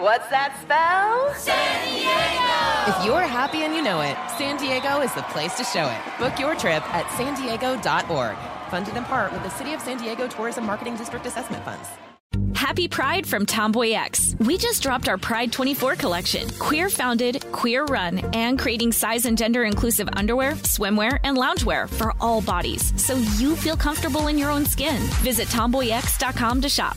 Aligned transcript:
What's 0.00 0.26
that 0.30 0.56
spell? 0.62 1.34
San 1.34 1.84
Diego! 1.84 2.98
If 2.98 3.04
you're 3.04 3.20
happy 3.20 3.64
and 3.64 3.74
you 3.74 3.82
know 3.82 4.00
it, 4.00 4.16
San 4.38 4.56
Diego 4.56 5.02
is 5.02 5.12
the 5.12 5.20
place 5.24 5.54
to 5.58 5.64
show 5.64 5.86
it. 5.86 6.00
Book 6.18 6.38
your 6.38 6.54
trip 6.54 6.82
at 6.94 7.06
san 7.18 7.34
diego.org. 7.34 8.36
Funded 8.70 8.96
in 8.96 9.04
part 9.04 9.30
with 9.30 9.42
the 9.42 9.50
City 9.50 9.74
of 9.74 9.82
San 9.82 9.98
Diego 9.98 10.26
Tourism 10.26 10.64
Marketing 10.64 10.96
District 10.96 11.26
Assessment 11.26 11.62
Funds. 11.66 11.86
Happy 12.54 12.88
Pride 12.88 13.26
from 13.26 13.44
Tomboy 13.44 13.90
X. 13.90 14.34
We 14.38 14.56
just 14.56 14.82
dropped 14.82 15.06
our 15.06 15.18
Pride 15.18 15.52
24 15.52 15.96
collection. 15.96 16.48
Queer 16.58 16.88
founded, 16.88 17.44
queer 17.52 17.84
run, 17.84 18.20
and 18.32 18.58
creating 18.58 18.92
size 18.92 19.26
and 19.26 19.36
gender 19.36 19.64
inclusive 19.64 20.08
underwear, 20.14 20.52
swimwear, 20.52 21.20
and 21.24 21.36
loungewear 21.36 21.90
for 21.90 22.14
all 22.22 22.40
bodies 22.40 22.94
so 22.96 23.16
you 23.36 23.54
feel 23.54 23.76
comfortable 23.76 24.28
in 24.28 24.38
your 24.38 24.50
own 24.50 24.64
skin. 24.64 25.02
Visit 25.20 25.48
tomboyx.com 25.48 26.62
to 26.62 26.70
shop. 26.70 26.96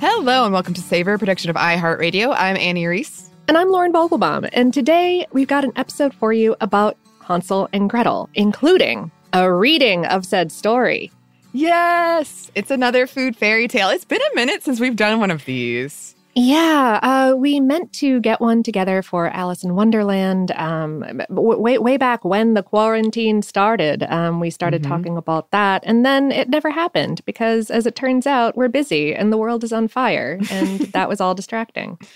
Hello, 0.00 0.44
and 0.44 0.52
welcome 0.52 0.74
to 0.74 0.82
Savor, 0.82 1.14
a 1.14 1.18
production 1.18 1.48
of 1.48 1.56
iHeartRadio. 1.56 2.34
I'm 2.36 2.58
Annie 2.58 2.86
Reese. 2.86 3.30
And 3.48 3.56
I'm 3.56 3.70
Lauren 3.70 3.94
Vogelbaum. 3.94 4.46
And 4.52 4.74
today 4.74 5.26
we've 5.32 5.48
got 5.48 5.64
an 5.64 5.72
episode 5.76 6.12
for 6.12 6.34
you 6.34 6.54
about 6.60 6.98
Hansel 7.22 7.70
and 7.72 7.88
Gretel, 7.88 8.28
including 8.34 9.10
a 9.32 9.50
reading 9.50 10.04
of 10.04 10.26
said 10.26 10.52
story. 10.52 11.10
Yes, 11.54 12.50
it's 12.54 12.70
another 12.70 13.06
food 13.06 13.36
fairy 13.36 13.68
tale. 13.68 13.88
It's 13.88 14.04
been 14.04 14.20
a 14.32 14.34
minute 14.34 14.62
since 14.62 14.80
we've 14.80 14.96
done 14.96 15.18
one 15.18 15.30
of 15.30 15.46
these. 15.46 16.14
Yeah, 16.40 17.00
uh, 17.02 17.34
we 17.36 17.58
meant 17.58 17.92
to 17.94 18.20
get 18.20 18.40
one 18.40 18.62
together 18.62 19.02
for 19.02 19.26
Alice 19.28 19.64
in 19.64 19.74
Wonderland 19.74 20.52
um, 20.52 21.00
w- 21.28 21.58
way 21.58 21.78
way 21.78 21.96
back 21.96 22.24
when 22.24 22.54
the 22.54 22.62
quarantine 22.62 23.42
started. 23.42 24.04
Um, 24.04 24.38
we 24.38 24.48
started 24.50 24.82
Mhm. 24.84 24.88
talking 24.88 25.16
about 25.16 25.50
that, 25.50 25.82
and 25.84 26.06
then 26.06 26.30
it 26.30 26.48
never 26.48 26.70
happened 26.70 27.24
because, 27.24 27.70
as 27.70 27.86
it 27.86 27.96
turns 27.96 28.24
out, 28.24 28.56
we're 28.56 28.68
busy 28.68 29.14
and 29.14 29.32
the 29.32 29.36
world 29.36 29.64
is 29.64 29.72
on 29.72 29.88
fire, 29.88 30.38
and 30.50 30.78
that 30.92 31.08
was 31.08 31.20
all 31.20 31.34
distracting. 31.34 31.98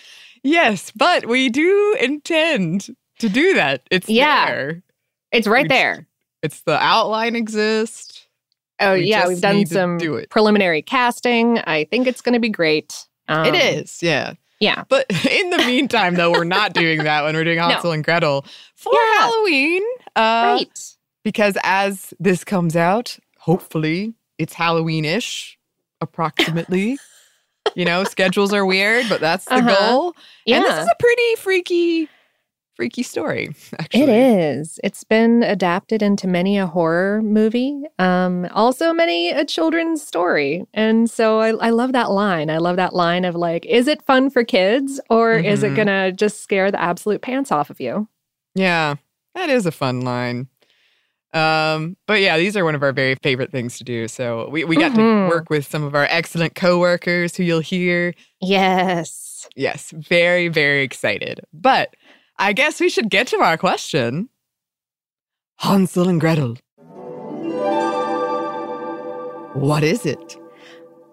Yes, 0.44 0.90
but 0.96 1.26
we 1.26 1.48
do 1.48 1.96
intend 2.00 2.96
to 3.20 3.28
do 3.28 3.54
that. 3.54 3.82
It's 3.92 4.08
Yeah. 4.08 4.46
there. 4.46 4.82
It's 5.30 5.46
right 5.46 5.62
We- 5.66 5.68
there. 5.68 6.08
It's 6.42 6.62
the 6.62 6.76
outline 6.82 7.36
exists. 7.36 8.26
Oh 8.80 8.94
We 8.94 9.04
yeah, 9.04 9.28
we've 9.28 9.40
done 9.40 9.64
some 9.66 9.98
do 9.98 10.24
preliminary 10.30 10.82
casting. 10.82 11.58
I 11.60 11.84
think 11.84 12.08
it's 12.08 12.20
going 12.20 12.32
to 12.32 12.40
be 12.40 12.48
great. 12.48 13.06
Um, 13.28 13.46
it 13.46 13.54
is, 13.54 14.02
yeah. 14.02 14.34
Yeah. 14.60 14.84
But 14.88 15.06
in 15.30 15.50
the 15.50 15.58
meantime, 15.58 16.14
though, 16.14 16.30
we're 16.30 16.44
not 16.44 16.72
doing 16.72 17.04
that 17.04 17.24
when 17.24 17.34
we're 17.34 17.44
doing 17.44 17.58
Hansel 17.60 17.92
and 17.92 18.04
Gretel 18.04 18.44
for 18.76 18.92
Yeah. 18.94 19.18
Halloween. 19.20 19.82
Uh, 20.14 20.56
right. 20.58 20.94
Because 21.24 21.56
as 21.62 22.12
this 22.20 22.44
comes 22.44 22.74
out, 22.76 23.18
hopefully 23.38 24.14
it's 24.38 24.54
Halloween 24.54 25.04
ish, 25.04 25.58
approximately. 26.00 26.98
you 27.74 27.84
know, 27.84 28.04
schedules 28.04 28.52
are 28.52 28.66
weird, 28.66 29.08
but 29.08 29.20
that's 29.20 29.44
the 29.46 29.54
Uh-huh. 29.54 29.90
goal. 29.90 30.14
And 30.46 30.64
this 30.64 30.78
is 30.78 30.86
a 30.86 30.96
pretty 30.98 31.34
freaky, 31.38 32.08
freaky 32.82 33.04
story, 33.04 33.48
actually. 33.78 34.02
It 34.02 34.08
is. 34.08 34.80
It's 34.82 35.04
been 35.04 35.44
adapted 35.44 36.02
into 36.02 36.26
many 36.26 36.58
a 36.58 36.66
horror 36.66 37.22
movie, 37.22 37.84
um, 38.00 38.48
also 38.52 38.92
many 38.92 39.30
a 39.30 39.44
children's 39.44 40.02
story. 40.04 40.64
And 40.74 41.08
so 41.08 41.38
I, 41.38 41.50
I 41.50 41.70
love 41.70 41.92
that 41.92 42.10
line. 42.10 42.50
I 42.50 42.58
love 42.58 42.74
that 42.76 42.92
line 42.92 43.24
of 43.24 43.36
like, 43.36 43.64
is 43.66 43.86
it 43.86 44.02
fun 44.02 44.30
for 44.30 44.42
kids 44.42 45.00
or 45.08 45.34
is 45.34 45.62
it 45.62 45.70
Mhm. 45.72 45.76
going 45.76 45.86
to 45.86 46.12
just 46.12 46.40
scare 46.42 46.72
the 46.72 46.82
absolute 46.82 47.22
pants 47.22 47.52
off 47.52 47.70
of 47.70 47.80
you? 47.80 48.08
Yeah, 48.56 48.96
that 49.36 49.48
is 49.48 49.64
a 49.64 49.70
fun 49.70 50.00
line. 50.00 50.48
Um, 51.32 51.96
but 52.06 52.20
yeah, 52.20 52.36
these 52.36 52.56
are 52.56 52.64
one 52.64 52.74
of 52.74 52.82
our 52.82 52.92
very 52.92 53.14
favorite 53.22 53.52
things 53.52 53.78
to 53.78 53.84
do. 53.84 54.08
So 54.08 54.48
we, 54.50 54.64
we 54.64 54.76
got 54.76 54.90
Mhm. 54.92 54.96
to 54.96 55.28
work 55.34 55.50
with 55.50 55.66
some 55.70 55.84
of 55.84 55.94
our 55.94 56.06
excellent 56.10 56.56
coworkers 56.56 57.36
who 57.36 57.44
you'll 57.44 57.60
hear. 57.60 58.12
Yes. 58.40 59.48
Yes, 59.56 59.92
very, 59.96 60.48
very 60.48 60.82
excited. 60.82 61.40
But 61.52 61.94
I 62.42 62.52
guess 62.52 62.80
we 62.80 62.88
should 62.88 63.08
get 63.08 63.28
to 63.28 63.36
our 63.36 63.56
question. 63.56 64.28
Hansel 65.58 66.08
and 66.08 66.20
Gretel. 66.20 66.56
What 69.54 69.84
is 69.84 70.04
it? 70.04 70.36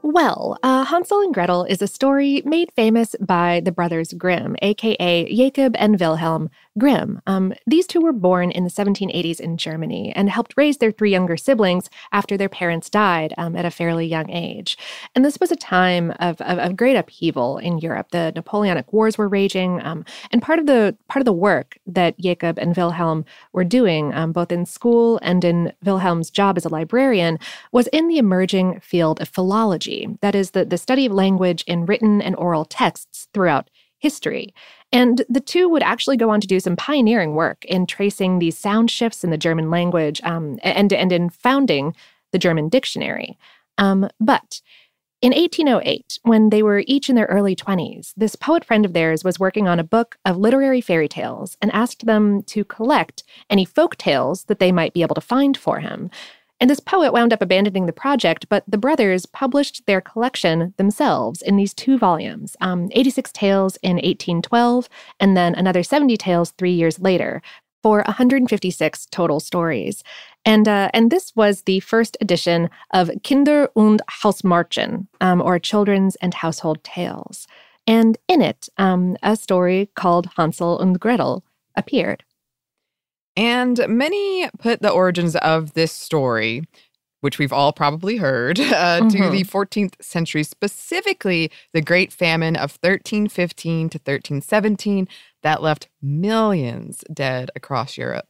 Well, 0.02 0.58
uh, 0.64 0.86
Hansel 0.86 1.22
and 1.22 1.32
Gretel 1.32 1.66
is 1.66 1.84
a 1.84 1.88
story 1.88 2.42
made 2.46 2.72
famous 2.72 3.16
by 3.22 3.62
the 3.64 3.72
brothers 3.72 4.12
Grimm, 4.14 4.56
aka 4.64 5.32
Jacob 5.32 5.76
and 5.78 6.00
Wilhelm 6.00 6.50
Grimm. 6.78 7.22
Um, 7.26 7.54
these 7.66 7.88
two 7.88 8.00
were 8.00 8.14
born 8.14 8.52
in 8.52 8.64
the 8.64 8.70
1780s 8.70 9.40
in 9.40 9.58
Germany 9.58 10.14
and 10.16 10.30
helped 10.30 10.54
raise 10.56 10.78
their 10.78 10.92
three 10.92 11.12
younger 11.12 11.36
siblings 11.36 11.90
after 12.12 12.38
their 12.38 12.50
parents 12.50 12.90
died 12.90 13.34
um, 13.38 13.56
at 13.56 13.66
a 13.66 13.72
fairly 13.72 14.06
young 14.06 14.30
age. 14.30 14.78
And 15.16 15.26
this 15.26 15.40
was 15.40 15.52
a 15.52 15.56
time 15.56 16.12
of, 16.20 16.40
of, 16.42 16.60
of 16.60 16.78
great 16.78 16.96
upheaval 16.96 17.58
in 17.58 17.80
Europe. 17.80 18.12
The 18.12 18.32
Napoleonic 18.36 18.94
Wars 18.94 19.18
were 19.18 19.28
raging, 19.28 19.82
um, 19.84 20.06
and 20.32 20.42
part 20.42 20.60
of 20.60 20.68
the 20.68 20.96
part 21.08 21.22
of 21.22 21.26
the 21.26 21.34
work 21.34 21.78
that 21.88 22.20
Jacob 22.20 22.60
and 22.60 22.76
Wilhelm 22.76 23.26
were 23.52 23.64
doing, 23.64 24.14
um, 24.14 24.32
both 24.32 24.52
in 24.52 24.66
school 24.66 25.20
and 25.22 25.44
in 25.44 25.74
Wilhelm's 25.84 26.30
job 26.30 26.58
as 26.58 26.66
a 26.66 26.70
librarian, 26.70 27.40
was 27.72 27.88
in 27.88 28.08
the 28.08 28.18
emerging 28.18 28.80
field 28.80 29.22
of 29.22 29.30
philology. 29.30 30.08
That 30.22 30.36
is, 30.36 30.52
the, 30.52 30.66
the 30.66 30.78
study 30.78 31.06
of 31.06 31.12
language 31.12 31.64
in 31.68 31.86
written 31.86 32.22
and 32.22 32.36
oral 32.36 32.66
texts 32.66 33.28
throughout 33.34 33.70
history. 34.00 34.54
And 34.92 35.24
the 35.30 35.40
two 35.40 35.70
would 35.70 35.84
actually 35.84 36.18
go 36.18 36.30
on 36.30 36.42
to 36.42 36.48
do 36.48 36.60
some 36.60 36.76
pioneering 36.76 37.36
work 37.36 37.64
in 37.66 37.86
tracing 37.86 38.40
these 38.40 38.58
sound 38.58 38.90
shifts 38.90 39.24
in 39.24 39.30
the 39.30 39.38
German 39.38 39.70
language 39.70 40.20
um, 40.24 40.58
and, 40.64 40.92
and 40.92 41.12
in 41.12 41.30
founding 41.30 41.96
the 42.32 42.40
German 42.40 42.70
dictionary. 42.70 43.38
Um, 43.78 44.10
but 44.20 44.62
in 45.22 45.34
1808, 45.34 46.20
when 46.24 46.50
they 46.50 46.64
were 46.64 46.84
each 46.88 47.10
in 47.10 47.16
their 47.16 47.26
early 47.26 47.56
20s, 47.56 48.14
this 48.16 48.36
poet 48.36 48.64
friend 48.64 48.86
of 48.86 48.94
theirs 48.94 49.24
was 49.24 49.40
working 49.40 49.68
on 49.68 49.78
a 49.78 49.84
book 49.84 50.18
of 50.24 50.38
literary 50.38 50.80
fairy 50.80 51.10
tales 51.10 51.58
and 51.62 51.72
asked 51.74 52.06
them 52.06 52.42
to 52.44 52.64
collect 52.64 53.24
any 53.50 53.66
folk 53.66 53.98
tales 53.98 54.46
that 54.46 54.60
they 54.60 54.72
might 54.72 54.94
be 54.94 55.02
able 55.02 55.16
to 55.16 55.22
find 55.22 55.58
for 55.58 55.82
him. 55.82 56.10
And 56.60 56.70
this 56.70 56.80
poet 56.80 57.14
wound 57.14 57.32
up 57.32 57.42
abandoning 57.42 57.86
the 57.86 57.94
project, 57.94 58.48
but 58.50 58.64
the 58.68 58.78
brothers 58.78 59.26
published 59.26 59.86
their 59.86 60.02
collection 60.02 60.74
themselves 60.78 61.42
in 61.42 61.56
these 61.56 61.74
two 61.74 61.98
volumes 61.98 62.56
um, 62.60 62.90
86 62.92 63.32
Tales 63.32 63.78
in 63.78 63.96
1812, 63.96 64.90
and 65.20 65.38
then 65.38 65.56
another 65.56 65.84
70 65.84 66.18
tales 66.18 66.52
three 66.52 66.74
years 66.74 67.00
later. 67.00 67.42
for 67.82 68.04
156 68.06 69.06
total 69.06 69.40
stories. 69.40 70.04
And, 70.44 70.68
uh, 70.68 70.90
and 70.94 71.12
this 71.12 71.34
was 71.34 71.62
the 71.62 71.80
first 71.80 72.18
edition 72.20 72.70
of 72.92 73.10
Kinder- 73.24 73.70
und 73.74 74.02
Hausmärchen, 74.22 75.08
um, 75.22 75.42
or 75.42 75.60
Children's 75.60 76.18
and 76.18 76.34
Household 76.34 76.84
Tales. 76.84 77.48
And 77.88 78.18
in 78.28 78.42
it, 78.42 78.70
um, 78.78 79.16
a 79.24 79.36
story 79.36 79.90
called 79.96 80.28
Hansel 80.36 80.80
and 80.80 81.00
Gretel 81.00 81.44
appeared. 81.76 82.24
And 83.40 83.80
many 83.88 84.50
put 84.60 84.82
the 84.82 84.90
origins 84.92 85.38
of 85.38 85.72
this 85.72 85.94
story, 85.94 86.66
which 87.22 87.40
we've 87.40 87.54
all 87.54 87.72
probably 87.72 88.18
heard, 88.18 88.60
uh, 88.60 88.64
mm-hmm. 89.00 89.08
to 89.08 89.30
the 89.30 89.46
14th 89.46 89.94
century, 90.02 90.44
specifically 90.44 91.50
the 91.72 91.82
Great 91.82 92.12
Famine 92.12 92.58
of 92.58 92.78
1315 92.82 93.92
to 93.92 93.98
1317 93.98 95.08
that 95.42 95.64
left 95.64 95.88
millions 96.02 97.06
dead 97.14 97.50
across 97.56 97.98
Europe. 97.98 98.28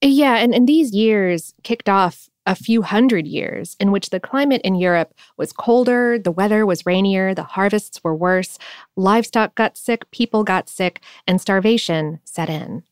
Yeah, 0.00 0.36
and, 0.38 0.54
and 0.54 0.66
these 0.66 0.94
years 0.94 1.52
kicked 1.62 1.90
off 1.90 2.30
a 2.46 2.54
few 2.54 2.80
hundred 2.80 3.26
years 3.26 3.76
in 3.78 3.92
which 3.92 4.08
the 4.08 4.18
climate 4.18 4.62
in 4.64 4.76
Europe 4.76 5.12
was 5.36 5.52
colder, 5.52 6.18
the 6.18 6.32
weather 6.32 6.64
was 6.64 6.86
rainier, 6.86 7.34
the 7.34 7.42
harvests 7.42 8.02
were 8.02 8.14
worse, 8.14 8.58
livestock 8.96 9.54
got 9.56 9.76
sick, 9.76 10.10
people 10.10 10.42
got 10.42 10.70
sick, 10.70 11.02
and 11.26 11.38
starvation 11.38 12.18
set 12.24 12.48
in. 12.48 12.82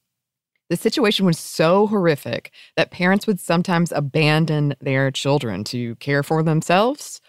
The 0.71 0.77
situation 0.77 1.27
was 1.27 1.39
so 1.39 1.89
horrific 1.89 2.53
that 2.77 2.93
parents 2.93 3.27
would 3.27 3.41
sometimes 3.41 3.91
abandon 3.93 4.77
their 4.81 5.11
children 5.11 5.65
to 5.65 5.97
care 5.97 6.23
for 6.23 6.45
themselves 6.45 7.21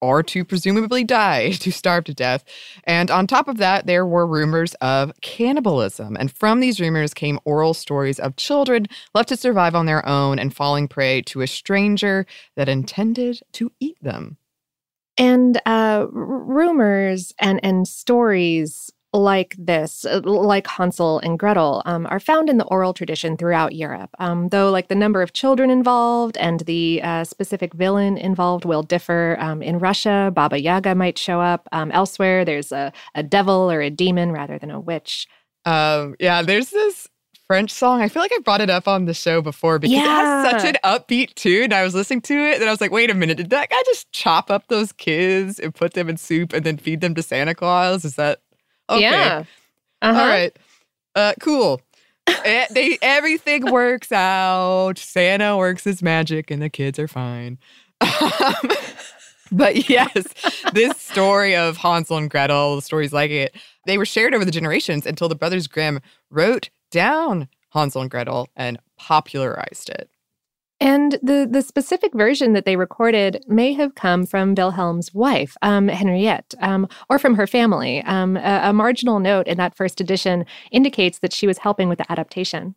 or 0.00 0.22
to 0.22 0.44
presumably 0.44 1.04
die, 1.04 1.50
to 1.60 1.70
starve 1.70 2.04
to 2.04 2.14
death. 2.14 2.44
And 2.84 3.10
on 3.10 3.26
top 3.26 3.46
of 3.46 3.58
that, 3.58 3.86
there 3.86 4.06
were 4.06 4.26
rumors 4.26 4.74
of 4.80 5.12
cannibalism. 5.20 6.16
And 6.18 6.32
from 6.32 6.60
these 6.60 6.80
rumors 6.80 7.14
came 7.14 7.38
oral 7.44 7.74
stories 7.74 8.18
of 8.18 8.36
children 8.36 8.86
left 9.14 9.28
to 9.28 9.36
survive 9.36 9.74
on 9.74 9.86
their 9.86 10.04
own 10.08 10.38
and 10.38 10.56
falling 10.56 10.88
prey 10.88 11.20
to 11.22 11.42
a 11.42 11.46
stranger 11.46 12.26
that 12.56 12.70
intended 12.70 13.40
to 13.52 13.70
eat 13.80 13.96
them. 14.02 14.38
And 15.18 15.60
uh, 15.66 16.06
rumors 16.10 17.34
and, 17.38 17.60
and 17.62 17.86
stories 17.86 18.90
like 19.12 19.54
this, 19.58 20.04
uh, 20.04 20.20
like 20.24 20.66
Hansel 20.66 21.18
and 21.20 21.38
Gretel, 21.38 21.82
um, 21.84 22.06
are 22.06 22.20
found 22.20 22.48
in 22.48 22.58
the 22.58 22.64
oral 22.64 22.94
tradition 22.94 23.36
throughout 23.36 23.74
Europe. 23.74 24.10
Um, 24.18 24.48
though, 24.48 24.70
like 24.70 24.88
the 24.88 24.94
number 24.94 25.22
of 25.22 25.32
children 25.32 25.70
involved 25.70 26.36
and 26.38 26.60
the 26.60 27.00
uh, 27.02 27.24
specific 27.24 27.74
villain 27.74 28.16
involved 28.16 28.64
will 28.64 28.82
differ. 28.82 29.36
Um, 29.38 29.62
in 29.62 29.78
Russia, 29.78 30.30
Baba 30.34 30.60
Yaga 30.60 30.94
might 30.94 31.18
show 31.18 31.40
up. 31.40 31.68
Um, 31.72 31.90
elsewhere, 31.90 32.44
there's 32.44 32.72
a, 32.72 32.92
a 33.14 33.22
devil 33.22 33.70
or 33.70 33.80
a 33.80 33.90
demon 33.90 34.32
rather 34.32 34.58
than 34.58 34.70
a 34.70 34.80
witch. 34.80 35.26
Um, 35.64 36.16
yeah, 36.18 36.42
there's 36.42 36.70
this 36.70 37.08
French 37.46 37.70
song. 37.70 38.00
I 38.00 38.08
feel 38.08 38.22
like 38.22 38.32
I 38.34 38.38
brought 38.38 38.62
it 38.62 38.70
up 38.70 38.88
on 38.88 39.04
the 39.04 39.14
show 39.14 39.42
before 39.42 39.78
because 39.78 39.92
yeah. 39.92 40.40
it 40.40 40.52
has 40.52 40.62
such 40.62 40.70
an 40.70 40.76
upbeat 40.84 41.34
tune. 41.34 41.72
I 41.72 41.82
was 41.82 41.94
listening 41.94 42.22
to 42.22 42.34
it 42.34 42.60
and 42.60 42.64
I 42.64 42.70
was 42.70 42.80
like, 42.80 42.90
wait 42.90 43.10
a 43.10 43.14
minute, 43.14 43.36
did 43.36 43.50
that 43.50 43.68
guy 43.68 43.76
just 43.84 44.10
chop 44.12 44.50
up 44.50 44.68
those 44.68 44.92
kids 44.92 45.58
and 45.58 45.74
put 45.74 45.92
them 45.92 46.08
in 46.08 46.16
soup 46.16 46.52
and 46.54 46.64
then 46.64 46.78
feed 46.78 47.02
them 47.02 47.14
to 47.14 47.22
Santa 47.22 47.54
Claus? 47.54 48.06
Is 48.06 48.16
that 48.16 48.40
Okay. 48.96 49.00
Yeah. 49.02 49.44
Uh-huh. 50.02 50.20
All 50.20 50.26
right. 50.26 50.56
Uh, 51.14 51.34
cool. 51.40 51.80
They 52.44 52.98
everything 53.02 53.70
works 53.70 54.12
out. 54.12 54.98
Santa 54.98 55.56
works 55.56 55.84
his 55.84 56.02
magic, 56.02 56.50
and 56.50 56.62
the 56.62 56.70
kids 56.70 56.98
are 56.98 57.08
fine. 57.08 57.58
Um, 58.00 58.70
but 59.52 59.88
yes, 59.88 60.26
this 60.72 60.98
story 60.98 61.54
of 61.54 61.76
Hansel 61.76 62.16
and 62.16 62.30
Gretel, 62.30 62.76
the 62.76 62.82
stories 62.82 63.12
like 63.12 63.30
it, 63.30 63.54
they 63.86 63.98
were 63.98 64.06
shared 64.06 64.34
over 64.34 64.44
the 64.44 64.50
generations 64.50 65.06
until 65.06 65.28
the 65.28 65.34
Brothers 65.34 65.66
Grimm 65.66 66.00
wrote 66.30 66.70
down 66.90 67.48
Hansel 67.70 68.02
and 68.02 68.10
Gretel 68.10 68.48
and 68.56 68.78
popularized 68.96 69.88
it. 69.90 70.08
And 70.82 71.12
the, 71.22 71.46
the 71.48 71.62
specific 71.62 72.12
version 72.12 72.54
that 72.54 72.64
they 72.64 72.74
recorded 72.74 73.44
may 73.46 73.72
have 73.74 73.94
come 73.94 74.26
from 74.26 74.56
Wilhelm's 74.56 75.14
wife, 75.14 75.56
um, 75.62 75.86
Henriette, 75.86 76.54
um, 76.60 76.88
or 77.08 77.20
from 77.20 77.36
her 77.36 77.46
family. 77.46 78.02
Um, 78.02 78.36
a, 78.36 78.62
a 78.64 78.72
marginal 78.72 79.20
note 79.20 79.46
in 79.46 79.58
that 79.58 79.76
first 79.76 80.00
edition 80.00 80.44
indicates 80.72 81.20
that 81.20 81.32
she 81.32 81.46
was 81.46 81.58
helping 81.58 81.88
with 81.88 81.98
the 81.98 82.10
adaptation. 82.10 82.74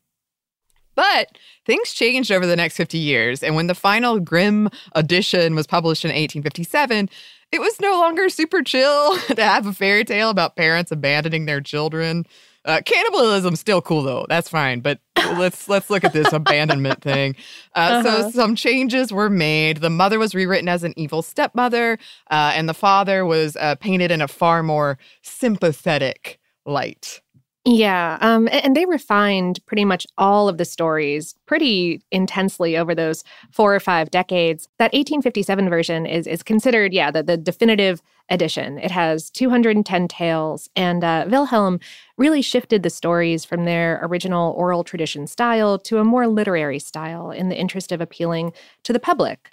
But 0.94 1.30
things 1.66 1.94
changed 1.94 2.31
over 2.31 2.46
the 2.46 2.56
next 2.56 2.78
50 2.78 3.00
years. 3.00 3.42
And 3.42 3.56
when 3.56 3.66
the 3.66 3.74
final 3.74 4.19
Grimm 4.19 4.69
edition 4.94 5.56
was 5.56 5.66
published 5.66 6.06
in 6.06 6.10
1857, 6.10 7.10
it 7.51 7.60
was 7.60 7.80
no 7.80 8.00
longer 8.00 8.30
super 8.30 8.62
chill 8.62 9.18
to 9.36 9.44
have 9.44 9.66
a 9.66 9.74
fairy 9.74 10.06
tale 10.06 10.30
about 10.30 10.56
parents 10.56 10.92
abandoning 10.92 11.48
their 11.48 11.60
children. 11.60 12.28
Uh, 12.66 12.81
cannibalism's 12.86 13.60
still 13.60 13.81
cool 13.81 14.04
though. 14.04 14.28
That's 14.30 14.48
fine. 14.48 14.81
But 14.81 15.00
let's 15.33 15.68
let's 15.68 15.89
look 15.89 16.04
at 16.04 16.13
this 16.13 16.31
abandonment 16.31 17.01
thing. 17.01 17.36
Uh, 17.75 17.80
uh-huh. 17.80 18.24
So 18.24 18.31
some 18.31 18.56
changes 18.56 19.12
were 19.12 19.30
made. 19.30 19.77
The 19.77 19.89
mother 19.89 20.19
was 20.19 20.36
rewritten 20.36 20.69
as 20.69 20.83
an 20.83 20.94
evil 20.98 21.22
stepmother, 21.22 21.98
uh, 22.31 22.51
and 22.56 22.69
the 22.69 22.74
father 22.74 23.25
was 23.25 23.56
uh, 23.57 23.75
painted 23.75 24.12
in 24.12 24.22
a 24.22 24.27
far 24.27 24.63
more 24.63 24.98
sympathetic 25.22 26.39
light. 26.66 27.22
Yeah, 27.68 28.19
um, 28.22 28.48
and 28.51 28.75
they 28.75 28.86
refined 28.86 29.60
pretty 29.66 29.86
much 29.86 30.06
all 30.19 30.48
of 30.48 30.60
the 30.60 30.66
stories 30.66 31.33
pretty 31.48 32.00
intensely 32.12 32.77
over 32.77 32.94
those 32.94 33.24
four 33.50 33.74
or 33.74 33.80
five 33.80 34.12
decades. 34.12 34.68
That 34.77 34.94
1857 34.94 35.68
version 35.68 36.06
is 36.06 36.27
is 36.27 36.44
considered, 36.44 36.94
yeah, 36.94 37.10
the, 37.10 37.24
the 37.24 37.38
definitive 37.38 38.04
edition. 38.30 38.80
It 38.80 38.92
has 38.92 39.30
210 39.30 40.07
tales, 40.07 40.69
and 40.75 41.04
uh, 41.04 41.25
Wilhelm 41.30 41.80
really 42.18 42.42
shifted 42.42 42.83
the 42.83 42.89
stories 42.89 43.45
from 43.45 43.66
their 43.66 44.00
original 44.04 44.54
oral 44.54 44.83
tradition 44.83 45.27
style 45.27 45.77
to 45.80 46.00
a 46.00 46.04
more 46.04 46.27
literary 46.27 46.80
style 46.80 47.31
in 47.31 47.50
the 47.50 47.57
interest 47.57 47.92
of 47.92 48.01
appealing 48.01 48.54
to 48.83 48.94
the 48.94 49.00
public. 49.00 49.51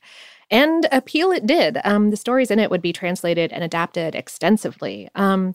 And 0.51 0.87
appeal 0.93 1.33
it 1.33 1.47
did. 1.47 1.79
Um, 1.85 2.11
the 2.11 2.17
stories 2.17 2.51
in 2.51 2.59
it 2.59 2.71
would 2.71 2.83
be 2.83 2.93
translated 2.93 3.53
and 3.53 3.65
adapted 3.65 4.15
extensively. 4.15 5.09
Um, 5.15 5.55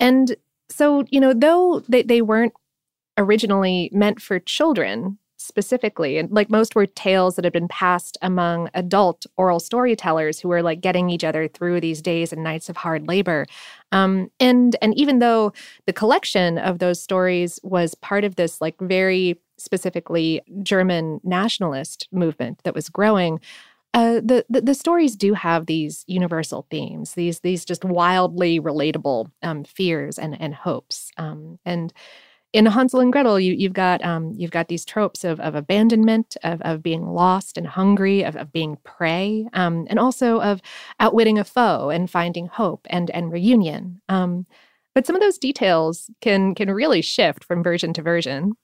and 0.00 0.36
so, 0.70 1.04
you 1.10 1.20
know, 1.20 1.32
though 1.34 1.82
they, 1.88 2.02
they 2.02 2.22
weren't 2.22 2.54
originally 3.18 3.90
meant 3.92 4.22
for 4.22 4.38
children 4.38 5.18
specifically, 5.48 6.18
and 6.18 6.30
like 6.30 6.50
most 6.50 6.74
were 6.74 6.86
tales 6.86 7.34
that 7.34 7.44
had 7.44 7.52
been 7.52 7.68
passed 7.68 8.16
among 8.22 8.68
adult 8.74 9.26
oral 9.36 9.58
storytellers 9.58 10.38
who 10.38 10.48
were 10.48 10.62
like 10.62 10.80
getting 10.80 11.10
each 11.10 11.24
other 11.24 11.48
through 11.48 11.80
these 11.80 12.00
days 12.00 12.32
and 12.32 12.44
nights 12.44 12.68
of 12.68 12.76
hard 12.76 13.08
labor. 13.08 13.46
Um, 13.90 14.30
and 14.38 14.76
and 14.80 14.96
even 14.96 15.18
though 15.18 15.52
the 15.86 15.92
collection 15.92 16.58
of 16.58 16.78
those 16.78 17.02
stories 17.02 17.58
was 17.62 17.94
part 17.96 18.24
of 18.24 18.36
this 18.36 18.60
like 18.60 18.76
very 18.80 19.40
specifically 19.56 20.40
German 20.62 21.20
nationalist 21.24 22.06
movement 22.12 22.60
that 22.62 22.74
was 22.74 22.88
growing, 22.88 23.40
uh, 23.94 24.20
the, 24.20 24.44
the, 24.48 24.60
the 24.60 24.74
stories 24.74 25.16
do 25.16 25.34
have 25.34 25.66
these 25.66 26.04
universal 26.06 26.66
themes, 26.70 27.14
these 27.14 27.40
these 27.40 27.64
just 27.64 27.84
wildly 27.84 28.60
relatable 28.60 29.30
um, 29.42 29.64
fears 29.64 30.18
and 30.18 30.40
and 30.40 30.54
hopes. 30.54 31.10
Um, 31.16 31.58
and 31.64 31.92
in 32.52 32.66
Hansel 32.66 33.00
and 33.00 33.12
Gretel, 33.12 33.38
you 33.38 33.52
you've 33.52 33.74
got 33.74 34.02
um, 34.04 34.32
you've 34.36 34.50
got 34.50 34.68
these 34.68 34.84
tropes 34.84 35.24
of 35.24 35.38
of 35.40 35.54
abandonment, 35.54 36.36
of 36.42 36.60
of 36.62 36.82
being 36.82 37.06
lost 37.06 37.58
and 37.58 37.66
hungry, 37.66 38.24
of 38.24 38.36
of 38.36 38.52
being 38.52 38.76
prey, 38.84 39.48
um, 39.52 39.86
and 39.90 39.98
also 39.98 40.40
of 40.40 40.62
outwitting 40.98 41.38
a 41.38 41.44
foe 41.44 41.90
and 41.90 42.10
finding 42.10 42.46
hope 42.46 42.86
and 42.90 43.10
and 43.10 43.32
reunion. 43.32 44.00
Um, 44.08 44.46
but 44.94 45.06
some 45.06 45.14
of 45.14 45.22
those 45.22 45.38
details 45.38 46.10
can 46.20 46.54
can 46.54 46.70
really 46.70 47.02
shift 47.02 47.44
from 47.44 47.62
version 47.62 47.92
to 47.94 48.02
version. 48.02 48.54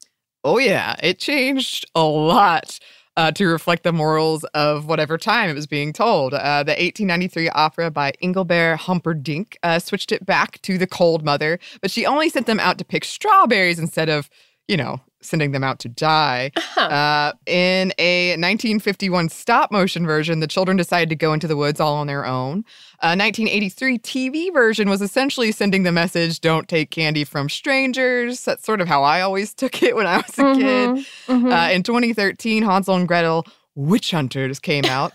Oh 0.43 0.59
yeah, 0.59 0.97
it 1.03 1.19
changed 1.19 1.85
a 1.95 2.05
lot 2.05 2.79
uh, 3.17 3.31
to 3.33 3.47
reflect 3.47 3.83
the 3.83 3.93
morals 3.93 4.45
of 4.55 4.87
whatever 4.87 5.19
time 5.19 5.51
it 5.51 5.55
was 5.55 5.67
being 5.67 5.93
told. 5.93 6.35
Uh, 6.35 6.63
the 6.63 6.73
1893 6.73 7.49
opera 7.51 7.91
by 7.91 8.13
Engelbert 8.21 8.81
Humperdinck 8.81 9.57
uh, 9.63 9.79
switched 9.79 10.13
it 10.13 10.27
back 10.27 10.61
to 10.63 10.79
the 10.79 10.87
cold 10.87 11.25
mother, 11.25 11.59
but 11.81 11.91
she 11.91 12.07
only 12.07 12.29
sent 12.29 12.47
them 12.47 12.61
out 12.61 12.79
to 12.79 12.85
pick 12.85 13.05
strawberries 13.05 13.79
instead 13.79 14.09
of, 14.09 14.29
you 14.69 14.77
know, 14.77 15.01
sending 15.25 15.53
them 15.53 15.65
out 15.65 15.79
to 15.81 15.89
die. 15.89 16.51
Uh-huh. 16.57 16.81
Uh, 16.81 17.33
in 17.47 17.93
a 17.99 18.31
1951 18.33 19.29
stop 19.29 19.73
motion 19.73 20.07
version, 20.07 20.41
the 20.41 20.47
children 20.47 20.77
decided 20.77 21.09
to 21.09 21.17
go 21.17 21.33
into 21.33 21.47
the 21.47 21.57
woods 21.57 21.81
all 21.81 21.97
on 21.97 22.07
their 22.07 22.25
own. 22.25 22.65
A 23.01 23.17
1983 23.17 23.99
TV 23.99 24.53
version 24.53 24.89
was 24.89 25.03
essentially 25.03 25.53
sending 25.53 25.83
the 25.83 25.93
message 25.93 26.41
don't 26.41 26.69
take 26.69 26.91
candy 26.91 27.25
from 27.25 27.49
strangers. 27.49 28.45
That's 28.45 28.65
sort 28.65 28.81
of 28.81 28.89
how 28.89 29.03
I 29.03 29.21
always 29.21 29.55
took 29.55 29.83
it 29.83 29.97
when 29.97 30.07
I 30.07 30.19
was 30.19 30.39
a 30.39 30.43
mm-hmm. 30.43 30.61
kid. 30.61 31.07
Mm-hmm. 31.27 31.53
Uh, 31.53 31.69
in 31.71 31.83
2013, 31.83 32.63
Hansel 32.63 32.97
and 32.97 33.09
Gretel 33.09 33.47
Witch 33.75 34.11
Hunters 34.11 34.59
came 34.59 34.85
out. 34.85 35.13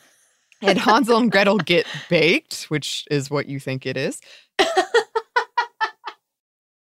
and 0.61 0.77
Hansel 0.77 1.17
and 1.17 1.31
Gretel 1.31 1.57
get 1.57 1.85
baked, 2.09 2.63
which 2.63 3.07
is 3.09 3.29
what 3.29 3.47
you 3.47 3.59
think 3.59 3.85
it 3.85 3.95
is. 3.95 4.19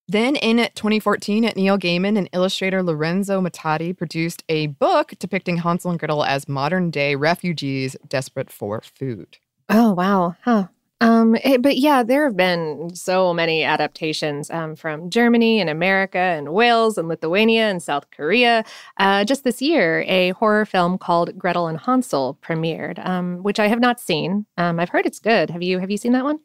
Then 0.10 0.36
in 0.36 0.58
2014, 0.58 1.51
Neil 1.56 1.78
Gaiman 1.78 2.18
and 2.18 2.28
illustrator 2.34 2.82
Lorenzo 2.82 3.39
Mattotti 3.42 3.96
produced 3.96 4.44
a 4.50 4.66
book 4.66 5.13
depicting 5.20 5.58
Hansel 5.58 5.92
and 5.92 6.00
Gretel 6.00 6.24
as 6.24 6.50
modern 6.50 6.89
day 6.89 7.13
refugees 7.13 7.96
desperate 8.08 8.51
for 8.51 8.82
food. 8.82 9.38
Oh, 9.70 9.94
wow. 9.94 10.36
Huh. 10.42 10.70
Um, 11.00 11.36
it, 11.36 11.62
but 11.62 11.78
yeah, 11.78 12.01
there 12.01 12.24
have 12.24 12.36
been 12.36 12.89
so 12.96 13.36
many 13.36 13.63
adaptations 13.63 14.50
um, 14.50 14.75
from 14.75 15.12
Germany 15.12 15.62
and 15.62 15.70
America 15.70 16.18
and 16.18 16.54
Wales 16.54 16.98
and 16.98 17.08
Lithuania 17.08 17.70
and 17.70 17.82
South 17.82 18.10
Korea. 18.10 18.66
Uh, 18.98 19.24
just 19.24 19.44
this 19.44 19.62
year, 19.62 20.04
a 20.08 20.32
horror 20.32 20.66
film 20.66 20.98
called 20.98 21.38
Gretel 21.38 21.68
and 21.68 21.80
Hansel 21.80 22.39
premiered, 22.42 22.98
um, 23.08 23.44
which 23.44 23.60
I 23.60 23.68
have 23.68 23.80
not 23.80 24.00
seen. 24.00 24.48
Um, 24.58 24.80
I've 24.80 24.89
heard 24.89 25.06
it's 25.06 25.20
good. 25.20 25.51
Have 25.51 25.62
you? 25.62 25.78
Have 25.78 25.92
you 25.92 25.98
seen 25.98 26.13
that 26.13 26.24
one? 26.24 26.39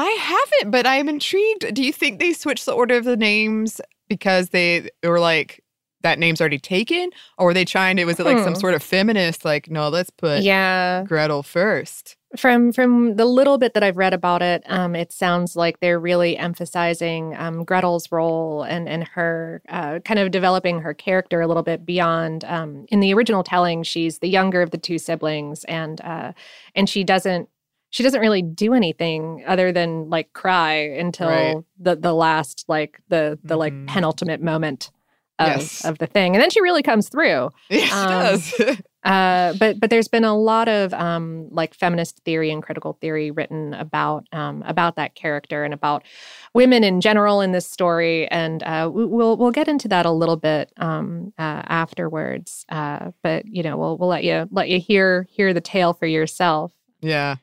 I 0.00 0.10
haven't, 0.20 0.70
but 0.70 0.86
I'm 0.86 1.08
intrigued. 1.08 1.74
Do 1.74 1.82
you 1.82 1.92
think 1.92 2.20
they 2.20 2.32
switched 2.32 2.66
the 2.66 2.72
order 2.72 2.96
of 2.96 3.04
the 3.04 3.16
names 3.16 3.80
because 4.08 4.50
they 4.50 4.90
were 5.02 5.18
like 5.18 5.60
that 6.02 6.20
name's 6.20 6.40
already 6.40 6.60
taken, 6.60 7.10
or 7.36 7.46
were 7.46 7.54
they 7.54 7.64
trying 7.64 7.96
to? 7.96 8.04
Was 8.04 8.20
it 8.20 8.24
like 8.26 8.38
some 8.38 8.54
Hmm. 8.54 8.60
sort 8.60 8.74
of 8.74 8.82
feminist? 8.84 9.44
Like, 9.44 9.68
no, 9.68 9.88
let's 9.88 10.10
put 10.10 10.42
Yeah. 10.44 11.02
Gretel 11.02 11.42
first. 11.42 12.14
From 12.36 12.72
from 12.72 13.16
the 13.16 13.24
little 13.24 13.58
bit 13.58 13.74
that 13.74 13.82
I've 13.82 13.96
read 13.96 14.14
about 14.14 14.40
it, 14.40 14.62
um, 14.66 14.94
it 14.94 15.10
sounds 15.10 15.56
like 15.56 15.80
they're 15.80 15.98
really 15.98 16.36
emphasizing 16.36 17.34
um, 17.36 17.64
Gretel's 17.64 18.12
role 18.12 18.62
and 18.62 18.88
and 18.88 19.08
her 19.08 19.60
uh, 19.68 19.98
kind 20.04 20.20
of 20.20 20.30
developing 20.30 20.80
her 20.82 20.94
character 20.94 21.40
a 21.40 21.48
little 21.48 21.64
bit 21.64 21.84
beyond. 21.84 22.44
Um, 22.44 22.86
in 22.90 23.00
the 23.00 23.12
original 23.14 23.42
telling, 23.42 23.82
she's 23.82 24.20
the 24.20 24.28
younger 24.28 24.62
of 24.62 24.70
the 24.70 24.78
two 24.78 24.98
siblings, 24.98 25.64
and 25.64 26.00
uh, 26.02 26.32
and 26.76 26.88
she 26.88 27.02
doesn't 27.02 27.48
she 27.90 28.02
doesn't 28.02 28.20
really 28.20 28.42
do 28.42 28.74
anything 28.74 29.42
other 29.46 29.72
than 29.72 30.10
like 30.10 30.32
cry 30.32 30.74
until 30.74 31.28
Right. 31.28 31.56
the 31.78 31.96
the 31.96 32.12
last 32.14 32.64
like 32.68 33.00
the 33.08 33.38
the 33.44 33.56
like 33.56 33.72
Mhm. 33.72 33.86
penultimate 33.88 34.42
moment 34.42 34.90
of 35.38 35.48
Yes. 35.48 35.84
of 35.84 35.98
the 35.98 36.06
thing, 36.06 36.34
and 36.34 36.42
then 36.42 36.50
she 36.50 36.60
really 36.60 36.82
comes 36.82 37.08
through. 37.08 37.50
Yes, 37.70 37.92
Um, 37.92 38.10
it 38.10 38.22
does. 38.22 38.80
Uh, 39.04 39.54
but 39.54 39.78
but 39.80 39.88
there's 39.90 40.08
been 40.08 40.24
a 40.24 40.36
lot 40.36 40.68
of 40.68 40.92
um, 40.92 41.48
like 41.52 41.72
feminist 41.72 42.18
theory 42.24 42.50
and 42.50 42.62
critical 42.62 42.94
theory 43.00 43.30
written 43.30 43.72
about 43.74 44.26
um, 44.32 44.62
about 44.66 44.96
that 44.96 45.14
character 45.14 45.64
and 45.64 45.72
about 45.72 46.02
women 46.52 46.82
in 46.84 47.00
general 47.00 47.40
in 47.40 47.52
this 47.52 47.64
story, 47.66 48.28
and 48.28 48.62
uh, 48.64 48.90
we- 48.92 49.06
we'll 49.06 49.36
we'll 49.38 49.52
get 49.52 49.68
into 49.68 49.86
that 49.88 50.04
a 50.04 50.10
little 50.10 50.36
bit 50.36 50.72
um, 50.78 51.32
uh, 51.38 51.62
afterwards. 51.68 52.66
Uh, 52.68 53.12
but 53.22 53.46
you 53.46 53.62
know 53.62 53.76
we'll 53.78 53.96
we'll 53.96 54.08
let 54.08 54.24
you 54.24 54.46
let 54.50 54.68
you 54.68 54.78
hear 54.80 55.26
hear 55.30 55.54
the 55.54 55.60
tale 55.60 55.94
for 55.94 56.06
yourself. 56.06 56.72
yeah. 57.00 57.36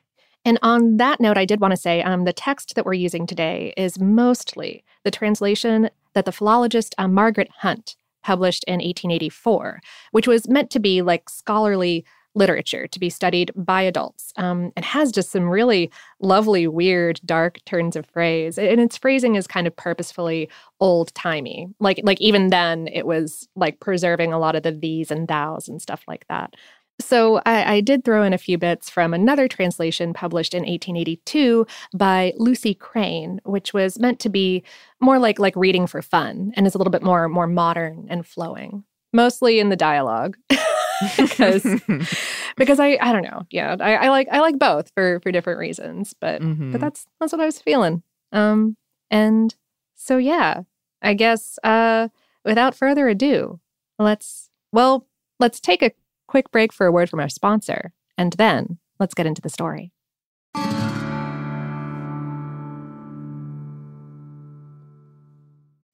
And 0.46 0.60
on 0.62 0.96
that 0.98 1.20
note, 1.20 1.36
I 1.36 1.44
did 1.44 1.60
want 1.60 1.72
to 1.72 1.76
say 1.76 2.02
um, 2.02 2.24
the 2.24 2.32
text 2.32 2.76
that 2.76 2.86
we're 2.86 2.94
using 2.94 3.26
today 3.26 3.74
is 3.76 3.98
mostly 3.98 4.84
the 5.02 5.10
translation 5.10 5.90
that 6.14 6.24
the 6.24 6.30
philologist 6.30 6.94
uh, 6.98 7.08
Margaret 7.08 7.50
Hunt 7.58 7.96
published 8.22 8.62
in 8.68 8.74
1884, 8.74 9.80
which 10.12 10.28
was 10.28 10.48
meant 10.48 10.70
to 10.70 10.78
be 10.78 11.02
like 11.02 11.28
scholarly 11.28 12.04
literature 12.36 12.86
to 12.86 13.00
be 13.00 13.10
studied 13.10 13.50
by 13.56 13.82
adults 13.82 14.32
um, 14.36 14.70
and 14.76 14.84
has 14.84 15.10
just 15.10 15.30
some 15.32 15.48
really 15.48 15.90
lovely, 16.20 16.68
weird, 16.68 17.18
dark 17.24 17.58
turns 17.64 17.96
of 17.96 18.06
phrase. 18.06 18.58
And 18.58 18.80
its 18.80 18.96
phrasing 18.96 19.34
is 19.34 19.46
kind 19.46 19.66
of 19.66 19.74
purposefully 19.74 20.48
old 20.78 21.12
timey. 21.14 21.68
Like, 21.80 22.00
like 22.04 22.20
even 22.20 22.50
then, 22.50 22.88
it 22.88 23.06
was 23.06 23.48
like 23.56 23.80
preserving 23.80 24.32
a 24.32 24.38
lot 24.38 24.54
of 24.54 24.62
the 24.62 24.70
these 24.70 25.10
and 25.10 25.26
thous 25.26 25.66
and 25.66 25.82
stuff 25.82 26.04
like 26.06 26.26
that. 26.28 26.54
So 27.00 27.42
I, 27.44 27.74
I 27.76 27.80
did 27.82 28.04
throw 28.04 28.22
in 28.22 28.32
a 28.32 28.38
few 28.38 28.56
bits 28.58 28.88
from 28.88 29.12
another 29.12 29.48
translation 29.48 30.12
published 30.14 30.54
in 30.54 30.60
1882 30.62 31.66
by 31.94 32.32
Lucy 32.36 32.74
Crane, 32.74 33.40
which 33.44 33.74
was 33.74 33.98
meant 33.98 34.18
to 34.20 34.28
be 34.30 34.62
more 35.00 35.18
like 35.18 35.38
like 35.38 35.54
reading 35.56 35.86
for 35.86 36.00
fun 36.02 36.52
and 36.56 36.66
is 36.66 36.74
a 36.74 36.78
little 36.78 36.90
bit 36.90 37.02
more 37.02 37.28
more 37.28 37.46
modern 37.46 38.06
and 38.08 38.26
flowing, 38.26 38.84
mostly 39.12 39.60
in 39.60 39.68
the 39.68 39.76
dialogue. 39.76 40.36
because 41.18 41.62
because 42.56 42.80
I 42.80 42.96
I 43.02 43.12
don't 43.12 43.22
know 43.22 43.42
yeah 43.50 43.76
I, 43.78 43.96
I 43.96 44.08
like 44.08 44.28
I 44.32 44.40
like 44.40 44.58
both 44.58 44.90
for 44.94 45.20
for 45.20 45.30
different 45.30 45.58
reasons 45.58 46.14
but 46.18 46.40
Mhm. 46.40 46.72
but 46.72 46.80
that's 46.80 47.06
that's 47.20 47.32
what 47.32 47.40
I 47.42 47.44
was 47.44 47.60
feeling 47.60 48.02
um 48.32 48.78
and 49.10 49.54
so 49.94 50.16
yeah 50.16 50.62
I 51.02 51.12
guess 51.12 51.58
uh 51.62 52.08
without 52.46 52.74
further 52.74 53.08
ado 53.08 53.60
let's 53.98 54.48
well 54.72 55.06
let's 55.38 55.60
take 55.60 55.82
a 55.82 55.90
quick 56.26 56.50
break 56.50 56.72
for 56.72 56.86
a 56.86 56.92
word 56.92 57.08
from 57.10 57.20
our 57.20 57.28
sponsor 57.28 57.92
and 58.18 58.34
then 58.34 58.78
let's 58.98 59.14
get 59.14 59.26
into 59.26 59.42
the 59.42 59.48
story 59.48 59.92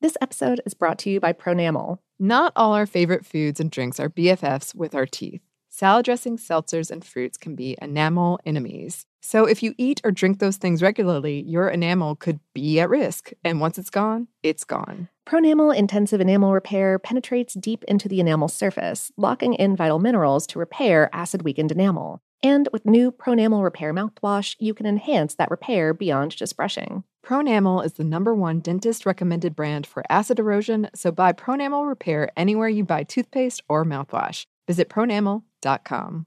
This 0.03 0.17
episode 0.21 0.61
is 0.67 0.75
brought 0.75 0.99
to 0.99 1.11
you 1.11 1.21
by 1.21 1.33
Pronamel. 1.33 1.99
Not 2.19 2.53
all 2.57 2.73
our 2.73 2.87
favorite 2.87 3.25
foods 3.25 3.61
and 3.61 3.71
drinks 3.71 4.01
are 4.01 4.11
BFFs 4.11 4.75
with 4.75 4.97
our 4.97 5.07
teeth. 5.07 5.43
Salad 5.69 6.05
dressings, 6.05 6.45
seltzers, 6.47 6.91
and 6.91 7.05
fruits 7.05 7.39
can 7.39 7.55
be 7.55 7.77
enamel 7.81 8.41
enemies. 8.45 9.07
So 9.21 9.45
if 9.45 9.63
you 9.63 9.75
eat 9.79 10.01
or 10.03 10.11
drink 10.11 10.41
those 10.41 10.57
things 10.57 10.83
regularly, 10.83 11.43
your 11.43 11.69
enamel 11.69 12.17
could 12.17 12.41
be 12.53 12.81
at 12.81 12.91
risk. 12.91 13.31
And 13.45 13.61
once 13.61 13.79
it's 13.79 13.91
gone, 13.91 14.27
it's 14.43 14.65
gone. 14.65 15.09
Pronamel 15.29 15.75
Intensive 15.75 16.21
Enamel 16.21 16.53
Repair 16.53 16.99
penetrates 16.99 17.55
deep 17.55 17.85
into 17.85 18.09
the 18.09 18.21
enamel 18.21 18.49
surface, 18.49 19.13
locking 19.17 19.55
in 19.55 19.77
vital 19.77 19.99
minerals 19.99 20.47
to 20.49 20.59
repair 20.59 21.09
acid 21.13 21.43
weakened 21.43 21.71
enamel. 21.71 22.21
And 22.43 22.69
with 22.73 22.85
new 22.85 23.13
Pronamel 23.13 23.63
Repair 23.63 23.95
mouthwash, 23.95 24.57
you 24.59 24.75
can 24.75 24.85
enhance 24.85 25.37
that 25.37 25.51
repair 25.51 25.95
beyond 25.95 26.35
just 26.37 26.57
brushing. 26.57 27.05
Pronamel 27.25 27.85
is 27.85 27.93
the 27.93 28.05
number 28.05 28.35
one 28.35 28.59
dentist 28.59 29.07
recommended 29.07 29.55
brand 29.55 29.87
for 29.87 30.03
acid 30.11 30.41
erosion, 30.41 30.91
so 30.93 31.13
buy 31.13 31.33
Pronamel 31.33 31.87
Repair 31.89 32.31
anywhere 32.37 32.69
you 32.69 32.83
buy 32.83 33.05
toothpaste 33.05 33.63
or 33.69 33.85
mouthwash. 33.85 34.45
Visit 34.67 34.89
pronamel.com. 34.89 36.27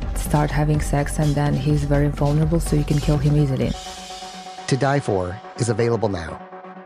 start 0.31 0.49
having 0.49 0.79
sex, 0.79 1.19
and 1.19 1.35
then 1.35 1.53
he's 1.53 1.83
very 1.83 2.07
vulnerable, 2.07 2.61
so 2.61 2.77
you 2.77 2.85
can 2.85 2.99
kill 2.99 3.17
him 3.17 3.35
easily. 3.35 3.69
To 4.67 4.77
Die 4.77 4.99
For 5.01 5.37
is 5.57 5.67
available 5.67 6.07
now. 6.07 6.39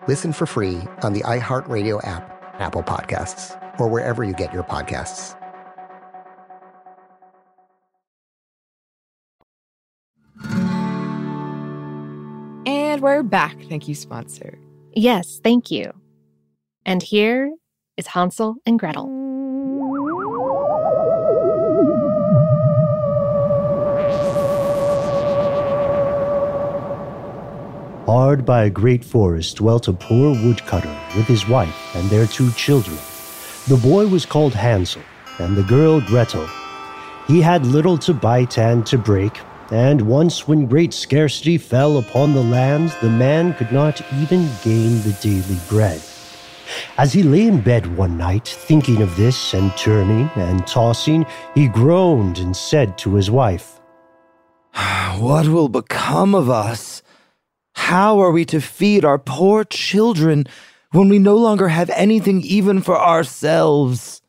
Listen 0.08 0.34
for 0.34 0.48
free 0.48 0.80
on 1.04 1.14
the 1.14 1.22
iHeartRadio 1.22 2.00
app, 2.08 2.24
Apple 2.60 2.82
Podcasts, 2.82 3.54
or 3.80 3.88
wherever 3.88 4.24
you 4.24 4.34
get 4.34 4.52
your 4.52 4.64
podcasts. 4.64 5.36
And 12.66 13.02
we're 13.04 13.22
back. 13.22 13.56
Thank 13.70 13.88
you, 13.88 13.94
sponsor. 13.94 14.58
Yes, 14.96 15.40
thank 15.44 15.70
you. 15.70 15.94
And 16.84 17.04
here 17.04 17.54
is 17.96 18.08
Hansel 18.08 18.56
and 18.66 18.80
Gretel. 18.80 19.25
Hard 28.06 28.46
by 28.46 28.66
a 28.66 28.70
great 28.70 29.04
forest 29.04 29.58
dwelt 29.58 29.88
a 29.88 29.94
poor 29.94 30.30
woodcutter 30.30 30.96
with 31.16 31.26
his 31.26 31.48
wife 31.48 31.96
and 31.96 32.08
their 32.08 32.28
two 32.28 32.52
children. 32.52 32.96
The 33.68 33.78
boy 33.78 34.06
was 34.06 34.28
called 34.28 34.54
Hansel, 34.54 35.02
and 35.40 35.58
the 35.58 35.64
girl 35.64 36.02
Gretel. 36.02 36.48
He 37.28 37.42
had 37.42 37.66
little 37.66 37.98
to 37.98 38.14
bite 38.14 38.60
and 38.60 38.86
to 38.86 39.00
break, 39.00 39.40
and 39.72 40.04
once 40.04 40.48
when 40.48 40.68
great 40.68 40.94
scarcity 40.94 41.58
fell 41.58 41.98
upon 41.98 42.36
the 42.36 42.44
land, 42.44 42.96
the 43.02 43.10
man 43.10 43.56
could 43.56 43.72
not 43.72 44.00
even 44.22 44.52
gain 44.64 45.02
the 45.02 45.18
daily 45.24 45.60
bread. 45.68 46.00
As 47.00 47.12
he 47.12 47.24
lay 47.24 47.48
in 47.48 47.62
bed 47.62 47.98
one 47.98 48.20
night, 48.20 48.48
thinking 48.48 49.02
of 49.02 49.18
this 49.18 49.56
and 49.56 49.76
turning 49.78 50.30
and 50.36 50.68
tossing, 50.68 51.26
he 51.56 51.68
groaned 51.68 52.38
and 52.38 52.56
said 52.56 53.00
to 53.00 53.16
his 53.16 53.32
wife, 53.32 53.80
ah, 54.76 55.18
What 55.20 55.48
will 55.48 55.70
become 55.70 56.36
of 56.36 56.52
us? 56.52 57.02
How 57.76 58.20
are 58.20 58.32
we 58.32 58.46
to 58.46 58.60
feed 58.60 59.06
our 59.06 59.20
poor 59.20 59.64
children 59.64 60.46
when 60.92 61.08
we 61.08 61.20
no 61.20 61.36
longer 61.36 61.68
have 61.68 61.90
anything 61.92 62.42
even 62.42 62.82
for 62.82 62.98
ourselves? 62.98 64.22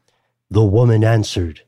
The 0.50 0.64
woman 0.64 1.02
answered, 1.02 1.62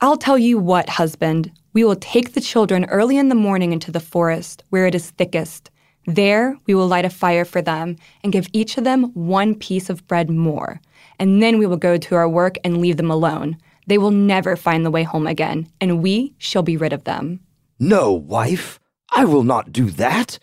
I'll 0.00 0.16
tell 0.16 0.38
you 0.38 0.58
what, 0.58 0.88
husband. 0.88 1.52
We 1.74 1.84
will 1.84 1.96
take 1.96 2.32
the 2.32 2.40
children 2.40 2.86
early 2.86 3.18
in 3.18 3.28
the 3.28 3.34
morning 3.34 3.72
into 3.72 3.92
the 3.92 4.00
forest, 4.00 4.64
where 4.70 4.86
it 4.86 4.94
is 4.94 5.10
thickest. 5.10 5.70
There 6.06 6.56
we 6.66 6.74
will 6.74 6.86
light 6.86 7.04
a 7.04 7.10
fire 7.10 7.44
for 7.44 7.60
them 7.60 7.96
and 8.22 8.32
give 8.32 8.48
each 8.52 8.78
of 8.78 8.84
them 8.84 9.12
one 9.14 9.54
piece 9.54 9.90
of 9.90 10.06
bread 10.06 10.30
more. 10.30 10.80
And 11.18 11.42
then 11.42 11.58
we 11.58 11.66
will 11.66 11.76
go 11.76 11.96
to 11.96 12.14
our 12.14 12.28
work 12.28 12.56
and 12.64 12.80
leave 12.80 12.96
them 12.96 13.10
alone. 13.10 13.58
They 13.86 13.98
will 13.98 14.12
never 14.12 14.56
find 14.56 14.84
the 14.84 14.90
way 14.90 15.02
home 15.02 15.26
again, 15.26 15.68
and 15.80 16.02
we 16.02 16.34
shall 16.38 16.62
be 16.62 16.76
rid 16.76 16.92
of 16.92 17.04
them. 17.04 17.40
No, 17.78 18.12
wife, 18.12 18.80
I 19.10 19.24
will 19.24 19.44
not 19.44 19.72
do 19.72 19.90
that. 19.90 20.38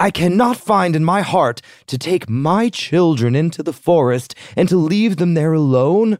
I 0.00 0.10
cannot 0.10 0.56
find 0.56 0.96
in 0.96 1.04
my 1.04 1.22
heart 1.22 1.60
to 1.86 1.96
take 1.96 2.28
my 2.28 2.68
children 2.68 3.36
into 3.36 3.62
the 3.62 3.72
forest 3.72 4.34
and 4.56 4.68
to 4.68 4.76
leave 4.76 5.16
them 5.16 5.34
there 5.34 5.52
alone. 5.52 6.18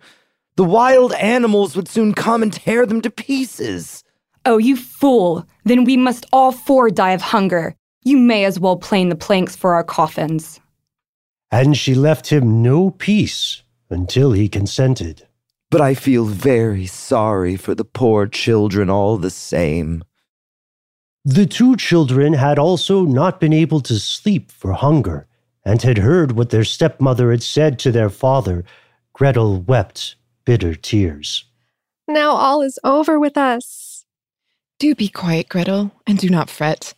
The 0.57 0.65
wild 0.65 1.13
animals 1.15 1.75
would 1.75 1.89
soon 1.89 2.15
come 2.15 2.43
and 2.43 2.53
tear 2.53 2.87
them 2.87 3.01
to 3.01 3.11
pieces. 3.11 4.05
Oh, 4.47 4.59
you 4.59 4.77
fool! 4.77 5.47
Then 5.65 5.85
we 5.85 5.97
must 5.97 6.27
all 6.33 6.53
four 6.53 6.91
die 6.91 7.13
of 7.13 7.23
hunger. 7.23 7.75
You 8.05 8.19
may 8.19 8.45
as 8.45 8.61
well 8.61 8.77
plane 8.77 9.09
the 9.09 9.17
planks 9.17 9.57
for 9.57 9.75
our 9.75 9.85
coffins. 9.85 10.61
And 11.51 11.77
she 11.77 11.95
left 11.95 12.29
him 12.29 12.63
no 12.63 12.91
peace 12.91 13.63
until 13.91 14.33
he 14.33 14.49
consented. 14.49 15.27
But 15.71 15.81
I 15.81 15.95
feel 15.95 16.27
very 16.27 16.87
sorry 16.87 17.57
for 17.57 17.75
the 17.75 17.85
poor 17.85 18.27
children 18.27 18.91
all 18.91 19.17
the 19.17 19.31
same. 19.31 20.05
The 21.25 21.47
two 21.47 21.77
children 21.77 22.35
had 22.35 22.59
also 22.59 23.05
not 23.05 23.41
been 23.41 23.55
able 23.55 23.81
to 23.81 23.99
sleep 23.99 24.51
for 24.51 24.73
hunger, 24.73 25.27
and 25.65 25.81
had 25.81 25.97
heard 25.99 26.33
what 26.33 26.51
their 26.51 26.65
stepmother 26.65 27.31
had 27.31 27.43
said 27.43 27.79
to 27.79 27.91
their 27.91 28.11
father. 28.11 28.65
Gretel 29.15 29.63
wept 29.63 30.17
bitter 30.45 30.75
tears. 30.75 31.45
Now 32.07 32.33
all 32.33 32.61
is 32.61 32.79
over 32.85 33.19
with 33.19 33.39
us. 33.39 34.05
Do 34.79 34.95
be 34.95 35.09
quiet, 35.09 35.49
Gretel, 35.49 35.93
and 36.07 36.19
do 36.19 36.29
not 36.29 36.51
fret. 36.51 36.93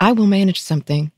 I 0.00 0.12
will 0.12 0.26
manage 0.26 0.62
something. 0.62 1.12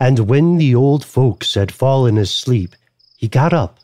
And 0.00 0.20
when 0.20 0.56
the 0.56 0.74
old 0.74 1.04
folks 1.04 1.52
had 1.52 1.70
fallen 1.70 2.16
asleep, 2.16 2.74
he 3.18 3.28
got 3.28 3.52
up. 3.52 3.78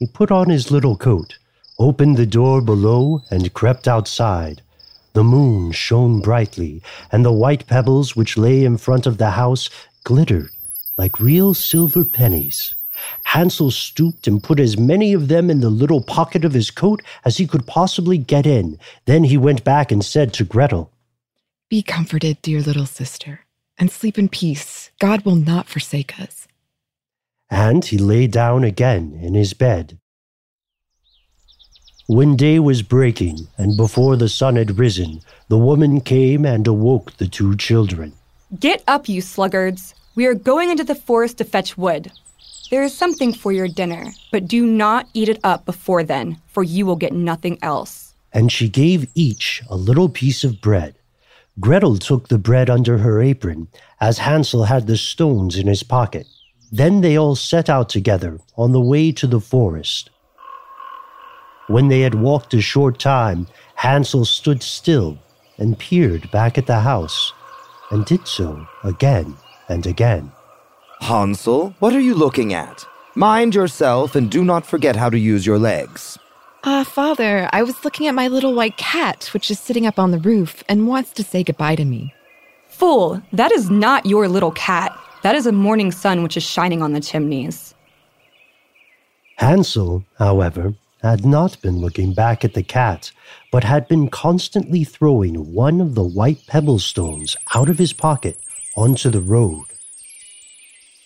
He 0.00 0.08
put 0.08 0.32
on 0.32 0.50
his 0.50 0.72
little 0.72 0.96
coat, 0.96 1.38
opened 1.78 2.16
the 2.16 2.26
door 2.26 2.60
below, 2.60 3.22
and 3.30 3.54
crept 3.54 3.86
outside. 3.86 4.62
The 5.14 5.24
moon 5.24 5.72
shone 5.72 6.20
brightly, 6.20 6.82
and 7.10 7.24
the 7.24 7.32
white 7.32 7.66
pebbles 7.66 8.14
which 8.14 8.36
lay 8.36 8.64
in 8.64 8.76
front 8.76 9.06
of 9.06 9.18
the 9.18 9.30
house 9.30 9.70
glittered 10.04 10.50
like 10.96 11.20
real 11.20 11.54
silver 11.54 12.04
pennies. 12.04 12.74
Hansel 13.24 13.70
stooped 13.70 14.26
and 14.26 14.42
put 14.42 14.60
as 14.60 14.78
many 14.78 15.12
of 15.12 15.28
them 15.28 15.50
in 15.50 15.60
the 15.60 15.70
little 15.70 16.00
pocket 16.00 16.44
of 16.44 16.52
his 16.52 16.70
coat 16.70 17.02
as 17.24 17.36
he 17.36 17.46
could 17.46 17.66
possibly 17.66 18.16
get 18.16 18.46
in. 18.46 18.78
Then 19.06 19.24
he 19.24 19.36
went 19.36 19.64
back 19.64 19.90
and 19.90 20.04
said 20.04 20.32
to 20.34 20.44
Gretel, 20.44 20.92
Be 21.68 21.82
comforted, 21.82 22.40
dear 22.42 22.60
little 22.60 22.86
sister, 22.86 23.40
and 23.76 23.90
sleep 23.90 24.18
in 24.18 24.28
peace. 24.28 24.90
God 25.00 25.24
will 25.24 25.34
not 25.34 25.68
forsake 25.68 26.20
us. 26.20 26.46
And 27.50 27.84
he 27.84 27.98
lay 27.98 28.26
down 28.26 28.62
again 28.62 29.18
in 29.20 29.34
his 29.34 29.52
bed. 29.52 29.98
When 32.06 32.36
day 32.36 32.58
was 32.58 32.82
breaking, 32.82 33.48
and 33.56 33.78
before 33.78 34.16
the 34.16 34.28
sun 34.28 34.56
had 34.56 34.78
risen, 34.78 35.22
the 35.48 35.56
woman 35.56 36.02
came 36.02 36.44
and 36.44 36.66
awoke 36.66 37.16
the 37.16 37.26
two 37.26 37.56
children. 37.56 38.12
Get 38.60 38.84
up, 38.86 39.08
you 39.08 39.22
sluggards! 39.22 39.94
We 40.14 40.26
are 40.26 40.34
going 40.34 40.68
into 40.68 40.84
the 40.84 40.94
forest 40.94 41.38
to 41.38 41.44
fetch 41.44 41.78
wood. 41.78 42.12
There 42.70 42.82
is 42.82 42.94
something 42.94 43.32
for 43.32 43.52
your 43.52 43.68
dinner, 43.68 44.12
but 44.30 44.46
do 44.46 44.66
not 44.66 45.08
eat 45.14 45.30
it 45.30 45.40
up 45.42 45.64
before 45.64 46.04
then, 46.04 46.42
for 46.46 46.62
you 46.62 46.84
will 46.84 46.96
get 46.96 47.14
nothing 47.14 47.58
else. 47.62 48.12
And 48.34 48.52
she 48.52 48.68
gave 48.68 49.08
each 49.14 49.62
a 49.70 49.76
little 49.76 50.10
piece 50.10 50.44
of 50.44 50.60
bread. 50.60 50.96
Gretel 51.58 51.96
took 51.96 52.28
the 52.28 52.36
bread 52.36 52.68
under 52.68 52.98
her 52.98 53.22
apron, 53.22 53.68
as 53.98 54.18
Hansel 54.18 54.64
had 54.64 54.86
the 54.86 54.98
stones 54.98 55.56
in 55.56 55.68
his 55.68 55.82
pocket. 55.82 56.26
Then 56.70 57.00
they 57.00 57.16
all 57.16 57.34
set 57.34 57.70
out 57.70 57.88
together 57.88 58.40
on 58.58 58.72
the 58.72 58.80
way 58.80 59.10
to 59.12 59.26
the 59.26 59.40
forest. 59.40 60.10
When 61.66 61.88
they 61.88 62.00
had 62.00 62.14
walked 62.14 62.52
a 62.54 62.60
short 62.60 62.98
time, 62.98 63.46
Hansel 63.74 64.24
stood 64.24 64.62
still 64.62 65.18
and 65.58 65.78
peered 65.78 66.30
back 66.30 66.58
at 66.58 66.66
the 66.66 66.80
house, 66.80 67.32
and 67.90 68.04
did 68.04 68.26
so 68.26 68.66
again 68.82 69.36
and 69.68 69.86
again. 69.86 70.32
Hansel, 71.00 71.74
what 71.78 71.94
are 71.94 72.00
you 72.00 72.14
looking 72.14 72.52
at? 72.52 72.86
Mind 73.14 73.54
yourself 73.54 74.14
and 74.14 74.30
do 74.30 74.44
not 74.44 74.66
forget 74.66 74.96
how 74.96 75.08
to 75.08 75.18
use 75.18 75.46
your 75.46 75.58
legs. 75.58 76.18
Ah, 76.64 76.80
uh, 76.80 76.84
father, 76.84 77.48
I 77.52 77.62
was 77.62 77.84
looking 77.84 78.06
at 78.06 78.14
my 78.14 78.26
little 78.28 78.54
white 78.54 78.76
cat, 78.76 79.30
which 79.32 79.50
is 79.50 79.60
sitting 79.60 79.86
up 79.86 79.98
on 79.98 80.10
the 80.10 80.18
roof 80.18 80.64
and 80.68 80.88
wants 80.88 81.12
to 81.12 81.22
say 81.22 81.44
goodbye 81.44 81.76
to 81.76 81.84
me. 81.84 82.14
Fool, 82.68 83.22
that 83.32 83.52
is 83.52 83.70
not 83.70 84.06
your 84.06 84.28
little 84.28 84.50
cat. 84.52 84.98
That 85.22 85.34
is 85.34 85.46
a 85.46 85.52
morning 85.52 85.92
sun 85.92 86.22
which 86.22 86.36
is 86.36 86.42
shining 86.42 86.82
on 86.82 86.92
the 86.92 87.00
chimneys. 87.00 87.74
Hansel, 89.36 90.04
however, 90.18 90.74
had 91.10 91.26
not 91.26 91.60
been 91.60 91.78
looking 91.78 92.14
back 92.14 92.44
at 92.44 92.54
the 92.54 92.62
cat, 92.62 93.12
but 93.52 93.62
had 93.62 93.86
been 93.88 94.08
constantly 94.08 94.84
throwing 94.84 95.52
one 95.52 95.80
of 95.80 95.94
the 95.94 96.02
white 96.02 96.46
pebble 96.46 96.78
stones 96.78 97.36
out 97.54 97.68
of 97.68 97.78
his 97.78 97.92
pocket 97.92 98.38
onto 98.76 99.10
the 99.10 99.20
road. 99.20 99.66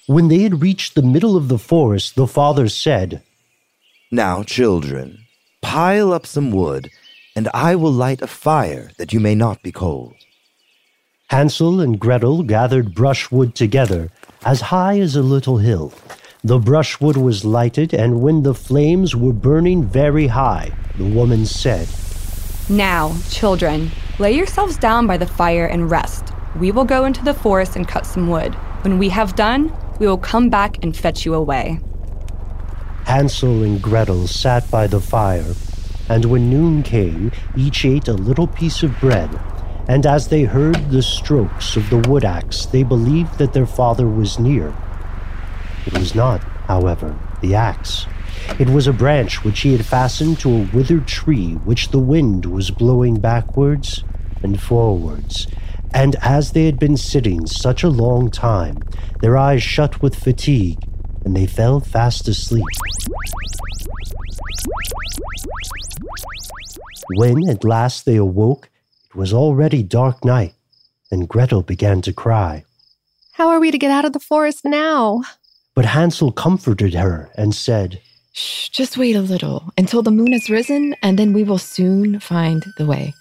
When 0.07 0.29
they 0.29 0.39
had 0.39 0.63
reached 0.63 0.95
the 0.95 1.03
middle 1.03 1.37
of 1.37 1.49
the 1.49 1.59
forest, 1.59 2.15
the 2.15 2.27
father 2.27 2.69
said, 2.69 3.23
Now, 4.11 4.43
children, 4.43 5.27
pile 5.63 6.13
up 6.13 6.27
some 6.27 6.51
wood, 6.53 6.91
and 7.35 7.49
I 7.53 7.75
will 7.75 7.93
light 7.93 8.23
a 8.23 8.27
fire 8.27 8.93
that 8.99 9.13
you 9.13 9.21
may 9.21 9.35
not 9.35 9.63
be 9.63 9.73
cold. 9.73 10.15
Hansel 11.29 11.81
and 11.81 12.01
Gretel 12.01 12.43
gathered 12.45 12.95
brushwood 12.95 13.55
together 13.55 14.11
as 14.47 14.61
high 14.61 14.99
as 14.99 15.15
a 15.15 15.23
little 15.23 15.59
hill. 15.59 15.93
The 16.49 16.59
brushwood 16.59 17.19
was 17.19 17.45
lighted, 17.45 17.93
and 17.93 18.23
when 18.23 18.43
the 18.43 18.55
flames 18.55 19.15
were 19.15 19.35
burning 19.35 19.85
very 19.85 20.29
high, 20.29 20.73
the 20.97 21.05
woman 21.05 21.45
said, 21.45 21.87
Now, 22.71 23.15
children, 23.29 23.91
lay 24.19 24.33
yourselves 24.33 24.79
down 24.79 25.07
by 25.07 25.19
the 25.19 25.27
fire 25.27 25.67
and 25.67 25.91
rest. 25.91 26.33
We 26.59 26.73
will 26.73 26.87
go 26.87 27.05
into 27.05 27.23
the 27.23 27.35
forest 27.35 27.77
and 27.77 27.87
cut 27.87 28.07
some 28.07 28.29
wood. 28.31 28.55
When 28.81 28.97
we 28.97 29.11
have 29.11 29.37
done, 29.37 29.77
we 30.01 30.07
will 30.07 30.17
come 30.17 30.49
back 30.49 30.83
and 30.83 30.97
fetch 30.97 31.27
you 31.27 31.35
away. 31.35 31.81
Hansel 33.05 33.63
and 33.63 33.83
Gretel 33.83 34.27
sat 34.27 34.71
by 34.71 34.87
the 34.87 35.03
fire, 35.03 35.53
and 36.09 36.25
when 36.25 36.49
noon 36.49 36.83
came, 36.83 37.31
each 37.59 37.85
ate 37.85 38.09
a 38.09 38.15
little 38.15 38.47
piece 38.47 38.83
of 38.83 38.99
bread. 39.01 39.29
And 39.87 40.07
as 40.07 40.29
they 40.29 40.45
heard 40.45 40.89
the 40.89 41.03
strokes 41.03 41.77
of 41.77 41.91
the 41.91 41.99
wood 42.09 42.25
axe, 42.25 42.65
they 42.65 42.85
believed 42.85 43.37
that 43.37 43.53
their 43.53 43.67
father 43.67 44.09
was 44.09 44.39
near. 44.39 44.73
It 45.89 45.99
was 45.99 46.15
not, 46.15 46.43
however, 46.67 47.19
the 47.41 47.55
axe. 47.55 48.05
It 48.59 48.69
was 48.69 48.87
a 48.87 48.93
branch 48.93 49.43
which 49.43 49.61
he 49.61 49.73
had 49.73 49.87
fastened 49.87 50.39
to 50.41 50.55
a 50.55 50.69
withered 50.75 51.09
tree 51.09 51.55
which 51.65 51.89
the 51.89 51.99
wind 51.99 52.45
was 52.45 52.71
blowing 52.71 53.19
backwards 53.19 54.05
and 54.43 54.61
forwards, 54.61 55.47
And 55.95 56.15
as 56.17 56.53
they 56.53 56.67
had 56.67 56.79
been 56.79 56.99
sitting 56.99 57.47
such 57.47 57.83
a 57.83 57.89
long 57.89 58.31
time, 58.31 58.83
their 59.23 59.39
eyes 59.39 59.63
shut 59.63 60.03
with 60.03 60.15
fatigue, 60.15 60.79
and 61.25 61.35
they 61.35 61.47
fell 61.47 61.81
fast 61.81 62.29
asleep. 62.29 62.67
When 67.17 67.49
at 67.49 67.65
last 67.65 68.05
they 68.05 68.17
awoke, 68.17 68.69
it 69.09 69.17
was 69.17 69.33
already 69.33 69.83
dark 69.83 70.23
night, 70.23 70.53
and 71.11 71.27
Gretel 71.27 71.63
began 71.63 72.03
to 72.03 72.13
cry. 72.13 72.67
How 73.33 73.49
are 73.49 73.59
we 73.59 73.71
to 73.71 73.79
get 73.79 73.91
out 73.91 74.05
of 74.05 74.13
the 74.13 74.21
forest 74.21 74.67
now? 74.67 75.23
But 75.79 75.85
Hansel 75.85 76.33
comforted 76.33 76.95
her 76.95 77.31
and 77.37 77.55
said, 77.55 78.01
Shh, 78.33 78.69
just 78.71 78.99
wait 78.99 79.15
a 79.15 79.21
little 79.21 79.73
until 79.79 80.03
the 80.03 80.11
moon 80.11 80.33
has 80.33 80.51
risen, 80.51 80.97
and 81.05 81.17
then 81.17 81.33
we 81.33 81.45
will 81.45 81.57
soon 81.57 82.19
find 82.19 82.65
the 82.77 82.85
way. 82.85 83.15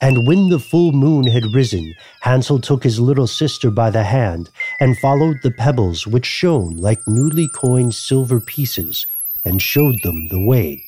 And 0.00 0.26
when 0.26 0.48
the 0.48 0.58
full 0.58 0.92
moon 0.92 1.26
had 1.26 1.52
risen, 1.52 1.92
Hansel 2.22 2.60
took 2.60 2.82
his 2.82 2.98
little 2.98 3.26
sister 3.26 3.70
by 3.70 3.90
the 3.90 4.04
hand 4.04 4.48
and 4.80 4.96
followed 4.96 5.36
the 5.42 5.50
pebbles 5.50 6.06
which 6.06 6.24
shone 6.24 6.78
like 6.78 7.06
newly 7.06 7.50
coined 7.54 7.94
silver 7.94 8.40
pieces 8.40 9.06
and 9.44 9.60
showed 9.60 10.00
them 10.02 10.28
the 10.28 10.42
way. 10.42 10.82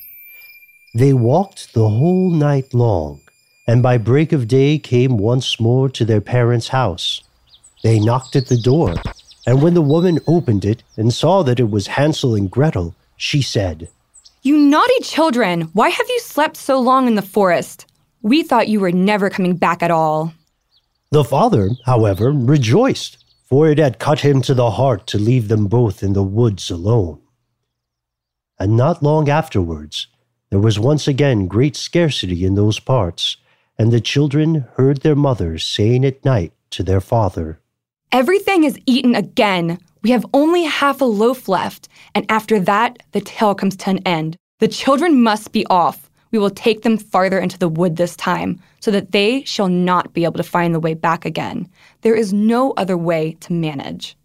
They 0.95 1.13
walked 1.13 1.75
the 1.75 1.87
whole 1.87 2.31
night 2.31 2.73
long, 2.73 3.21
and 3.67 3.83
by 3.83 3.99
break 3.99 4.33
of 4.33 4.49
day 4.49 4.79
came 4.79 5.19
once 5.19 5.61
more 5.61 5.91
to 5.91 6.07
their 6.07 6.23
parents' 6.23 6.69
house. 6.69 7.21
They 7.83 8.01
knocked 8.01 8.37
at 8.37 8.47
the 8.47 8.57
door, 8.57 8.95
and 9.47 9.63
when 9.63 9.75
the 9.75 9.83
woman 9.83 10.19
opened 10.27 10.65
it 10.65 10.83
and 10.97 11.15
saw 11.15 11.45
that 11.45 11.61
it 11.61 11.71
was 11.71 11.87
Hansel 11.87 12.35
and 12.35 12.51
Gretel, 12.51 12.97
she 13.17 13.41
said, 13.41 13.89
You 14.43 14.59
naughty 14.59 15.01
children, 15.01 15.63
why 15.73 15.89
have 15.89 16.09
you 16.09 16.19
slept 16.19 16.57
so 16.57 16.81
long 16.81 17.07
in 17.07 17.15
the 17.15 17.23
forest? 17.23 17.87
We 18.23 18.43
thought 18.43 18.69
you 18.69 18.81
were 18.81 18.91
never 18.91 19.31
coming 19.31 19.55
back 19.55 19.85
at 19.85 19.93
all. 19.93 20.35
The 21.13 21.23
father, 21.23 21.71
however, 21.85 22.33
rejoiced, 22.33 23.25
for 23.45 23.69
it 23.69 23.79
had 23.79 24.01
cut 24.01 24.21
him 24.21 24.43
to 24.43 24.55
the 24.55 24.73
heart 24.73 25.07
to 25.09 25.19
leave 25.19 25.47
them 25.47 25.69
both 25.69 26.03
in 26.03 26.13
the 26.13 26.25
woods 26.25 26.69
alone. 26.69 27.21
And 28.59 28.77
not 28.77 29.03
long 29.03 29.29
afterwards, 29.29 30.09
there 30.51 30.59
was 30.59 30.79
once 30.79 31.07
again 31.07 31.47
great 31.47 31.77
scarcity 31.77 32.45
in 32.45 32.57
those 32.57 32.81
parts, 32.81 33.37
and 33.79 33.93
the 33.93 34.01
children 34.01 34.67
heard 34.77 35.03
their 35.03 35.15
mother 35.15 35.59
saying 35.59 36.05
at 36.05 36.25
night 36.25 36.53
to 36.71 36.83
their 36.83 37.01
father, 37.01 37.61
Everything 38.13 38.65
is 38.65 38.79
eaten 38.87 39.15
again. 39.15 39.79
We 40.03 40.11
have 40.11 40.25
only 40.33 40.63
half 40.65 41.01
a 41.01 41.05
loaf 41.05 41.49
left, 41.49 41.89
and 42.15 42.25
after 42.29 42.61
that, 42.61 43.03
the 43.13 43.21
tale 43.21 43.55
comes 43.55 43.77
to 43.79 43.91
an 43.91 43.99
end. 44.07 44.37
The 44.61 44.69
children 44.69 45.23
must 45.23 45.53
be 45.53 45.67
off. 45.67 46.09
We 46.31 46.39
will 46.39 46.51
take 46.51 46.83
them 46.83 46.99
farther 46.99 47.39
into 47.39 47.59
the 47.59 47.69
wood 47.69 47.97
this 47.97 48.15
time, 48.15 48.61
so 48.81 48.91
that 48.93 49.13
they 49.13 49.43
shall 49.45 49.69
not 49.69 50.13
be 50.13 50.25
able 50.25 50.37
to 50.37 50.43
find 50.45 50.75
the 50.75 50.81
way 50.81 50.95
back 50.95 51.25
again. 51.25 51.69
There 52.03 52.15
is 52.15 52.33
no 52.33 52.73
other 52.73 52.97
way 52.97 53.37
to 53.41 53.53
manage. 53.53 54.17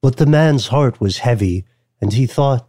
But 0.00 0.16
the 0.16 0.26
man's 0.26 0.68
heart 0.68 1.00
was 1.00 1.18
heavy, 1.18 1.64
and 2.00 2.14
he 2.14 2.26
thought, 2.26 2.66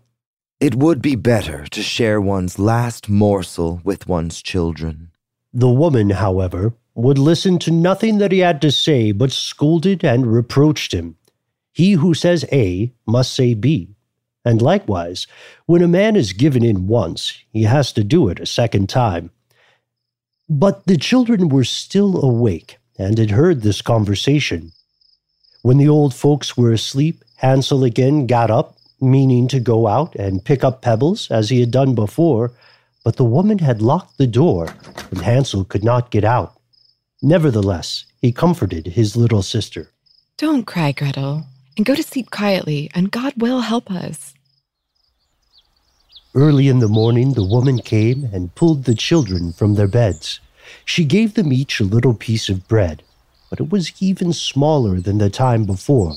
It 0.60 0.76
would 0.76 1.02
be 1.02 1.16
better 1.16 1.66
to 1.68 1.82
share 1.82 2.20
one's 2.20 2.60
last 2.60 3.08
morsel 3.08 3.82
with 3.84 4.08
one's 4.08 4.42
children. 4.42 5.12
The 5.54 5.70
woman, 5.70 6.10
however, 6.10 6.74
would 6.98 7.20
listen 7.20 7.60
to 7.60 7.70
nothing 7.70 8.18
that 8.18 8.32
he 8.32 8.40
had 8.40 8.60
to 8.60 8.72
say, 8.72 9.12
but 9.12 9.32
scolded 9.32 10.04
and 10.04 10.26
reproached 10.26 10.92
him. 10.92 11.16
He 11.72 11.92
who 11.92 12.16
says 12.16 12.44
A 12.52 12.92
must 13.06 13.36
say 13.36 13.54
B. 13.54 13.94
And 14.44 14.64
likewise, 14.64 15.28
when 15.68 15.84
a 15.84 15.88
man 15.88 16.16
is 16.16 16.34
given 16.34 16.66
in 16.66 16.88
once, 16.88 17.44
he 17.52 17.64
has 17.64 17.94
to 17.94 18.04
do 18.04 18.30
it 18.30 18.40
a 18.40 18.48
second 18.48 18.90
time. 18.90 19.30
But 20.50 20.88
the 20.88 20.98
children 20.98 21.50
were 21.50 21.66
still 21.66 22.24
awake 22.24 22.80
and 22.98 23.20
had 23.20 23.30
heard 23.30 23.62
this 23.62 23.84
conversation. 23.84 24.72
When 25.62 25.78
the 25.78 25.90
old 25.90 26.16
folks 26.16 26.58
were 26.58 26.72
asleep, 26.72 27.24
Hansel 27.36 27.84
again 27.84 28.26
got 28.26 28.50
up, 28.50 28.76
meaning 29.00 29.48
to 29.50 29.60
go 29.60 29.86
out 29.86 30.16
and 30.16 30.44
pick 30.44 30.64
up 30.64 30.82
pebbles 30.82 31.30
as 31.30 31.50
he 31.50 31.60
had 31.60 31.70
done 31.70 31.94
before, 31.94 32.54
but 33.04 33.18
the 33.18 33.24
woman 33.24 33.60
had 33.60 33.84
locked 33.84 34.18
the 34.18 34.26
door, 34.26 34.74
and 35.12 35.22
Hansel 35.22 35.64
could 35.64 35.84
not 35.84 36.10
get 36.10 36.24
out. 36.24 36.57
Nevertheless, 37.22 38.06
he 38.22 38.32
comforted 38.32 38.88
his 38.88 39.18
little 39.18 39.42
sister. 39.42 39.92
Don't 40.38 40.66
cry, 40.66 40.92
Gretel, 40.92 41.46
and 41.76 41.86
go 41.86 41.96
to 41.96 42.04
sleep 42.04 42.30
quietly, 42.30 42.92
and 42.94 43.12
God 43.12 43.34
will 43.38 43.62
help 43.62 43.90
us. 43.90 44.36
Early 46.36 46.68
in 46.68 46.80
the 46.80 46.88
morning, 46.88 47.34
the 47.34 47.44
woman 47.44 47.80
came 47.80 48.30
and 48.32 48.54
pulled 48.54 48.84
the 48.84 48.94
children 48.94 49.52
from 49.52 49.74
their 49.74 49.88
beds. 49.88 50.40
She 50.86 51.06
gave 51.06 51.34
them 51.34 51.52
each 51.52 51.80
a 51.80 51.86
little 51.86 52.14
piece 52.14 52.50
of 52.50 52.68
bread, 52.68 53.02
but 53.50 53.60
it 53.60 53.72
was 53.72 53.92
even 54.00 54.34
smaller 54.34 55.00
than 55.00 55.18
the 55.18 55.32
time 55.32 55.66
before. 55.66 56.14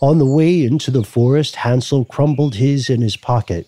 On 0.00 0.18
the 0.18 0.26
way 0.26 0.62
into 0.62 0.92
the 0.92 1.02
forest, 1.02 1.56
Hansel 1.56 2.04
crumbled 2.04 2.54
his 2.54 2.88
in 2.88 3.00
his 3.00 3.16
pocket, 3.16 3.66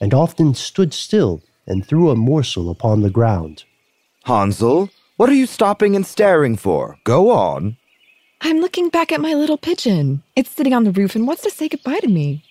and 0.00 0.12
often 0.12 0.54
stood 0.54 0.92
still 0.92 1.42
and 1.66 1.86
threw 1.86 2.10
a 2.10 2.16
morsel 2.16 2.70
upon 2.70 3.02
the 3.02 3.10
ground. 3.10 3.62
Hansel, 4.24 4.90
what 5.22 5.30
are 5.30 5.34
you 5.34 5.46
stopping 5.46 5.94
and 5.94 6.04
staring 6.04 6.56
for? 6.56 6.98
Go 7.04 7.30
on. 7.30 7.76
I'm 8.40 8.58
looking 8.58 8.88
back 8.88 9.12
at 9.12 9.20
my 9.20 9.34
little 9.34 9.56
pigeon. 9.56 10.20
It's 10.34 10.50
sitting 10.50 10.74
on 10.74 10.82
the 10.82 10.90
roof 10.90 11.14
and 11.14 11.28
wants 11.28 11.42
to 11.42 11.50
say 11.50 11.68
goodbye 11.68 12.00
to 12.00 12.08
me. 12.08 12.42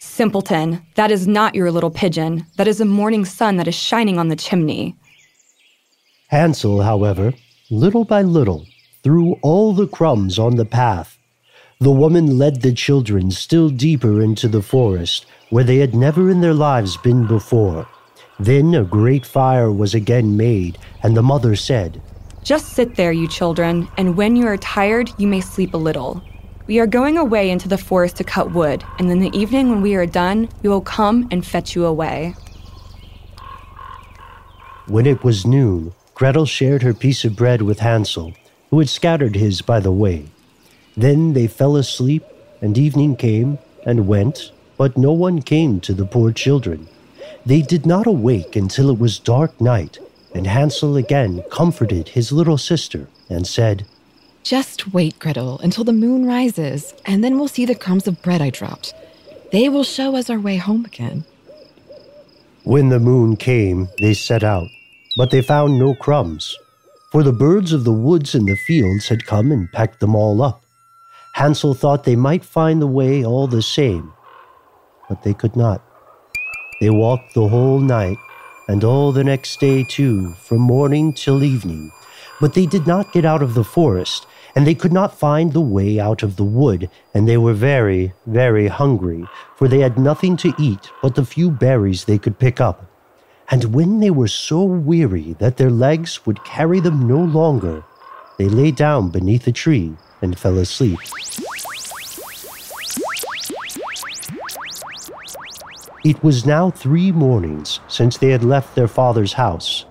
Simpleton, 0.00 0.84
that 0.96 1.12
is 1.12 1.28
not 1.28 1.54
your 1.54 1.70
little 1.70 1.92
pigeon. 1.92 2.44
That 2.56 2.66
is 2.66 2.80
a 2.80 2.84
morning 2.84 3.24
sun 3.24 3.58
that 3.58 3.68
is 3.68 3.76
shining 3.76 4.18
on 4.18 4.26
the 4.26 4.34
chimney. 4.34 4.96
Hansel, 6.26 6.82
however, 6.82 7.32
little 7.70 8.04
by 8.04 8.22
little, 8.22 8.66
threw 9.04 9.34
all 9.34 9.72
the 9.72 9.86
crumbs 9.86 10.36
on 10.36 10.56
the 10.56 10.64
path. 10.64 11.16
The 11.78 11.92
woman 11.92 12.36
led 12.36 12.62
the 12.62 12.72
children 12.72 13.30
still 13.30 13.70
deeper 13.70 14.20
into 14.20 14.48
the 14.48 14.62
forest, 14.62 15.26
where 15.50 15.62
they 15.62 15.76
had 15.76 15.94
never 15.94 16.28
in 16.28 16.40
their 16.40 16.54
lives 16.54 16.96
been 16.96 17.28
before. 17.28 17.86
Then 18.40 18.74
a 18.74 18.84
great 18.84 19.26
fire 19.26 19.70
was 19.70 19.94
again 19.94 20.34
made, 20.34 20.78
and 21.02 21.14
the 21.14 21.22
mother 21.22 21.54
said, 21.54 22.00
Just 22.42 22.72
sit 22.72 22.96
there, 22.96 23.12
you 23.12 23.28
children, 23.28 23.86
and 23.98 24.16
when 24.16 24.34
you 24.34 24.46
are 24.46 24.56
tired, 24.56 25.10
you 25.18 25.26
may 25.26 25.42
sleep 25.42 25.74
a 25.74 25.76
little. 25.76 26.22
We 26.66 26.78
are 26.78 26.86
going 26.86 27.18
away 27.18 27.50
into 27.50 27.68
the 27.68 27.76
forest 27.76 28.16
to 28.16 28.24
cut 28.24 28.52
wood, 28.52 28.82
and 28.98 29.10
in 29.10 29.20
the 29.20 29.36
evening 29.36 29.68
when 29.68 29.82
we 29.82 29.94
are 29.94 30.06
done, 30.06 30.48
we 30.62 30.70
will 30.70 30.80
come 30.80 31.28
and 31.30 31.44
fetch 31.44 31.76
you 31.76 31.84
away. 31.84 32.34
When 34.86 35.04
it 35.04 35.22
was 35.22 35.46
noon, 35.46 35.92
Gretel 36.14 36.46
shared 36.46 36.82
her 36.82 36.94
piece 36.94 37.26
of 37.26 37.36
bread 37.36 37.60
with 37.60 37.80
Hansel, 37.80 38.32
who 38.70 38.78
had 38.78 38.88
scattered 38.88 39.36
his 39.36 39.60
by 39.60 39.80
the 39.80 39.92
way. 39.92 40.24
Then 40.96 41.34
they 41.34 41.46
fell 41.46 41.76
asleep, 41.76 42.24
and 42.62 42.78
evening 42.78 43.16
came 43.16 43.58
and 43.84 44.08
went, 44.08 44.50
but 44.78 44.96
no 44.96 45.12
one 45.12 45.42
came 45.42 45.78
to 45.80 45.92
the 45.92 46.06
poor 46.06 46.32
children. 46.32 46.88
They 47.46 47.62
did 47.62 47.86
not 47.86 48.06
awake 48.06 48.54
until 48.54 48.90
it 48.90 48.98
was 48.98 49.18
dark 49.18 49.60
night, 49.60 49.98
and 50.34 50.46
Hansel 50.46 50.96
again 50.96 51.42
comforted 51.50 52.08
his 52.08 52.32
little 52.32 52.58
sister 52.58 53.08
and 53.28 53.46
said, 53.46 53.86
Just 54.42 54.92
wait, 54.92 55.18
Gretel, 55.18 55.58
until 55.60 55.84
the 55.84 55.92
moon 55.92 56.26
rises, 56.26 56.94
and 57.06 57.24
then 57.24 57.38
we'll 57.38 57.48
see 57.48 57.64
the 57.64 57.74
crumbs 57.74 58.06
of 58.06 58.22
bread 58.22 58.42
I 58.42 58.50
dropped. 58.50 58.94
They 59.52 59.68
will 59.68 59.84
show 59.84 60.16
us 60.16 60.28
our 60.28 60.38
way 60.38 60.56
home 60.56 60.84
again. 60.84 61.24
When 62.64 62.90
the 62.90 63.00
moon 63.00 63.36
came, 63.36 63.88
they 64.00 64.12
set 64.12 64.44
out, 64.44 64.68
but 65.16 65.30
they 65.30 65.40
found 65.42 65.78
no 65.78 65.94
crumbs, 65.94 66.56
for 67.10 67.22
the 67.22 67.32
birds 67.32 67.72
of 67.72 67.84
the 67.84 67.92
woods 67.92 68.34
and 68.34 68.46
the 68.46 68.56
fields 68.56 69.08
had 69.08 69.26
come 69.26 69.50
and 69.50 69.72
pecked 69.72 70.00
them 70.00 70.14
all 70.14 70.42
up. 70.42 70.62
Hansel 71.32 71.74
thought 71.74 72.04
they 72.04 72.16
might 72.16 72.44
find 72.44 72.82
the 72.82 72.86
way 72.86 73.24
all 73.24 73.46
the 73.46 73.62
same, 73.62 74.12
but 75.08 75.22
they 75.22 75.32
could 75.32 75.56
not. 75.56 75.82
They 76.80 76.88
walked 76.88 77.34
the 77.34 77.46
whole 77.46 77.78
night, 77.78 78.16
and 78.66 78.82
all 78.84 79.12
the 79.12 79.22
next 79.22 79.60
day 79.60 79.84
too, 79.84 80.32
from 80.32 80.60
morning 80.60 81.12
till 81.12 81.44
evening, 81.44 81.92
but 82.40 82.54
they 82.54 82.64
did 82.64 82.86
not 82.86 83.12
get 83.12 83.26
out 83.26 83.42
of 83.42 83.52
the 83.52 83.64
forest, 83.64 84.26
and 84.54 84.66
they 84.66 84.74
could 84.74 84.92
not 84.92 85.18
find 85.18 85.52
the 85.52 85.60
way 85.60 86.00
out 86.00 86.22
of 86.22 86.36
the 86.36 86.44
wood, 86.44 86.88
and 87.12 87.28
they 87.28 87.36
were 87.36 87.52
very, 87.52 88.14
very 88.26 88.66
hungry, 88.68 89.26
for 89.56 89.68
they 89.68 89.80
had 89.80 89.98
nothing 89.98 90.38
to 90.38 90.54
eat 90.58 90.90
but 91.02 91.14
the 91.14 91.24
few 91.24 91.50
berries 91.50 92.04
they 92.04 92.16
could 92.16 92.38
pick 92.38 92.62
up. 92.62 92.86
And 93.50 93.74
when 93.74 94.00
they 94.00 94.10
were 94.10 94.28
so 94.28 94.62
weary 94.62 95.34
that 95.38 95.58
their 95.58 95.70
legs 95.70 96.24
would 96.24 96.44
carry 96.44 96.80
them 96.80 97.06
no 97.06 97.22
longer, 97.22 97.84
they 98.38 98.48
lay 98.48 98.70
down 98.70 99.10
beneath 99.10 99.46
a 99.46 99.52
tree 99.52 99.92
and 100.22 100.38
fell 100.38 100.56
asleep. 100.56 100.98
It 106.02 106.22
was 106.24 106.46
now 106.46 106.70
three 106.70 107.12
mornings 107.12 107.80
since 107.88 108.16
they 108.16 108.30
had 108.30 108.42
left 108.42 108.74
their 108.74 108.88
father's 108.88 109.34
house. 109.34 109.84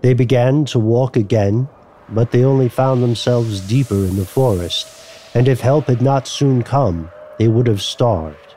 They 0.00 0.14
began 0.14 0.64
to 0.66 0.78
walk 0.78 1.16
again, 1.16 1.68
but 2.08 2.30
they 2.30 2.44
only 2.44 2.70
found 2.70 3.02
themselves 3.02 3.60
deeper 3.68 3.94
in 3.94 4.16
the 4.16 4.24
forest, 4.24 4.88
and 5.34 5.46
if 5.48 5.60
help 5.60 5.86
had 5.86 6.00
not 6.00 6.26
soon 6.26 6.62
come, 6.62 7.10
they 7.38 7.48
would 7.48 7.66
have 7.66 7.82
starved. 7.82 8.56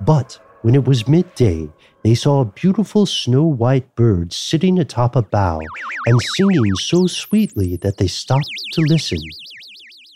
But 0.00 0.38
When 0.62 0.74
it 0.74 0.84
was 0.84 1.08
midday, 1.08 1.70
they 2.04 2.14
saw 2.14 2.42
a 2.42 2.44
beautiful 2.44 3.06
snow 3.06 3.44
white 3.44 3.94
bird 3.94 4.30
sitting 4.34 4.78
atop 4.78 5.16
a 5.16 5.22
bough 5.22 5.60
and 6.06 6.20
singing 6.36 6.74
so 6.74 7.06
sweetly 7.06 7.76
that 7.76 7.96
they 7.96 8.08
stopped 8.08 8.44
to 8.74 8.82
listen. 8.82 9.18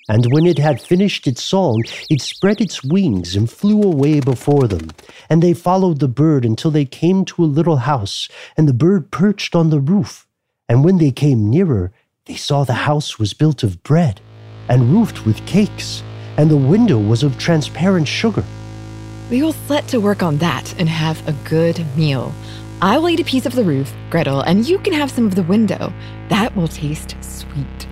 And 0.08 0.26
when 0.32 0.44
it 0.46 0.58
had 0.58 0.82
finished 0.82 1.26
its 1.26 1.42
song, 1.42 1.82
it 2.10 2.20
spread 2.20 2.60
its 2.60 2.84
wings 2.84 3.34
and 3.34 3.50
flew 3.50 3.82
away 3.82 4.20
before 4.20 4.68
them. 4.68 4.90
And 5.30 5.42
they 5.42 5.54
followed 5.54 5.98
the 5.98 6.08
bird 6.08 6.44
until 6.44 6.70
they 6.70 6.84
came 6.84 7.24
to 7.26 7.44
a 7.44 7.46
little 7.46 7.78
house, 7.78 8.28
and 8.56 8.68
the 8.68 8.74
bird 8.74 9.10
perched 9.10 9.54
on 9.54 9.70
the 9.70 9.80
roof. 9.80 10.26
And 10.68 10.84
when 10.84 10.98
they 10.98 11.10
came 11.10 11.48
nearer, 11.48 11.90
they 12.26 12.36
saw 12.36 12.64
the 12.64 12.84
house 12.88 13.18
was 13.18 13.32
built 13.32 13.62
of 13.62 13.82
bread 13.82 14.20
and 14.68 14.92
roofed 14.92 15.24
with 15.24 15.46
cakes, 15.46 16.02
and 16.36 16.50
the 16.50 16.56
window 16.56 16.98
was 16.98 17.22
of 17.22 17.38
transparent 17.38 18.08
sugar. 18.08 18.44
We 19.30 19.42
will 19.42 19.52
set 19.52 19.88
to 19.88 20.00
work 20.00 20.22
on 20.22 20.36
that 20.38 20.74
and 20.78 20.88
have 20.88 21.26
a 21.26 21.32
good 21.48 21.84
meal. 21.96 22.34
I 22.82 22.98
will 22.98 23.08
eat 23.08 23.20
a 23.20 23.24
piece 23.24 23.46
of 23.46 23.54
the 23.54 23.64
roof, 23.64 23.94
Gretel, 24.10 24.42
and 24.42 24.68
you 24.68 24.78
can 24.78 24.92
have 24.92 25.10
some 25.10 25.26
of 25.26 25.34
the 25.34 25.42
window. 25.42 25.92
That 26.28 26.54
will 26.54 26.68
taste 26.68 27.16
sweet. 27.22 27.88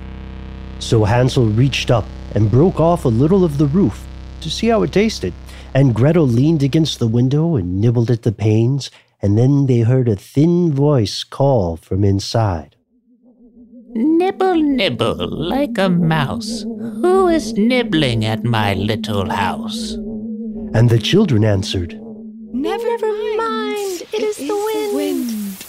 So 0.83 1.05
Hansel 1.05 1.45
reached 1.45 1.89
up 1.89 2.03
and 2.35 2.51
broke 2.51 2.77
off 2.77 3.05
a 3.05 3.07
little 3.09 3.45
of 3.45 3.57
the 3.57 3.67
roof 3.67 4.05
to 4.41 4.49
see 4.49 4.67
how 4.67 4.83
it 4.83 4.91
tasted. 4.91 5.33
And 5.73 5.95
Gretel 5.95 6.27
leaned 6.27 6.61
against 6.61 6.99
the 6.99 7.07
window 7.07 7.55
and 7.55 7.79
nibbled 7.79 8.11
at 8.11 8.23
the 8.23 8.33
panes, 8.33 8.91
and 9.21 9.37
then 9.37 9.65
they 9.65 9.79
heard 9.79 10.09
a 10.09 10.17
thin 10.17 10.73
voice 10.73 11.23
call 11.23 11.77
from 11.77 12.03
inside. 12.03 12.75
Nibble, 13.93 14.55
nibble, 14.55 15.25
like 15.29 15.77
a 15.77 15.87
mouse. 15.87 16.63
Who 16.63 17.29
is 17.29 17.53
nibbling 17.53 18.25
at 18.25 18.43
my 18.43 18.73
little 18.73 19.29
house? 19.29 19.93
And 20.73 20.89
the 20.89 20.99
children 20.99 21.45
answered, 21.45 21.93
Never, 22.51 22.83
Never 22.83 23.37
mind. 23.37 24.01
It, 24.01 24.13
it 24.15 24.21
is, 24.21 24.37
is, 24.37 24.47
the 24.49 24.55
wind. 24.55 24.95
wind. 24.95 25.65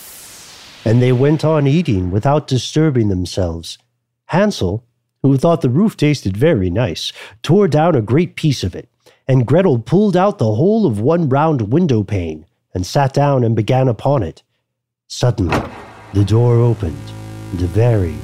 And 0.85 1.01
they 1.01 1.13
went 1.13 1.45
on 1.45 1.69
eating 1.69 2.11
without 2.11 2.49
disturbing 2.49 3.09
themselves. 3.09 3.79
Hansel, 4.27 4.84
who 5.25 5.39
thought 5.39 5.63
the 5.63 5.71
roof 5.71 5.97
tasted 5.97 6.37
very 6.37 6.69
nice, 6.69 7.11
tore 7.43 7.67
down 7.67 7.95
a 7.95 8.03
great 8.03 8.37
piece 8.37 8.63
of 8.63 8.75
it, 8.75 8.91
and 9.27 9.47
Gretel 9.47 9.79
pulled 9.79 10.19
out 10.19 10.37
the 10.37 10.55
whole 10.55 10.85
of 10.85 11.01
one 11.01 11.31
round 11.31 11.73
window 11.73 12.03
pane 12.03 12.45
and 12.75 12.85
sat 12.85 13.15
down 13.15 13.43
and 13.43 13.57
began 13.57 13.89
upon 13.89 14.23
it. 14.23 14.43
Suddenly, 15.09 15.59
the 16.13 16.27
door 16.27 16.57
opened, 16.57 17.11
and 17.53 17.63
a 17.63 17.67
very, 17.67 18.15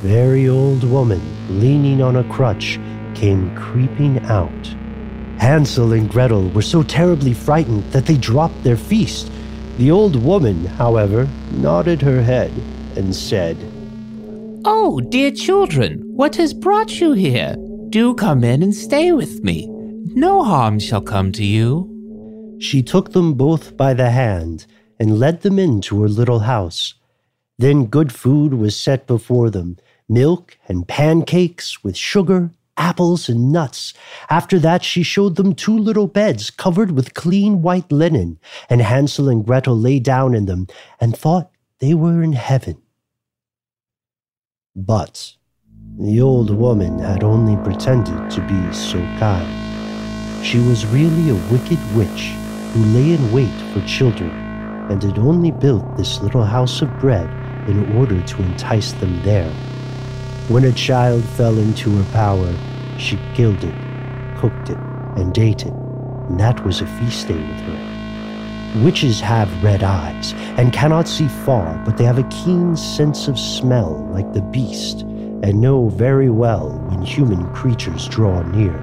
very 0.00 0.48
old 0.48 0.82
woman, 0.82 1.20
leaning 1.60 2.00
on 2.00 2.16
a 2.16 2.24
crutch, 2.24 2.80
came 3.14 3.54
creeping 3.54 4.18
out. 4.20 4.74
Hansel 5.38 5.92
and 5.92 6.08
Gretel 6.08 6.48
were 6.48 6.62
so 6.62 6.82
terribly 6.82 7.34
frightened 7.34 7.84
that 7.92 8.06
they 8.06 8.16
dropped 8.16 8.64
their 8.64 8.78
feast. 8.78 9.30
The 9.76 9.90
old 9.90 10.16
woman, 10.16 10.64
however, 10.64 11.28
nodded 11.52 12.00
her 12.00 12.22
head 12.22 12.50
and 12.96 13.14
said, 13.14 13.58
Oh, 14.68 15.00
dear 15.00 15.30
children, 15.30 16.02
what 16.16 16.34
has 16.34 16.52
brought 16.52 17.00
you 17.00 17.12
here? 17.12 17.54
Do 17.88 18.14
come 18.14 18.42
in 18.42 18.64
and 18.64 18.74
stay 18.74 19.12
with 19.12 19.44
me. 19.44 19.68
No 19.68 20.42
harm 20.42 20.80
shall 20.80 21.02
come 21.02 21.30
to 21.32 21.44
you. 21.44 22.58
She 22.60 22.82
took 22.82 23.12
them 23.12 23.34
both 23.34 23.76
by 23.76 23.94
the 23.94 24.10
hand 24.10 24.66
and 24.98 25.20
led 25.20 25.42
them 25.42 25.60
into 25.60 26.02
her 26.02 26.08
little 26.08 26.40
house. 26.40 26.94
Then 27.56 27.86
good 27.86 28.12
food 28.12 28.54
was 28.54 28.76
set 28.76 29.06
before 29.06 29.50
them 29.50 29.76
milk 30.08 30.58
and 30.66 30.88
pancakes 30.88 31.84
with 31.84 31.96
sugar 31.96 32.50
apples, 32.76 33.28
and 33.28 33.52
nuts. 33.52 33.94
After 34.28 34.58
that, 34.58 34.84
she 34.84 35.02
showed 35.02 35.36
them 35.36 35.54
two 35.54 35.78
little 35.78 36.06
beds 36.06 36.50
covered 36.50 36.90
with 36.90 37.14
clean 37.14 37.62
white 37.62 37.90
linen, 37.90 38.38
and 38.68 38.82
Hansel 38.82 39.28
and 39.28 39.46
Gretel 39.46 39.78
lay 39.78 39.98
down 39.98 40.34
in 40.34 40.44
them 40.46 40.66
and 41.00 41.16
thought 41.16 41.50
they 41.78 41.94
were 41.94 42.22
in 42.22 42.32
heaven. 42.32 42.82
But 44.78 45.32
the 45.98 46.20
old 46.20 46.50
woman 46.50 46.98
had 46.98 47.24
only 47.24 47.56
pretended 47.64 48.30
to 48.30 48.42
be 48.42 48.74
so 48.74 48.98
kind. 49.18 50.44
She 50.44 50.58
was 50.58 50.84
really 50.84 51.30
a 51.30 51.50
wicked 51.50 51.78
witch 51.96 52.34
who 52.74 52.84
lay 52.84 53.14
in 53.14 53.32
wait 53.32 53.58
for 53.72 53.80
children 53.86 54.28
and 54.90 55.02
had 55.02 55.18
only 55.18 55.50
built 55.50 55.96
this 55.96 56.20
little 56.20 56.44
house 56.44 56.82
of 56.82 57.00
bread 57.00 57.26
in 57.66 57.96
order 57.96 58.20
to 58.20 58.42
entice 58.42 58.92
them 58.92 59.22
there. 59.22 59.50
When 60.48 60.64
a 60.64 60.72
child 60.72 61.24
fell 61.24 61.56
into 61.56 61.88
her 61.96 62.12
power, 62.12 62.54
she 62.98 63.18
killed 63.32 63.64
it, 63.64 63.74
cooked 64.36 64.68
it, 64.68 64.78
and 65.16 65.36
ate 65.38 65.64
it, 65.64 65.72
and 65.72 66.38
that 66.38 66.66
was 66.66 66.82
a 66.82 66.86
feast 66.86 67.28
day 67.28 67.34
with 67.34 67.60
her. 67.60 67.85
Witches 68.76 69.20
have 69.20 69.62
red 69.62 69.82
eyes 69.82 70.34
and 70.58 70.72
cannot 70.72 71.08
see 71.08 71.28
far, 71.28 71.80
but 71.84 71.96
they 71.96 72.04
have 72.04 72.18
a 72.18 72.28
keen 72.28 72.76
sense 72.76 73.28
of 73.28 73.38
smell 73.38 74.06
like 74.12 74.32
the 74.32 74.42
beast 74.42 75.02
and 75.42 75.60
know 75.60 75.88
very 75.88 76.30
well 76.30 76.70
when 76.88 77.02
human 77.02 77.46
creatures 77.54 78.06
draw 78.08 78.42
near. 78.42 78.76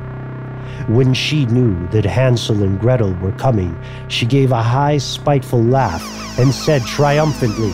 When 0.87 1.13
she 1.13 1.45
knew 1.45 1.87
that 1.87 2.05
Hansel 2.05 2.63
and 2.63 2.79
Gretel 2.79 3.13
were 3.15 3.31
coming, 3.33 3.77
she 4.07 4.25
gave 4.25 4.51
a 4.51 4.61
high, 4.61 4.97
spiteful 4.97 5.61
laugh 5.63 6.03
and 6.39 6.53
said 6.53 6.81
triumphantly, 6.83 7.73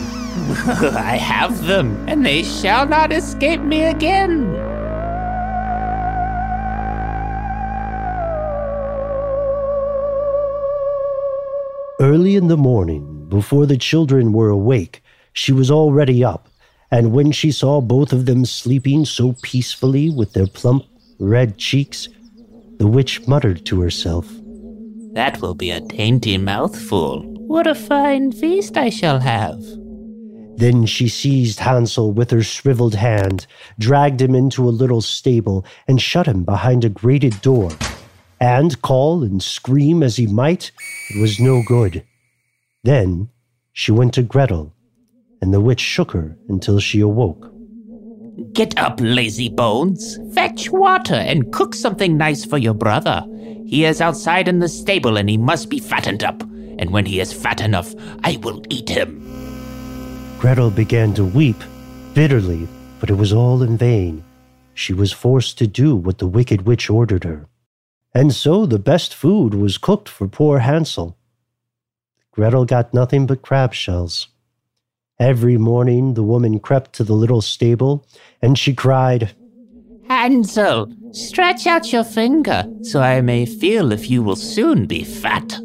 I 0.94 1.16
have 1.16 1.66
them, 1.66 2.04
and 2.08 2.24
they 2.24 2.42
shall 2.42 2.86
not 2.86 3.12
escape 3.12 3.60
me 3.60 3.84
again. 3.84 4.79
Early 12.00 12.34
in 12.34 12.48
the 12.48 12.56
morning, 12.56 13.28
before 13.28 13.66
the 13.66 13.76
children 13.76 14.32
were 14.32 14.48
awake, 14.48 15.02
she 15.34 15.52
was 15.52 15.70
already 15.70 16.24
up, 16.24 16.48
and 16.90 17.12
when 17.12 17.30
she 17.30 17.52
saw 17.52 17.82
both 17.82 18.14
of 18.14 18.24
them 18.24 18.46
sleeping 18.46 19.04
so 19.04 19.34
peacefully 19.42 20.08
with 20.08 20.32
their 20.32 20.46
plump, 20.46 20.86
red 21.18 21.58
cheeks, 21.58 22.08
the 22.78 22.86
witch 22.86 23.28
muttered 23.28 23.66
to 23.66 23.82
herself, 23.82 24.26
That 25.12 25.42
will 25.42 25.54
be 25.54 25.70
a 25.72 25.80
dainty 25.80 26.38
mouthful. 26.38 27.20
What 27.36 27.66
a 27.66 27.74
fine 27.74 28.32
feast 28.32 28.78
I 28.78 28.88
shall 28.88 29.18
have. 29.20 29.60
Then 30.56 30.86
she 30.86 31.06
seized 31.06 31.60
Hansel 31.60 32.12
with 32.12 32.30
her 32.30 32.42
shriveled 32.42 32.94
hand, 32.94 33.46
dragged 33.78 34.22
him 34.22 34.34
into 34.34 34.66
a 34.66 34.72
little 34.72 35.02
stable, 35.02 35.66
and 35.86 36.00
shut 36.00 36.26
him 36.26 36.44
behind 36.44 36.82
a 36.82 36.88
grated 36.88 37.42
door. 37.42 37.70
And 38.40 38.80
call 38.80 39.22
and 39.22 39.42
scream 39.42 40.02
as 40.02 40.16
he 40.16 40.26
might, 40.26 40.72
it 41.10 41.20
was 41.20 41.38
no 41.38 41.62
good. 41.62 42.04
Then 42.82 43.28
she 43.72 43.92
went 43.92 44.14
to 44.14 44.22
Gretel, 44.22 44.72
and 45.42 45.52
the 45.52 45.60
witch 45.60 45.80
shook 45.80 46.12
her 46.12 46.36
until 46.48 46.80
she 46.80 47.00
awoke. 47.00 47.52
Get 48.52 48.78
up, 48.78 48.98
lazy 49.00 49.50
bones. 49.50 50.18
Fetch 50.34 50.70
water 50.70 51.14
and 51.14 51.52
cook 51.52 51.74
something 51.74 52.16
nice 52.16 52.44
for 52.44 52.56
your 52.56 52.74
brother. 52.74 53.24
He 53.66 53.84
is 53.84 54.00
outside 54.00 54.48
in 54.48 54.60
the 54.60 54.68
stable 54.68 55.18
and 55.18 55.28
he 55.28 55.36
must 55.36 55.68
be 55.68 55.78
fattened 55.78 56.24
up. 56.24 56.42
And 56.78 56.90
when 56.90 57.04
he 57.04 57.20
is 57.20 57.32
fat 57.32 57.60
enough, 57.60 57.94
I 58.24 58.38
will 58.42 58.62
eat 58.70 58.88
him. 58.88 59.20
Gretel 60.38 60.70
began 60.70 61.12
to 61.14 61.24
weep 61.24 61.62
bitterly, 62.14 62.66
but 62.98 63.10
it 63.10 63.14
was 63.14 63.32
all 63.32 63.62
in 63.62 63.76
vain. 63.76 64.24
She 64.72 64.94
was 64.94 65.12
forced 65.12 65.58
to 65.58 65.66
do 65.66 65.94
what 65.94 66.18
the 66.18 66.26
wicked 66.26 66.62
witch 66.62 66.88
ordered 66.88 67.24
her. 67.24 67.46
And 68.14 68.34
so 68.34 68.66
the 68.66 68.78
best 68.78 69.14
food 69.14 69.54
was 69.54 69.78
cooked 69.78 70.08
for 70.08 70.26
poor 70.26 70.58
Hansel. 70.58 71.16
Gretel 72.32 72.64
got 72.64 72.94
nothing 72.94 73.26
but 73.26 73.42
crab 73.42 73.72
shells. 73.72 74.28
Every 75.18 75.58
morning 75.58 76.14
the 76.14 76.22
woman 76.22 76.58
crept 76.58 76.92
to 76.94 77.04
the 77.04 77.12
little 77.12 77.42
stable 77.42 78.06
and 78.40 78.58
she 78.58 78.74
cried, 78.74 79.34
Hansel, 80.08 80.92
stretch 81.12 81.66
out 81.66 81.92
your 81.92 82.04
finger 82.04 82.64
so 82.82 83.00
I 83.00 83.20
may 83.20 83.46
feel 83.46 83.92
if 83.92 84.10
you 84.10 84.22
will 84.22 84.36
soon 84.36 84.86
be 84.86 85.04
fat. 85.04 85.60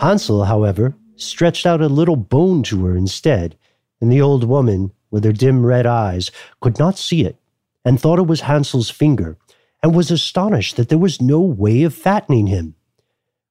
Hansel, 0.00 0.44
however, 0.44 0.94
stretched 1.16 1.66
out 1.66 1.80
a 1.80 1.88
little 1.88 2.14
bone 2.14 2.62
to 2.64 2.84
her 2.84 2.96
instead, 2.96 3.56
and 4.00 4.12
the 4.12 4.20
old 4.20 4.44
woman, 4.44 4.92
with 5.10 5.24
her 5.24 5.32
dim 5.32 5.66
red 5.66 5.86
eyes, 5.86 6.30
could 6.60 6.78
not 6.78 6.96
see 6.96 7.24
it, 7.24 7.36
and 7.84 8.00
thought 8.00 8.20
it 8.20 8.28
was 8.28 8.42
Hansel's 8.42 8.90
finger, 8.90 9.36
and 9.82 9.94
was 9.94 10.10
astonished 10.10 10.76
that 10.76 10.88
there 10.88 10.98
was 10.98 11.20
no 11.20 11.40
way 11.40 11.82
of 11.82 11.94
fattening 11.94 12.46
him. 12.46 12.74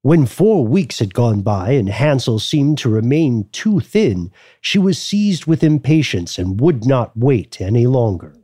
When 0.02 0.26
four 0.26 0.66
weeks 0.66 1.00
had 1.00 1.14
gone 1.14 1.42
by 1.42 1.72
and 1.72 1.90
Hansel 1.90 2.40
seemed 2.40 2.78
to 2.80 2.90
remain 2.90 3.50
too 3.52 3.80
thin, 3.80 4.32
she 4.62 4.80
was 4.80 4.98
seized 4.98 5.48
with 5.48 5.64
impatience 5.64 6.38
and 6.38 6.62
would 6.62 6.86
not 6.86 7.18
wait 7.18 7.60
any 7.60 7.88
longer. 7.88 8.36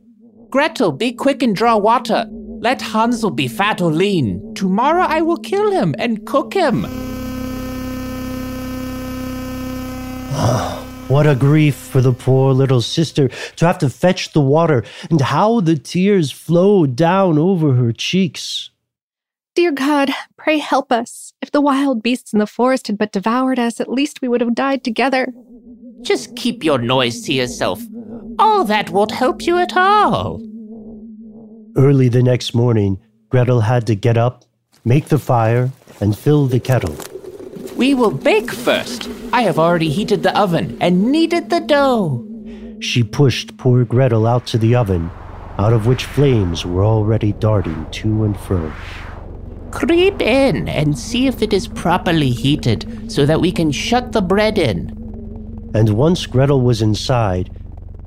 Gretel, 0.50 0.92
be 0.92 1.12
quick 1.12 1.42
and 1.42 1.56
draw 1.56 1.76
water. 1.76 2.26
Let 2.30 2.82
Hansel 2.82 3.30
be 3.30 3.48
fat 3.48 3.80
or 3.80 3.92
lean. 3.92 4.54
Tomorrow 4.54 5.04
I 5.08 5.22
will 5.22 5.38
kill 5.38 5.70
him 5.70 5.94
and 5.98 6.26
cook 6.26 6.54
him. 6.54 6.84
What 11.08 11.26
a 11.26 11.34
grief 11.34 11.74
for 11.74 12.00
the 12.00 12.12
poor 12.12 12.52
little 12.52 12.80
sister 12.80 13.28
to 13.56 13.66
have 13.66 13.78
to 13.78 13.90
fetch 13.90 14.32
the 14.32 14.40
water, 14.40 14.84
and 15.10 15.20
how 15.20 15.60
the 15.60 15.76
tears 15.76 16.30
flowed 16.30 16.96
down 16.96 17.38
over 17.38 17.74
her 17.74 17.92
cheeks. 17.92 18.70
Dear 19.54 19.70
God, 19.70 20.10
Pray 20.44 20.58
help 20.58 20.92
us. 20.92 21.32
If 21.40 21.52
the 21.52 21.62
wild 21.62 22.02
beasts 22.02 22.34
in 22.34 22.38
the 22.38 22.46
forest 22.46 22.88
had 22.88 22.98
but 22.98 23.12
devoured 23.12 23.58
us, 23.58 23.80
at 23.80 23.88
least 23.88 24.20
we 24.20 24.28
would 24.28 24.42
have 24.42 24.54
died 24.54 24.84
together. 24.84 25.32
Just 26.02 26.36
keep 26.36 26.62
your 26.62 26.76
noise 26.76 27.22
to 27.22 27.32
yourself. 27.32 27.82
All 28.38 28.64
that 28.64 28.90
won't 28.90 29.10
help 29.10 29.46
you 29.46 29.56
at 29.56 29.74
all. 29.74 30.42
Early 31.78 32.10
the 32.10 32.22
next 32.22 32.54
morning, 32.54 33.00
Gretel 33.30 33.60
had 33.60 33.86
to 33.86 33.94
get 33.94 34.18
up, 34.18 34.44
make 34.84 35.06
the 35.06 35.18
fire, 35.18 35.70
and 35.98 36.14
fill 36.14 36.46
the 36.46 36.60
kettle. 36.60 36.94
We 37.76 37.92
will 37.92 38.12
bake 38.12 38.52
first. 38.52 39.08
I 39.32 39.42
have 39.42 39.58
already 39.58 39.88
heated 39.88 40.22
the 40.22 40.38
oven 40.38 40.78
and 40.80 41.10
kneaded 41.10 41.50
the 41.50 41.60
dough. 41.60 42.24
She 42.80 43.02
pushed 43.02 43.56
poor 43.56 43.84
Gretel 43.84 44.26
out 44.26 44.46
to 44.48 44.58
the 44.58 44.76
oven, 44.76 45.10
out 45.58 45.72
of 45.72 45.86
which 45.86 46.04
flames 46.04 46.64
were 46.64 46.84
already 46.84 47.32
darting 47.32 47.86
to 47.90 48.24
and 48.24 48.38
fro. 48.38 48.72
Creep 49.72 50.22
in 50.22 50.68
and 50.68 50.96
see 50.96 51.26
if 51.26 51.42
it 51.42 51.52
is 51.52 51.66
properly 51.66 52.30
heated 52.30 53.10
so 53.10 53.26
that 53.26 53.40
we 53.40 53.50
can 53.50 53.72
shut 53.72 54.12
the 54.12 54.22
bread 54.22 54.56
in. 54.56 54.90
And 55.74 55.90
once 55.90 56.26
Gretel 56.26 56.60
was 56.60 56.80
inside, 56.80 57.50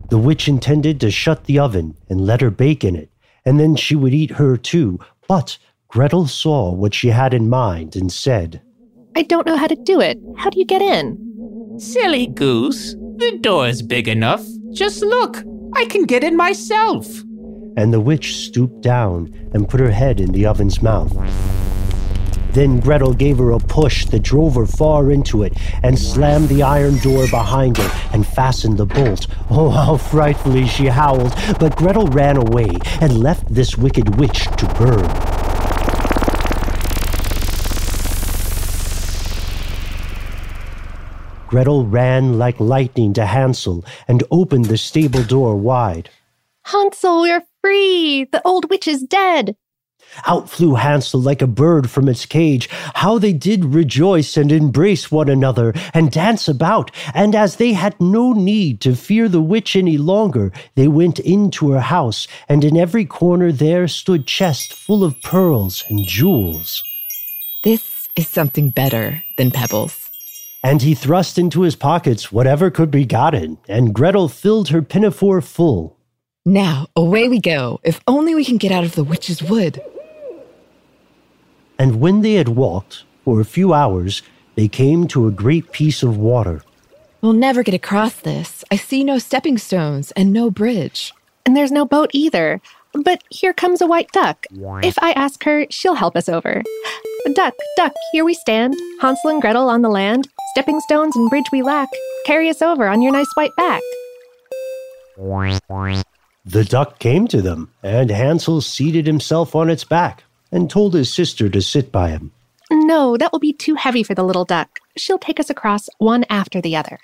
the 0.10 0.18
witch 0.18 0.48
intended 0.48 1.02
to 1.02 1.12
shut 1.12 1.44
the 1.44 1.60
oven 1.60 1.98
and 2.10 2.22
let 2.22 2.40
her 2.40 2.50
bake 2.52 2.86
in 2.86 2.96
it, 2.96 3.10
and 3.44 3.60
then 3.60 3.76
she 3.76 3.96
would 3.96 4.14
eat 4.14 4.32
her 4.32 4.56
too. 4.56 5.00
But 5.28 5.58
Gretel 5.90 6.28
saw 6.28 6.72
what 6.72 6.94
she 6.94 7.10
had 7.10 7.34
in 7.34 7.50
mind 7.50 7.98
and 7.98 8.10
said, 8.10 8.62
I 9.18 9.24
don't 9.24 9.48
know 9.48 9.58
how 9.58 9.66
to 9.66 9.76
do 9.76 10.00
it. 10.00 10.20
How 10.38 10.52
do 10.52 10.60
you 10.60 10.66
get 10.66 10.80
in? 10.80 11.80
Silly 11.80 12.28
goose. 12.28 12.94
The 13.16 13.40
door 13.42 13.68
is 13.68 13.82
big 13.82 14.08
enough. 14.08 14.46
Just 14.72 15.02
look. 15.02 15.44
I 15.74 15.86
can 15.86 16.04
get 16.04 16.24
in 16.24 16.38
myself. 16.38 17.08
And 17.76 17.92
the 17.92 18.00
witch 18.00 18.36
stooped 18.36 18.82
down 18.82 19.34
and 19.56 19.68
put 19.68 19.80
her 19.80 19.90
head 19.90 20.20
in 20.20 20.34
the 20.34 20.46
oven's 20.46 20.84
mouth. 20.84 21.12
Then 22.52 22.80
Gretel 22.80 23.16
gave 23.16 23.40
her 23.40 23.50
a 23.50 23.58
push 23.58 24.06
that 24.06 24.22
drove 24.22 24.54
her 24.54 24.68
far 24.68 25.10
into 25.10 25.42
it 25.42 25.54
and 25.82 25.98
slammed 25.98 26.50
the 26.50 26.62
iron 26.62 27.00
door 27.00 27.26
behind 27.28 27.78
her 27.78 28.10
and 28.14 28.24
fastened 28.24 28.78
the 28.78 28.86
bolt. 28.86 29.26
Oh, 29.50 29.72
how 29.72 29.98
frightfully 29.98 30.68
she 30.68 30.86
howled! 30.86 31.34
But 31.60 31.76
Gretel 31.76 32.06
ran 32.08 32.38
away 32.38 32.70
and 33.02 33.18
left 33.18 33.52
this 33.52 33.78
wicked 33.78 34.20
witch 34.20 34.44
to 34.58 34.68
burn. 34.78 35.37
Gretel 41.48 41.86
ran 41.86 42.38
like 42.38 42.60
lightning 42.60 43.14
to 43.14 43.26
Hansel 43.26 43.86
and 44.08 44.24
opened 44.30 44.66
the 44.66 44.78
stable 44.78 45.24
door 45.24 45.56
wide. 45.56 46.10
Hansel, 46.66 47.22
we're 47.22 47.44
free! 47.62 48.26
The 48.26 48.42
old 48.46 48.70
witch 48.70 48.88
is 48.88 49.02
dead! 49.04 49.56
Out 50.26 50.50
flew 50.50 50.76
Hansel 50.76 51.22
like 51.22 51.42
a 51.42 51.48
bird 51.48 51.90
from 51.90 52.08
its 52.08 52.26
cage. 52.26 52.70
How 52.96 53.20
they 53.20 53.34
did 53.34 53.66
rejoice 53.66 54.36
and 54.36 54.52
embrace 54.52 55.12
one 55.12 55.30
another 55.30 55.74
and 55.94 56.12
dance 56.12 56.48
about. 56.48 56.92
And 57.14 57.36
as 57.36 57.58
they 57.58 57.74
had 57.74 58.00
no 58.00 58.34
need 58.34 58.82
to 58.82 58.96
fear 58.96 59.30
the 59.30 59.42
witch 59.42 59.76
any 59.76 59.98
longer, 59.98 60.52
they 60.76 60.88
went 60.88 61.20
into 61.20 61.72
her 61.72 61.82
house, 61.82 62.28
and 62.50 62.64
in 62.64 62.78
every 62.78 63.06
corner 63.06 63.52
there 63.52 63.88
stood 63.88 64.28
chests 64.28 64.74
full 64.74 65.04
of 65.04 65.22
pearls 65.22 65.84
and 65.90 66.06
jewels. 66.06 66.84
This 67.64 68.08
is 68.16 68.28
something 68.28 68.70
better 68.70 69.24
than 69.38 69.52
pebbles. 69.52 70.07
And 70.68 70.82
he 70.82 70.96
thrust 70.96 71.38
into 71.38 71.62
his 71.62 71.78
pockets 71.78 72.30
whatever 72.30 72.70
could 72.70 72.92
be 72.92 73.06
gotten, 73.06 73.58
and 73.70 73.96
Gretel 73.96 74.28
filled 74.28 74.68
her 74.68 74.82
pinafore 74.82 75.40
full. 75.40 75.98
Now, 76.46 76.88
away 76.94 77.30
we 77.30 77.40
go, 77.40 77.80
if 77.84 78.02
only 78.06 78.36
we 78.36 78.44
can 78.44 78.58
get 78.58 78.74
out 78.74 78.84
of 78.84 78.94
the 78.94 79.06
witch's 79.06 79.42
wood. 79.42 79.82
And 81.80 82.02
when 82.02 82.20
they 82.20 82.34
had 82.34 82.50
walked 82.50 83.06
for 83.24 83.40
a 83.40 83.46
few 83.46 83.74
hours, 83.74 84.24
they 84.56 84.68
came 84.68 85.08
to 85.08 85.26
a 85.26 85.32
great 85.32 85.72
piece 85.72 86.04
of 86.04 86.18
water. 86.18 86.64
We'll 87.22 87.32
never 87.32 87.64
get 87.64 87.74
across 87.74 88.16
this. 88.16 88.66
I 88.70 88.76
see 88.76 89.06
no 89.06 89.20
stepping 89.20 89.58
stones 89.58 90.12
and 90.18 90.34
no 90.34 90.52
bridge. 90.52 91.14
And 91.46 91.56
there's 91.56 91.72
no 91.72 91.86
boat 91.86 92.10
either. 92.12 92.60
But 93.04 93.24
here 93.30 93.54
comes 93.54 93.82
a 93.82 93.88
white 93.88 94.12
duck. 94.12 94.46
If 94.86 94.98
I 95.00 95.12
ask 95.12 95.44
her, 95.44 95.66
she'll 95.70 95.96
help 95.96 96.16
us 96.16 96.30
over. 96.30 96.64
Duck, 97.34 97.54
duck, 97.76 97.94
here 98.12 98.26
we 98.26 98.34
stand. 98.34 98.76
Hansel 99.02 99.30
and 99.32 99.42
Gretel 99.42 99.70
on 99.70 99.82
the 99.82 99.90
land. 99.90 100.28
Stepping 100.52 100.80
stones 100.82 101.16
and 101.16 101.30
bridge 101.30 101.46
we 101.52 101.62
lack. 101.62 101.90
Carry 102.26 102.50
us 102.50 102.62
over 102.62 102.88
on 102.88 103.02
your 103.02 103.12
nice 103.12 103.30
white 103.36 103.56
back. 103.56 103.82
The 106.46 106.64
duck 106.64 107.00
came 107.00 107.28
to 107.28 107.42
them, 107.42 107.72
and 107.84 108.10
Hansel 108.10 108.62
seated 108.62 109.06
himself 109.06 109.56
on 109.56 109.70
its 109.70 109.84
back 109.84 110.24
and 110.52 110.70
told 110.70 110.94
his 110.94 111.14
sister 111.14 111.50
to 111.50 111.62
sit 111.62 111.92
by 111.92 112.10
him. 112.10 112.32
No, 112.72 113.18
that 113.18 113.32
will 113.32 113.40
be 113.40 113.54
too 113.54 113.76
heavy 113.76 114.04
for 114.04 114.16
the 114.16 114.24
little 114.24 114.46
duck. 114.46 114.80
She'll 114.96 115.20
take 115.20 115.40
us 115.40 115.50
across 115.50 115.90
one 115.98 116.26
after 116.30 116.62
the 116.62 116.76
other. 116.76 117.00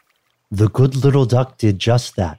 The 0.51 0.69
good 0.69 0.95
little 0.95 1.25
duck 1.25 1.58
did 1.58 1.79
just 1.79 2.15
that. 2.15 2.38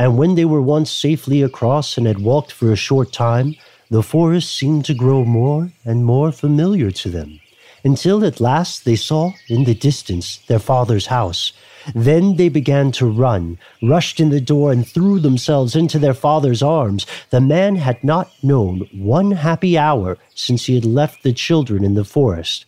And 0.00 0.16
when 0.16 0.34
they 0.34 0.46
were 0.46 0.62
once 0.62 0.90
safely 0.90 1.42
across 1.42 1.98
and 1.98 2.06
had 2.06 2.20
walked 2.20 2.52
for 2.52 2.72
a 2.72 2.86
short 2.88 3.12
time, 3.12 3.54
the 3.90 4.02
forest 4.02 4.56
seemed 4.56 4.86
to 4.86 4.94
grow 4.94 5.26
more 5.26 5.72
and 5.84 6.06
more 6.06 6.32
familiar 6.32 6.90
to 6.90 7.10
them, 7.10 7.38
until 7.84 8.24
at 8.24 8.40
last 8.40 8.86
they 8.86 8.96
saw 8.96 9.32
in 9.48 9.64
the 9.64 9.74
distance 9.74 10.38
their 10.48 10.58
father's 10.58 11.08
house. 11.08 11.52
Then 11.94 12.36
they 12.36 12.48
began 12.48 12.92
to 12.92 13.04
run, 13.04 13.58
rushed 13.82 14.20
in 14.20 14.30
the 14.30 14.40
door, 14.40 14.72
and 14.72 14.88
threw 14.88 15.20
themselves 15.20 15.76
into 15.76 15.98
their 15.98 16.14
father's 16.14 16.62
arms. 16.62 17.06
The 17.28 17.42
man 17.42 17.76
had 17.76 18.02
not 18.02 18.32
known 18.42 18.88
one 18.94 19.32
happy 19.32 19.76
hour 19.76 20.16
since 20.34 20.64
he 20.64 20.76
had 20.76 20.86
left 20.86 21.22
the 21.22 21.34
children 21.34 21.84
in 21.84 21.92
the 21.92 22.06
forest 22.06 22.64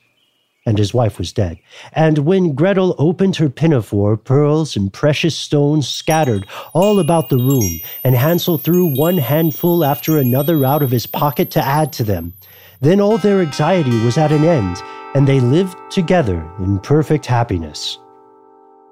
and 0.64 0.78
his 0.78 0.94
wife 0.94 1.18
was 1.18 1.32
dead. 1.32 1.58
And 1.92 2.18
when 2.18 2.54
Gretel 2.54 2.94
opened 2.98 3.36
her 3.36 3.50
pinafore, 3.50 4.16
pearls 4.16 4.76
and 4.76 4.92
precious 4.92 5.36
stones 5.36 5.88
scattered 5.88 6.46
all 6.72 7.00
about 7.00 7.28
the 7.28 7.38
room, 7.38 7.80
and 8.04 8.14
Hansel 8.14 8.58
threw 8.58 8.96
one 8.96 9.18
handful 9.18 9.84
after 9.84 10.18
another 10.18 10.64
out 10.64 10.82
of 10.82 10.90
his 10.90 11.06
pocket 11.06 11.50
to 11.52 11.64
add 11.64 11.92
to 11.94 12.04
them. 12.04 12.34
Then 12.80 13.00
all 13.00 13.18
their 13.18 13.40
anxiety 13.40 14.04
was 14.04 14.18
at 14.18 14.32
an 14.32 14.44
end, 14.44 14.76
and 15.14 15.26
they 15.26 15.40
lived 15.40 15.76
together 15.90 16.48
in 16.58 16.78
perfect 16.80 17.26
happiness. 17.26 17.98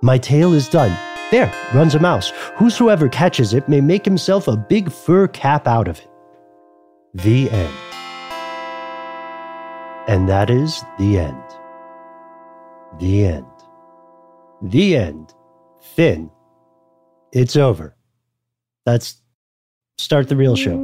My 0.02 0.18
tale 0.18 0.54
is 0.54 0.68
done. 0.68 0.96
There 1.30 1.52
runs 1.74 1.94
a 1.94 2.00
mouse. 2.00 2.30
Whosoever 2.56 3.09
catches 3.09 3.54
it 3.54 3.68
may 3.68 3.80
make 3.80 4.04
himself 4.04 4.48
a 4.48 4.56
big 4.56 4.90
fur 4.90 5.28
cap 5.28 5.68
out 5.68 5.88
of 5.88 5.98
it. 5.98 6.09
The 7.14 7.50
end. 7.50 7.74
And 10.09 10.28
that 10.28 10.50
is 10.50 10.83
the 10.98 11.18
end. 11.18 11.50
The 13.01 13.25
end. 13.25 13.47
The 14.61 14.95
end. 14.95 15.33
Fin. 15.81 16.31
It's 17.33 17.57
over. 17.57 17.97
Let's 18.85 19.23
start 19.97 20.29
the 20.29 20.37
real 20.37 20.55
show. 20.55 20.77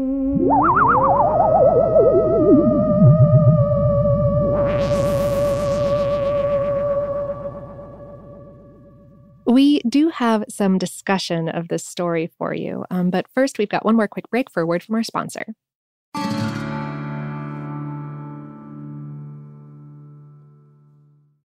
We 9.44 9.80
do 9.80 10.08
have 10.08 10.44
some 10.48 10.78
discussion 10.78 11.50
of 11.50 11.68
this 11.68 11.86
story 11.86 12.30
for 12.38 12.54
you, 12.54 12.86
um, 12.90 13.10
but 13.10 13.26
first 13.28 13.58
we've 13.58 13.68
got 13.68 13.84
one 13.84 13.94
more 13.94 14.08
quick 14.08 14.30
break 14.30 14.50
for 14.50 14.62
a 14.62 14.66
word 14.66 14.82
from 14.82 14.94
our 14.94 15.04
sponsor. 15.04 15.54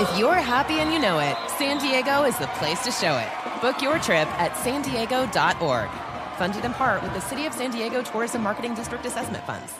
If 0.00 0.18
you're 0.18 0.34
happy 0.34 0.80
and 0.80 0.92
you 0.92 0.98
know 0.98 1.20
it, 1.20 1.36
San 1.56 1.78
Diego 1.78 2.24
is 2.24 2.36
the 2.38 2.48
place 2.58 2.82
to 2.82 2.90
show 2.90 3.16
it. 3.16 3.28
Book 3.60 3.80
your 3.80 4.00
trip 4.00 4.26
at 4.40 4.56
san 4.56 4.82
diego.org. 4.82 5.88
Funded 6.36 6.64
in 6.64 6.72
part 6.74 7.00
with 7.00 7.14
the 7.14 7.20
City 7.20 7.46
of 7.46 7.54
San 7.54 7.70
Diego 7.70 8.02
Tourism 8.02 8.42
Marketing 8.42 8.74
District 8.74 9.06
Assessment 9.06 9.44
Funds. 9.46 9.72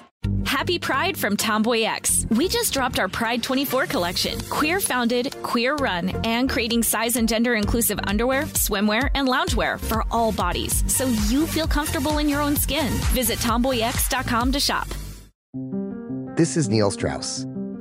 Happy 0.46 0.78
Pride 0.78 1.18
from 1.18 1.36
Tomboy 1.36 1.82
X. 1.82 2.26
We 2.30 2.46
just 2.46 2.72
dropped 2.72 3.00
our 3.00 3.08
Pride 3.08 3.42
24 3.42 3.86
collection. 3.86 4.38
Queer 4.50 4.78
founded, 4.78 5.34
queer 5.42 5.74
run, 5.74 6.10
and 6.24 6.48
creating 6.48 6.84
size 6.84 7.16
and 7.16 7.28
gender 7.28 7.54
inclusive 7.54 7.98
underwear, 8.04 8.44
swimwear, 8.44 9.10
and 9.16 9.26
loungewear 9.26 9.80
for 9.80 10.04
all 10.12 10.30
bodies 10.30 10.84
so 10.86 11.06
you 11.26 11.44
feel 11.44 11.66
comfortable 11.66 12.18
in 12.18 12.28
your 12.28 12.40
own 12.40 12.54
skin. 12.54 12.92
Visit 13.12 13.40
tomboyx.com 13.40 14.52
to 14.52 14.60
shop. 14.60 14.86
This 16.36 16.56
is 16.56 16.68
Neil 16.68 16.90
Strauss, 16.90 17.44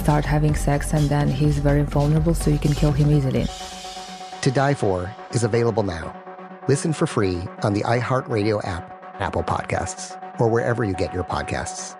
start 0.00 0.24
having 0.24 0.54
sex, 0.54 0.92
and 0.92 1.08
then 1.08 1.28
he's 1.28 1.58
very 1.58 1.82
vulnerable, 1.82 2.34
so 2.34 2.50
you 2.50 2.58
can 2.58 2.72
kill 2.72 2.92
him 2.92 3.10
easily. 3.10 3.46
To 4.42 4.50
Die 4.50 4.74
For 4.74 5.14
is 5.32 5.44
available 5.44 5.82
now. 5.82 6.16
Listen 6.68 6.92
for 6.92 7.06
free 7.06 7.38
on 7.62 7.74
the 7.74 7.82
iHeartRadio 7.82 8.66
app, 8.66 8.84
Apple 9.20 9.42
Podcasts, 9.42 10.16
or 10.40 10.48
wherever 10.48 10.84
you 10.84 10.94
get 10.94 11.12
your 11.12 11.24
podcasts. 11.24 11.96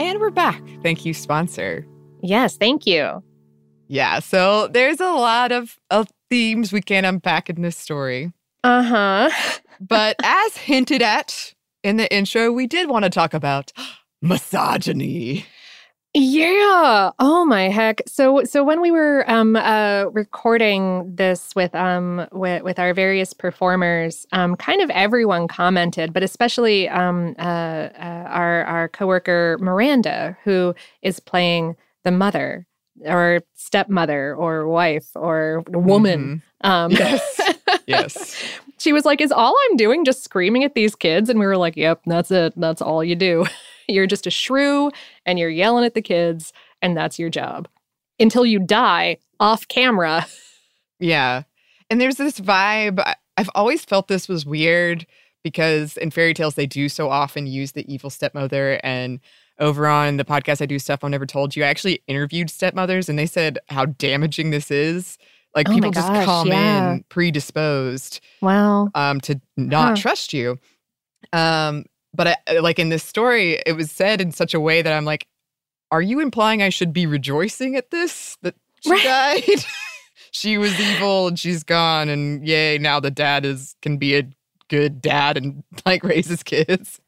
And 0.00 0.20
we're 0.20 0.30
back. 0.30 0.62
Thank 0.82 1.04
you, 1.04 1.12
sponsor. 1.12 1.86
Yes, 2.22 2.56
thank 2.56 2.86
you. 2.86 3.22
Yeah, 3.88 4.20
so 4.20 4.68
there's 4.68 5.00
a 5.00 5.10
lot 5.10 5.50
of, 5.50 5.76
of 5.90 6.08
themes 6.30 6.72
we 6.72 6.82
can 6.82 7.04
unpack 7.04 7.48
in 7.50 7.62
this 7.62 7.76
story. 7.76 8.32
Uh 8.62 8.82
huh. 8.82 9.60
But 9.80 10.16
as 10.22 10.56
hinted 10.56 11.02
at 11.02 11.54
in 11.82 11.96
the 11.96 12.12
intro, 12.14 12.52
we 12.52 12.66
did 12.66 12.88
want 12.88 13.04
to 13.04 13.10
talk 13.10 13.34
about 13.34 13.72
misogyny. 14.22 15.46
Yeah. 16.14 17.10
Oh 17.18 17.44
my 17.44 17.68
heck. 17.68 18.00
So 18.06 18.42
so 18.44 18.64
when 18.64 18.80
we 18.80 18.90
were 18.90 19.24
um 19.30 19.56
uh 19.56 20.06
recording 20.12 21.14
this 21.14 21.54
with 21.54 21.74
um 21.74 22.26
with 22.32 22.62
with 22.62 22.78
our 22.78 22.94
various 22.94 23.32
performers, 23.32 24.26
um 24.32 24.56
kind 24.56 24.80
of 24.80 24.90
everyone 24.90 25.48
commented, 25.48 26.12
but 26.12 26.22
especially 26.22 26.88
um 26.88 27.34
uh, 27.38 27.42
uh 27.42 28.24
our 28.26 28.64
our 28.64 28.88
coworker 28.88 29.58
Miranda 29.60 30.36
who 30.44 30.74
is 31.02 31.20
playing 31.20 31.76
the 32.04 32.10
mother 32.10 32.66
or 33.04 33.40
stepmother 33.54 34.34
or 34.34 34.66
wife 34.66 35.10
or 35.14 35.62
woman. 35.68 36.42
Um 36.62 36.90
Yes. 36.90 37.54
yes. 37.86 38.60
She 38.78 38.92
was 38.92 39.04
like, 39.04 39.20
Is 39.20 39.32
all 39.32 39.56
I'm 39.68 39.76
doing 39.76 40.04
just 40.04 40.24
screaming 40.24 40.64
at 40.64 40.74
these 40.74 40.94
kids? 40.94 41.28
And 41.28 41.38
we 41.38 41.46
were 41.46 41.56
like, 41.56 41.76
Yep, 41.76 42.02
that's 42.06 42.30
it. 42.30 42.54
That's 42.56 42.82
all 42.82 43.04
you 43.04 43.16
do. 43.16 43.46
you're 43.88 44.06
just 44.06 44.26
a 44.26 44.30
shrew 44.30 44.90
and 45.26 45.38
you're 45.38 45.48
yelling 45.50 45.84
at 45.84 45.94
the 45.94 46.02
kids, 46.02 46.52
and 46.82 46.96
that's 46.96 47.18
your 47.18 47.30
job 47.30 47.68
until 48.20 48.44
you 48.44 48.58
die 48.58 49.18
off 49.40 49.68
camera. 49.68 50.26
Yeah. 51.00 51.42
And 51.90 52.00
there's 52.00 52.16
this 52.16 52.40
vibe. 52.40 53.00
I've 53.36 53.50
always 53.54 53.84
felt 53.84 54.08
this 54.08 54.28
was 54.28 54.44
weird 54.44 55.06
because 55.44 55.96
in 55.96 56.10
fairy 56.10 56.34
tales, 56.34 56.56
they 56.56 56.66
do 56.66 56.88
so 56.88 57.08
often 57.08 57.46
use 57.46 57.72
the 57.72 57.90
evil 57.92 58.10
stepmother. 58.10 58.80
And 58.82 59.20
over 59.58 59.86
on 59.86 60.16
the 60.16 60.24
podcast 60.24 60.60
I 60.60 60.66
do 60.66 60.78
stuff 60.78 61.04
I 61.04 61.08
never 61.08 61.26
told 61.26 61.56
you, 61.56 61.64
I 61.64 61.68
actually 61.68 62.02
interviewed 62.06 62.50
stepmothers 62.50 63.08
and 63.08 63.18
they 63.18 63.26
said 63.26 63.58
how 63.68 63.86
damaging 63.86 64.50
this 64.50 64.70
is. 64.70 65.18
Like 65.54 65.68
Oh 65.68 65.74
people 65.74 65.90
just 65.90 66.08
gosh, 66.12 66.24
come 66.24 66.48
yeah. 66.48 66.92
in 66.94 67.04
predisposed 67.08 68.20
Wow. 68.40 68.90
um, 68.94 69.20
to 69.22 69.40
not 69.56 69.96
Huh. 69.96 70.02
trust 70.02 70.32
you. 70.32 70.58
Um, 71.32 71.84
but 72.14 72.38
I, 72.48 72.58
like 72.58 72.78
in 72.78 72.88
this 72.88 73.02
story, 73.04 73.60
it 73.66 73.72
was 73.76 73.90
said 73.90 74.20
in 74.20 74.32
such 74.32 74.54
a 74.54 74.60
way 74.60 74.82
that 74.82 74.92
I'm 74.92 75.04
like, 75.04 75.26
are 75.90 76.02
you 76.02 76.20
implying 76.20 76.62
I 76.62 76.68
should 76.68 76.92
be 76.92 77.06
rejoicing 77.06 77.76
at 77.76 77.90
this 77.90 78.36
that 78.42 78.54
she 78.80 78.90
died? 79.02 79.42
she 80.30 80.58
was 80.58 80.78
evil 80.78 81.28
and 81.28 81.38
she's 81.38 81.64
gone, 81.64 82.08
and 82.08 82.46
yay! 82.46 82.78
Now 82.78 83.00
the 83.00 83.10
dad 83.10 83.44
is 83.44 83.74
can 83.82 83.96
be 83.96 84.16
a 84.16 84.22
good 84.68 85.00
dad 85.00 85.36
and 85.36 85.62
like 85.86 86.04
raise 86.04 86.26
his 86.28 86.42
kids. 86.42 87.00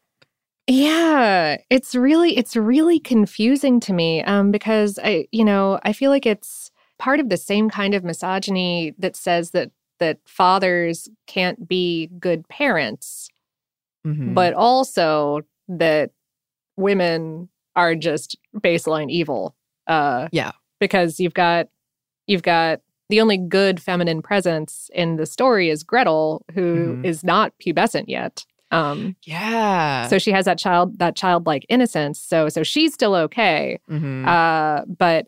Yeah, 0.67 1.57
it's 1.69 1.95
really 1.95 2.37
it's 2.37 2.55
really 2.57 3.01
confusing 3.01 3.81
to 3.81 3.93
me 3.93 4.23
um 4.23 4.51
because 4.53 4.99
I 5.03 5.27
you 5.33 5.45
know, 5.45 5.81
I 5.83 5.93
feel 5.93 6.11
like 6.11 6.27
it's 6.27 6.60
part 7.01 7.19
of 7.21 7.29
the 7.31 7.37
same 7.37 7.69
kind 7.71 7.95
of 7.95 8.05
misogyny 8.05 8.95
that 8.99 9.17
says 9.17 9.51
that 9.51 9.71
that 9.99 10.19
fathers 10.27 11.09
can't 11.27 11.67
be 11.67 12.09
good 12.19 12.49
parents, 12.49 13.29
Mhm. 14.07 14.35
but 14.35 14.53
also 14.55 15.41
that 15.69 16.11
women 16.77 17.49
are 17.77 17.95
just 17.95 18.37
baseline 18.59 19.11
evil. 19.11 19.55
Uh 19.87 20.29
yeah. 20.33 20.53
because 20.79 21.19
you've 21.21 21.35
got 21.35 21.69
you've 22.27 22.43
got 22.43 22.81
the 23.11 23.21
only 23.21 23.37
good 23.37 23.83
feminine 23.83 24.23
presence 24.23 24.89
in 24.95 25.17
the 25.17 25.27
story 25.27 25.69
is 25.69 25.83
Gretel 25.83 26.45
who 26.55 27.01
is 27.05 27.21
Mhm. 27.23 27.25
not 27.25 27.53
pubescent 27.63 28.05
yet. 28.09 28.45
Um 28.71 29.17
Yeah. 29.25 30.07
so 30.09 30.17
she 30.19 30.31
has 30.33 30.45
that 30.45 30.59
child 30.59 30.99
that 30.99 31.17
childlike 31.17 31.67
innocence 31.69 32.19
so 32.21 32.49
so 32.49 32.63
she's 32.63 32.95
still 32.95 33.15
okay 33.15 33.79
Mhm. 33.91 34.27
uh 34.27 34.85
but 34.87 35.27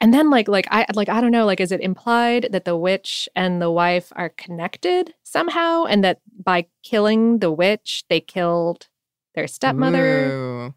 and 0.00 0.12
then 0.14 0.30
like 0.30 0.48
like 0.48 0.66
i 0.70 0.86
like 0.94 1.08
i 1.08 1.20
don't 1.20 1.30
know 1.30 1.46
like 1.46 1.60
is 1.60 1.72
it 1.72 1.80
implied 1.80 2.48
that 2.52 2.64
the 2.64 2.76
witch 2.76 3.28
and 3.34 3.60
the 3.60 3.70
wife 3.70 4.12
are 4.16 4.30
connected 4.30 5.14
somehow 5.22 5.84
and 5.84 6.02
that 6.02 6.20
by 6.44 6.66
killing 6.82 7.38
the 7.38 7.50
witch 7.50 8.04
they 8.08 8.20
killed 8.20 8.88
their 9.34 9.46
stepmother 9.46 10.30
Ooh. 10.30 10.74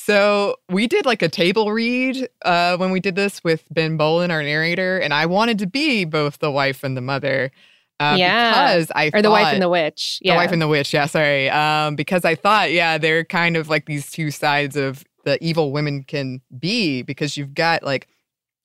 So 0.00 0.54
we 0.68 0.86
did 0.86 1.06
like 1.06 1.22
a 1.22 1.28
table 1.28 1.72
read 1.72 2.28
uh, 2.44 2.76
when 2.76 2.92
we 2.92 3.00
did 3.00 3.16
this 3.16 3.42
with 3.42 3.64
Ben 3.70 3.96
Bowlin, 3.96 4.30
our 4.30 4.44
narrator, 4.44 4.96
and 4.98 5.12
I 5.12 5.26
wanted 5.26 5.58
to 5.58 5.66
be 5.66 6.04
both 6.04 6.38
the 6.38 6.52
wife 6.52 6.84
and 6.84 6.96
the 6.96 7.00
mother. 7.00 7.50
Uh, 7.98 8.14
Yeah. 8.16 8.50
because 8.50 8.92
I 8.94 9.10
or 9.12 9.22
the 9.22 9.30
wife 9.30 9.52
and 9.52 9.60
the 9.60 9.68
witch 9.68 10.20
Yeah, 10.22 10.34
The 10.34 10.36
wife 10.36 10.52
and 10.52 10.62
the 10.62 10.68
witch, 10.68 10.94
yeah, 10.94 11.06
sorry. 11.06 11.50
Um, 11.50 11.96
because 11.96 12.24
I 12.24 12.36
thought, 12.36 12.70
yeah, 12.70 12.96
they're 12.96 13.24
kind 13.24 13.56
of 13.56 13.68
like 13.68 13.86
these 13.86 14.08
two 14.08 14.30
sides 14.30 14.76
of 14.76 15.04
the 15.24 15.36
evil 15.44 15.72
women 15.72 16.04
can 16.04 16.42
be 16.56 17.02
because 17.02 17.36
you've 17.36 17.54
got 17.54 17.82
like 17.82 18.06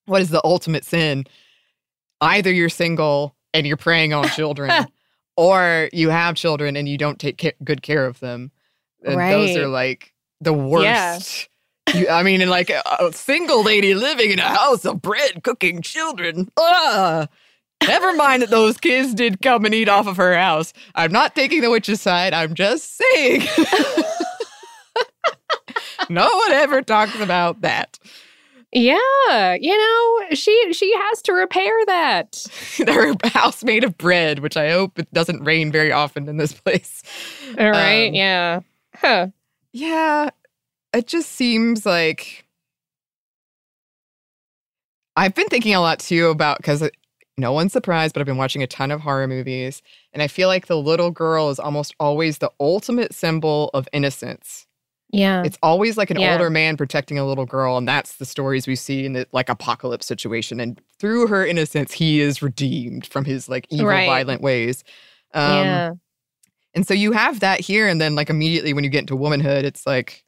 what 0.06 0.22
is 0.22 0.30
the 0.30 0.42
ultimate 0.44 0.86
sin? 0.86 1.26
Either 2.22 2.52
you're 2.52 2.70
single 2.70 3.36
and 3.54 3.68
you're 3.68 3.78
preying 3.78 4.14
on 4.14 4.28
children, 4.30 4.72
or 5.38 5.90
you 5.94 6.10
have 6.10 6.36
children 6.36 6.76
and 6.76 6.88
you 6.88 6.98
don't 6.98 7.20
take 7.20 7.56
good 7.64 7.82
care 7.82 8.06
of 8.06 8.20
them. 8.20 8.52
And 9.04 9.20
those 9.20 9.58
are 9.58 9.68
like 9.68 10.14
the 10.42 10.54
worst. 10.54 10.84
Yeah. 10.84 11.20
You, 11.94 12.10
I 12.10 12.24
mean, 12.24 12.42
and 12.42 12.50
like 12.50 12.70
a, 12.70 12.82
a 13.00 13.12
single 13.12 13.64
lady 13.64 13.94
living 13.94 14.32
in 14.32 14.40
a 14.40 14.48
house 14.48 14.86
of 14.86 15.02
bread, 15.02 15.44
cooking 15.44 15.82
children. 15.82 16.50
Ah, 16.58 17.28
never 17.86 18.14
mind 18.14 18.42
that 18.42 18.50
those 18.50 18.78
kids 18.78 19.14
did 19.14 19.42
come 19.42 19.66
and 19.66 19.76
eat 19.76 19.90
off 19.90 20.08
of 20.08 20.18
her 20.18 20.38
house. 20.38 20.74
I'm 20.96 21.12
not 21.12 21.36
taking 21.36 21.62
the 21.62 21.70
witch's 21.70 22.02
side. 22.02 22.34
I'm 22.34 22.54
just 22.54 22.98
saying. 22.98 23.42
no 26.10 26.24
one 26.24 26.52
ever 26.54 26.82
talks 26.82 27.20
about 27.20 27.62
that. 27.62 28.00
Yeah 28.74 29.56
you 29.60 29.78
know 29.78 30.36
she 30.36 30.74
she 30.74 30.94
has 30.96 31.22
to 31.22 31.34
repair 31.34 31.74
that 31.88 32.46
Her 32.88 33.14
house 33.26 33.64
made 33.64 33.84
of 33.84 33.98
bread, 33.98 34.40
which 34.40 34.58
I 34.58 34.72
hope 34.72 34.98
it 35.00 35.12
doesn't 35.14 35.44
rain 35.44 35.72
very 35.72 35.92
often 35.92 36.28
in 36.28 36.38
this 36.38 36.54
place. 36.54 37.04
all 37.58 37.72
right 37.72 38.08
Um, 38.10 38.14
yeah 38.16 38.60
huh 38.96 39.28
Yeah, 39.72 40.30
it 40.94 41.08
just 41.08 41.32
seems 41.32 41.86
like 41.86 42.46
I've 45.16 45.36
been 45.36 45.48
thinking 45.48 45.76
a 45.76 45.82
lot 45.82 46.00
too 46.00 46.28
about 46.28 46.58
because 46.58 46.90
no 47.38 47.52
one's 47.52 47.74
surprised, 47.74 48.14
but 48.14 48.20
I've 48.22 48.26
been 48.28 48.38
watching 48.38 48.64
a 48.64 48.68
ton 48.68 48.92
of 48.92 49.02
horror 49.02 49.28
movies, 49.28 49.82
and 50.12 50.22
I 50.22 50.28
feel 50.28 50.48
like 50.48 50.68
the 50.68 50.78
little 50.78 51.12
girl 51.12 51.50
is 51.50 51.60
almost 51.60 51.96
always 52.00 52.40
the 52.40 52.52
ultimate 52.60 53.14
symbol 53.14 53.70
of 53.74 53.88
innocence. 53.94 54.68
Yeah. 55.14 55.44
It's 55.44 55.58
always 55.62 55.96
like 55.96 56.10
an 56.10 56.20
Yeah. 56.20 56.34
older 56.34 56.50
man 56.50 56.76
protecting 56.76 57.20
a 57.20 57.26
little 57.26 57.46
girl, 57.46 57.78
and 57.78 57.88
that's 57.88 58.16
the 58.18 58.26
stories 58.26 58.66
we 58.68 58.76
see 58.76 59.06
in 59.06 59.14
the 59.14 59.28
like 59.32 59.48
apocalypse 59.48 60.08
situation. 60.08 60.60
And 60.60 60.82
through 61.00 61.28
her 61.28 61.46
innocence, 61.46 61.94
he 61.94 62.20
is 62.20 62.42
redeemed 62.42 63.06
from 63.06 63.24
his 63.24 63.48
like 63.48 63.68
evil, 63.70 63.86
Right. 63.88 64.08
violent 64.08 64.42
ways. 64.42 64.84
Um, 65.34 65.52
yeah. 65.68 65.92
And 66.74 66.88
so 66.88 66.96
you 66.96 67.12
have 67.12 67.40
that 67.42 67.60
here, 67.60 67.88
and 67.88 68.02
then 68.02 68.16
like 68.16 68.30
immediately 68.32 68.74
when 68.74 68.84
you 68.84 68.90
get 68.90 69.02
into 69.02 69.16
womanhood, 69.16 69.66
it's 69.66 69.86
like, 69.86 70.26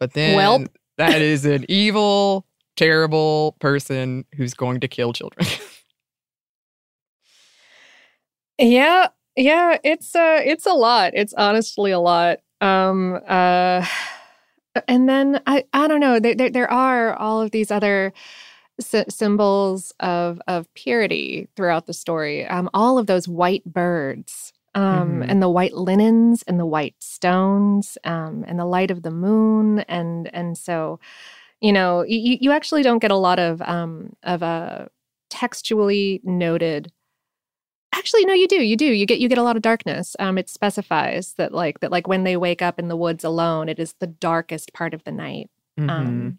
but 0.00 0.14
then 0.14 0.36
Welp. 0.38 0.68
that 0.96 1.20
is 1.22 1.44
an 1.44 1.66
evil, 1.68 2.46
terrible 2.76 3.56
person 3.60 4.24
who's 4.34 4.54
going 4.54 4.80
to 4.80 4.88
kill 4.88 5.12
children. 5.12 5.46
Yeah, 8.58 9.08
yeah, 9.36 9.78
it's 9.82 10.14
uh 10.14 10.40
it's 10.44 10.66
a 10.66 10.72
lot. 10.72 11.12
It's 11.14 11.34
honestly 11.34 11.90
a 11.90 11.98
lot. 11.98 12.38
Um 12.60 13.20
uh 13.28 13.86
and 14.88 15.08
then 15.08 15.40
I 15.46 15.64
I 15.72 15.88
don't 15.88 16.00
know, 16.00 16.18
there 16.20 16.34
there, 16.34 16.50
there 16.50 16.70
are 16.70 17.14
all 17.16 17.40
of 17.42 17.50
these 17.50 17.70
other 17.70 18.12
sy- 18.80 19.06
symbols 19.08 19.92
of 20.00 20.40
of 20.48 20.72
purity 20.74 21.48
throughout 21.56 21.86
the 21.86 21.94
story. 21.94 22.46
Um 22.46 22.70
all 22.74 22.98
of 22.98 23.06
those 23.06 23.28
white 23.28 23.64
birds. 23.64 24.52
Um, 24.76 25.22
Mhm. 25.22 25.26
and 25.28 25.42
the 25.42 25.50
white 25.50 25.74
linens 25.74 26.42
and 26.48 26.60
the 26.60 26.66
white 26.66 26.96
stones 27.00 27.98
um, 28.04 28.44
and 28.48 28.58
the 28.58 28.64
light 28.66 28.90
of 28.90 29.02
the 29.02 29.10
moon 29.12 29.80
and 29.88 30.30
and 30.34 30.58
so 30.58 31.00
you 31.60 31.72
know 31.72 32.02
you, 32.04 32.38
you 32.40 32.52
actually 32.52 32.82
don't 32.82 33.00
get 33.00 33.10
a 33.10 33.16
lot 33.16 33.38
of 33.38 33.62
um, 33.62 34.14
of 34.24 34.42
a 34.42 34.88
textually 35.30 36.20
noted 36.24 36.92
Actually, 37.96 38.24
no, 38.24 38.34
you 38.34 38.48
do. 38.48 38.56
You 38.56 38.76
do. 38.76 38.86
You 38.86 39.06
get 39.06 39.20
you 39.20 39.28
get 39.28 39.38
a 39.38 39.42
lot 39.42 39.56
of 39.56 39.62
darkness. 39.62 40.16
Um, 40.18 40.36
it 40.36 40.48
specifies 40.48 41.34
that 41.34 41.52
like 41.52 41.78
that 41.80 41.92
like 41.92 42.08
when 42.08 42.24
they 42.24 42.36
wake 42.36 42.60
up 42.60 42.78
in 42.78 42.88
the 42.88 42.96
woods 42.96 43.22
alone, 43.22 43.68
it 43.68 43.78
is 43.78 43.94
the 44.00 44.08
darkest 44.08 44.72
part 44.72 44.94
of 44.94 45.04
the 45.04 45.12
night. 45.12 45.48
Mm-hmm. 45.78 45.90
Um, 45.90 46.38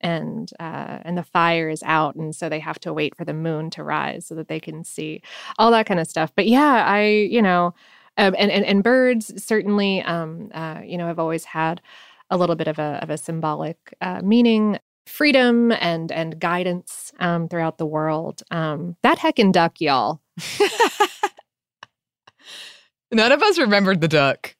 and 0.00 0.50
uh, 0.60 0.98
and 1.02 1.18
the 1.18 1.24
fire 1.24 1.68
is 1.68 1.82
out, 1.82 2.14
and 2.14 2.34
so 2.34 2.48
they 2.48 2.60
have 2.60 2.78
to 2.80 2.92
wait 2.92 3.16
for 3.16 3.24
the 3.24 3.34
moon 3.34 3.68
to 3.70 3.82
rise 3.82 4.26
so 4.26 4.36
that 4.36 4.46
they 4.46 4.60
can 4.60 4.84
see 4.84 5.22
all 5.58 5.72
that 5.72 5.86
kind 5.86 5.98
of 5.98 6.06
stuff. 6.06 6.32
But 6.36 6.46
yeah, 6.46 6.84
I 6.86 7.02
you 7.04 7.42
know, 7.42 7.74
um, 8.16 8.36
and, 8.38 8.52
and 8.52 8.64
and 8.64 8.82
birds 8.84 9.42
certainly 9.42 10.02
um, 10.02 10.50
uh, 10.54 10.82
you 10.84 10.96
know 10.96 11.06
have 11.08 11.18
always 11.18 11.44
had 11.44 11.80
a 12.30 12.36
little 12.36 12.56
bit 12.56 12.68
of 12.68 12.78
a 12.78 13.00
of 13.02 13.10
a 13.10 13.18
symbolic 13.18 13.76
uh, 14.00 14.20
meaning 14.22 14.78
freedom 15.06 15.72
and 15.72 16.12
and 16.12 16.38
guidance 16.38 17.12
um, 17.18 17.48
throughout 17.48 17.78
the 17.78 17.86
world. 17.86 18.42
Um, 18.52 18.96
that 19.02 19.18
heckin' 19.18 19.52
duck, 19.52 19.80
y'all. 19.80 20.21
None 23.12 23.32
of 23.32 23.42
us 23.42 23.58
remembered 23.58 24.00
the 24.00 24.08
duck. 24.08 24.54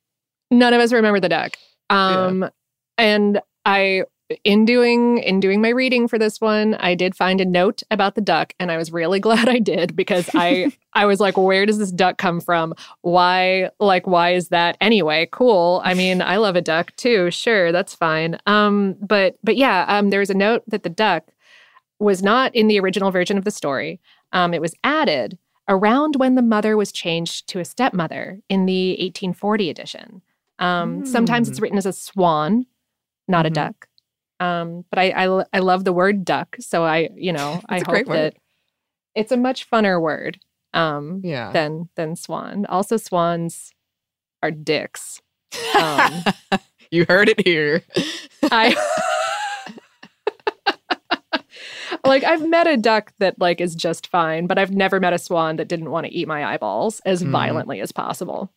None 0.50 0.74
of 0.74 0.80
us 0.80 0.92
remember 0.92 1.20
the 1.20 1.28
duck. 1.28 1.56
Um, 1.88 2.50
and 2.98 3.40
I 3.64 4.04
in 4.44 4.64
doing 4.64 5.18
in 5.18 5.40
doing 5.40 5.60
my 5.60 5.68
reading 5.68 6.08
for 6.08 6.18
this 6.18 6.40
one, 6.40 6.74
I 6.74 6.94
did 6.94 7.14
find 7.14 7.40
a 7.40 7.44
note 7.44 7.82
about 7.90 8.14
the 8.14 8.20
duck, 8.20 8.54
and 8.58 8.70
I 8.70 8.76
was 8.76 8.92
really 8.92 9.20
glad 9.26 9.48
I 9.48 9.58
did 9.58 9.96
because 9.96 10.28
I 10.34 10.72
I 10.94 11.06
was 11.06 11.20
like, 11.20 11.36
where 11.36 11.66
does 11.66 11.78
this 11.78 11.90
duck 11.90 12.18
come 12.18 12.40
from? 12.40 12.74
Why 13.02 13.70
like 13.80 14.06
why 14.06 14.34
is 14.34 14.48
that 14.48 14.76
anyway? 14.80 15.28
Cool. 15.30 15.80
I 15.84 15.94
mean, 15.94 16.22
I 16.22 16.36
love 16.36 16.56
a 16.56 16.62
duck 16.62 16.94
too. 16.96 17.30
Sure, 17.30 17.72
that's 17.72 17.94
fine. 17.94 18.38
Um, 18.46 18.96
but 19.00 19.36
but 19.42 19.56
yeah, 19.56 19.84
um, 19.88 20.10
there 20.10 20.20
was 20.20 20.30
a 20.30 20.34
note 20.34 20.62
that 20.68 20.82
the 20.82 20.90
duck 20.90 21.24
was 21.98 22.22
not 22.22 22.54
in 22.54 22.66
the 22.66 22.80
original 22.80 23.10
version 23.10 23.38
of 23.38 23.44
the 23.44 23.50
story. 23.50 24.00
Um, 24.32 24.54
it 24.54 24.60
was 24.60 24.74
added 24.82 25.38
around 25.72 26.16
when 26.16 26.34
the 26.34 26.42
mother 26.42 26.76
was 26.76 26.92
changed 26.92 27.48
to 27.48 27.58
a 27.58 27.64
stepmother 27.64 28.38
in 28.48 28.66
the 28.66 28.90
1840 28.92 29.70
edition. 29.70 30.22
Um, 30.58 31.04
Sometimes 31.04 31.48
it's 31.48 31.58
Mm. 31.58 31.62
written 31.62 31.78
as 31.78 31.86
a 31.86 31.92
swan, 31.92 32.66
not 33.26 33.44
Mhm. 33.44 33.48
a 33.48 33.50
duck. 33.50 33.88
Um, 34.38 34.84
but 34.90 34.98
I, 34.98 35.10
I 35.26 35.44
I 35.52 35.58
love 35.60 35.84
the 35.84 35.92
word 35.92 36.24
duck, 36.24 36.56
so 36.60 36.84
I 36.84 37.08
you 37.16 37.32
know 37.32 37.60
I 37.68 37.78
hope 37.78 38.06
that 38.06 38.34
it's 39.14 39.32
a 39.32 39.36
much 39.36 39.68
funner 39.70 40.00
word 40.00 40.40
um, 40.74 41.20
Yeah. 41.24 41.52
than 41.52 41.88
than 41.96 42.16
swan. 42.16 42.66
Also, 42.66 42.96
swans 42.96 43.72
are 44.42 44.50
dicks. 44.50 45.20
Um, 45.78 46.24
you 46.90 47.06
heard 47.08 47.28
it 47.28 47.40
here. 47.46 47.82
I 48.50 48.74
like 52.04 52.24
I've 52.24 52.46
met 52.48 52.66
a 52.66 52.76
duck 52.76 53.12
that 53.18 53.38
like 53.40 53.60
is 53.60 53.74
just 53.74 54.06
fine, 54.08 54.46
but 54.46 54.58
I've 54.58 54.72
never 54.72 54.98
met 55.00 55.12
a 55.12 55.18
swan 55.18 55.56
that 55.56 55.68
didn't 55.68 55.90
want 55.90 56.06
to 56.06 56.12
eat 56.12 56.26
my 56.28 56.44
eyeballs 56.44 57.00
as 57.04 57.22
Mm. 57.22 57.30
violently 57.30 57.80
as 57.80 57.92
possible. 57.92 58.52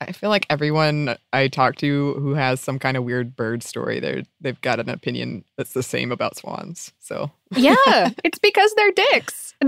I 0.00 0.12
feel 0.12 0.28
like 0.28 0.44
everyone 0.50 1.16
I 1.32 1.48
talk 1.48 1.76
to 1.76 2.14
who 2.14 2.34
has 2.34 2.60
some 2.60 2.78
kind 2.78 2.96
of 2.98 3.04
weird 3.04 3.34
bird 3.34 3.62
story, 3.62 3.98
they're 3.98 4.22
they've 4.40 4.60
got 4.60 4.78
an 4.80 4.90
opinion 4.90 5.44
that's 5.56 5.72
the 5.72 5.82
same 5.82 6.12
about 6.12 6.36
swans. 6.36 6.92
So 7.00 7.30
Yeah, 7.54 7.74
it's 8.24 8.38
because 8.38 8.74
they're 8.74 8.92
dicks. 8.92 9.54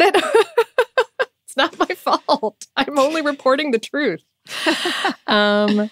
It's 1.45 1.57
not 1.57 1.79
my 1.79 1.95
fault. 1.95 2.66
I'm 2.76 2.99
only 2.99 3.22
reporting 3.22 3.70
the 3.70 3.79
truth. 3.79 4.22
um 5.26 5.91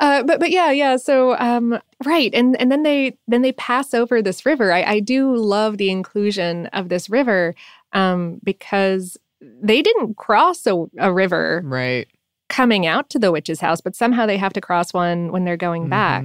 uh, 0.00 0.22
but 0.22 0.40
but 0.40 0.50
yeah 0.50 0.70
yeah 0.70 0.96
so 0.96 1.36
um 1.38 1.78
right 2.04 2.32
and 2.34 2.58
and 2.60 2.70
then 2.70 2.82
they 2.82 3.16
then 3.28 3.42
they 3.42 3.52
pass 3.52 3.94
over 3.94 4.22
this 4.22 4.44
river. 4.46 4.72
I, 4.72 4.82
I 4.82 5.00
do 5.00 5.34
love 5.36 5.78
the 5.78 5.90
inclusion 5.90 6.66
of 6.66 6.88
this 6.88 7.08
river 7.08 7.54
um 7.92 8.40
because 8.42 9.16
they 9.40 9.82
didn't 9.82 10.16
cross 10.16 10.66
a, 10.66 10.84
a 10.98 11.12
river 11.12 11.62
right. 11.64 12.06
coming 12.48 12.86
out 12.86 13.10
to 13.10 13.18
the 13.18 13.32
witch's 13.32 13.60
house 13.60 13.80
but 13.80 13.96
somehow 13.96 14.26
they 14.26 14.36
have 14.36 14.52
to 14.52 14.60
cross 14.60 14.92
one 14.92 15.32
when 15.32 15.44
they're 15.44 15.56
going 15.56 15.88
back. 15.88 16.24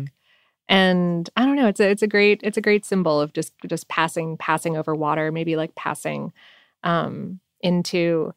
And 0.69 1.29
i 1.37 1.45
don't 1.45 1.55
know 1.55 1.67
it's 1.67 1.79
a 1.79 1.89
it's 1.89 2.03
a 2.03 2.07
great 2.07 2.41
it's 2.43 2.57
a 2.57 2.61
great 2.61 2.85
symbol 2.85 3.21
of 3.21 3.31
just 3.31 3.53
just 3.67 3.87
passing 3.87 4.35
passing 4.37 4.75
over 4.75 4.93
water 4.93 5.31
maybe 5.31 5.55
like 5.55 5.73
passing 5.75 6.33
um 6.83 7.39
into 7.61 8.33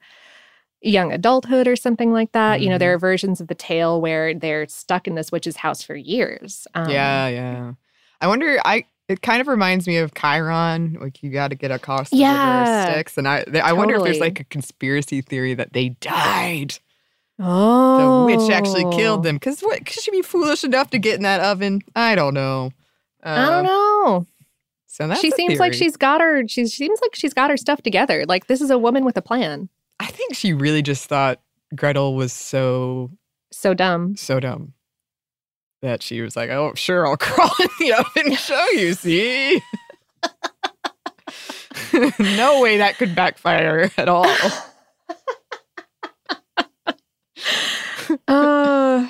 young 0.83 1.13
adulthood 1.13 1.69
or 1.69 1.77
something 1.77 2.11
like 2.13 2.33
that 2.33 2.63
you 2.63 2.69
know 2.71 2.79
there 2.79 2.95
are 2.95 2.99
versions 2.99 3.41
of 3.41 3.49
the 3.49 3.55
tale 3.55 4.01
where 4.01 4.33
they're 4.35 4.67
stuck 4.69 5.07
in 5.07 5.15
this 5.15 5.31
witch's 5.31 5.57
house 5.57 5.83
for 5.83 5.95
years 5.95 6.67
um, 6.75 6.91
yeah, 6.91 7.29
yeah. 7.29 7.73
I 8.21 8.27
wonder. 8.27 8.59
I 8.65 8.85
it 9.09 9.23
kind 9.23 9.41
of 9.41 9.49
reminds 9.49 9.87
me 9.89 9.97
of 9.97 10.15
Chiron. 10.15 10.97
Like 11.01 11.23
you 11.23 11.31
got 11.31 11.49
to 11.49 11.55
get 11.57 11.71
across 11.71 12.11
the 12.11 12.17
Yeah. 12.19 12.61
river 12.61 12.93
Styx, 12.93 13.19
and 13.19 13.27
I 13.27 13.45
I 13.63 13.73
wonder 13.73 13.97
if 13.97 14.05
there's 14.05 14.21
like 14.21 14.41
a 14.41 14.45
conspiracy 14.45 15.21
theory 15.21 15.55
that 15.55 15.73
they 15.73 15.91
died. 15.91 16.79
oh 17.39 17.97
The 17.97 18.25
witch 18.25 18.51
actually 18.51 18.85
killed 18.97 19.23
them 19.23 19.37
because 19.37 19.61
what? 19.61 19.85
Could 19.87 20.01
she 20.03 20.11
be 20.11 20.23
foolish 20.23 20.65
enough 20.65 20.91
to 20.91 20.99
get 20.99 21.17
in 21.17 21.23
that 21.23 21.41
oven? 21.41 21.83
I 21.97 22.15
don't 22.15 22.35
know. 22.35 22.73
i 23.23 23.37
don't 23.37 23.59
Um, 23.59 23.65
know 23.65 24.27
So 24.87 25.09
that's 25.09 25.21
she 25.21 25.29
a 25.29 25.33
seems 25.33 25.59
like 25.59 25.73
she's 25.75 25.97
got 25.97 26.21
her 26.21 26.47
she 26.47 26.67
seems 26.67 27.01
like 27.03 27.15
she's 27.15 27.35
got 27.35 27.51
her 27.51 27.57
stuff 27.57 27.83
together 27.83 28.25
like 28.27 28.47
this 28.47 28.61
is 28.61 28.71
a 28.71 28.79
woman 28.79 29.05
with 29.05 29.17
a 29.17 29.23
plan 29.23 29.69
I 30.01 30.07
think 30.07 30.35
she 30.35 30.53
really 30.55 30.83
just 30.83 31.07
thought 31.07 31.41
Gretel 31.77 32.15
was 32.15 32.33
so 32.33 33.11
so 33.53 33.75
dumb 33.75 34.17
so 34.17 34.41
dumb 34.41 34.73
that 35.83 36.03
she 36.03 36.21
was 36.23 36.37
like, 36.37 36.51
"Oh, 36.51 36.73
sure, 36.75 37.07
I'll 37.07 37.17
crawl 37.19 37.51
in 37.61 37.69
the 37.79 37.93
oven 37.93 38.33
and 38.33 38.39
show 38.39 38.67
you." 38.73 38.95
See, 38.95 39.61
no 42.19 42.61
way 42.61 42.79
that 42.79 42.97
could 42.99 43.15
backfire 43.15 43.91
at 43.97 44.09
all. 44.09 44.27
uh 48.27 49.09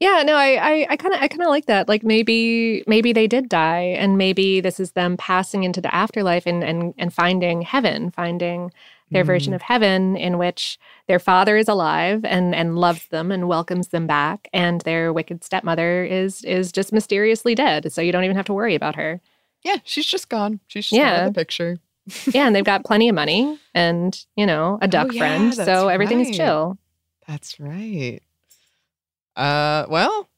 yeah 0.00 0.22
no 0.24 0.34
i 0.34 0.86
i 0.88 0.96
kind 0.96 1.14
of 1.14 1.20
i 1.20 1.28
kind 1.28 1.42
of 1.42 1.48
like 1.48 1.66
that 1.66 1.86
like 1.86 2.02
maybe 2.02 2.82
maybe 2.86 3.12
they 3.12 3.26
did 3.26 3.48
die 3.48 3.94
and 3.98 4.16
maybe 4.16 4.60
this 4.60 4.80
is 4.80 4.92
them 4.92 5.16
passing 5.18 5.64
into 5.64 5.80
the 5.80 5.94
afterlife 5.94 6.46
and 6.46 6.64
and 6.64 6.94
and 6.96 7.12
finding 7.12 7.60
heaven 7.62 8.10
finding 8.10 8.72
their 9.10 9.24
version 9.24 9.52
Mm. 9.52 9.56
of 9.56 9.62
heaven 9.62 10.16
in 10.16 10.38
which 10.38 10.78
their 11.06 11.18
father 11.18 11.56
is 11.56 11.68
alive 11.68 12.24
and 12.24 12.54
and 12.54 12.76
loves 12.78 13.06
them 13.08 13.30
and 13.32 13.48
welcomes 13.48 13.88
them 13.88 14.06
back 14.06 14.48
and 14.52 14.80
their 14.82 15.12
wicked 15.12 15.42
stepmother 15.44 16.04
is 16.04 16.42
is 16.44 16.70
just 16.72 16.92
mysteriously 16.92 17.54
dead 17.54 17.92
so 17.92 18.00
you 18.02 18.12
don't 18.12 18.24
even 18.24 18.36
have 18.36 18.46
to 18.46 18.52
worry 18.54 18.74
about 18.74 18.94
her 18.96 19.20
Yeah, 19.64 19.76
she's 19.84 20.06
just 20.06 20.28
gone. 20.28 20.60
She's 20.68 20.88
just 20.90 21.00
out 21.00 21.04
Yeah. 21.06 21.26
of 21.26 21.34
the 21.34 21.40
picture. 21.40 21.78
yeah 22.32 22.46
and 22.46 22.54
they've 22.54 22.64
got 22.72 22.84
plenty 22.84 23.08
of 23.08 23.14
money 23.14 23.58
and 23.74 24.24
you 24.36 24.46
know 24.46 24.78
a 24.80 24.88
duck 24.88 25.08
Oh, 25.08 25.12
yeah, 25.12 25.18
friend 25.20 25.54
so 25.54 25.88
everything 25.88 26.20
is 26.20 26.36
chill 26.36 26.78
That's 27.26 27.58
right. 27.60 28.20
Uh, 29.36 29.86
well, 29.88 30.28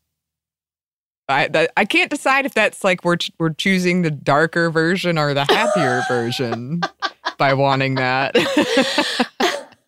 I 1.28 1.68
I 1.76 1.84
can't 1.84 2.10
decide 2.10 2.44
if 2.44 2.54
that's 2.54 2.82
like 2.84 3.04
we're 3.04 3.16
we're 3.38 3.54
choosing 3.54 4.02
the 4.02 4.10
darker 4.10 4.68
version 4.70 5.16
or 5.16 5.32
the 5.32 5.44
happier 5.44 6.02
version 6.08 6.80
by 7.40 7.54
wanting 7.54 7.94
that. 7.94 8.36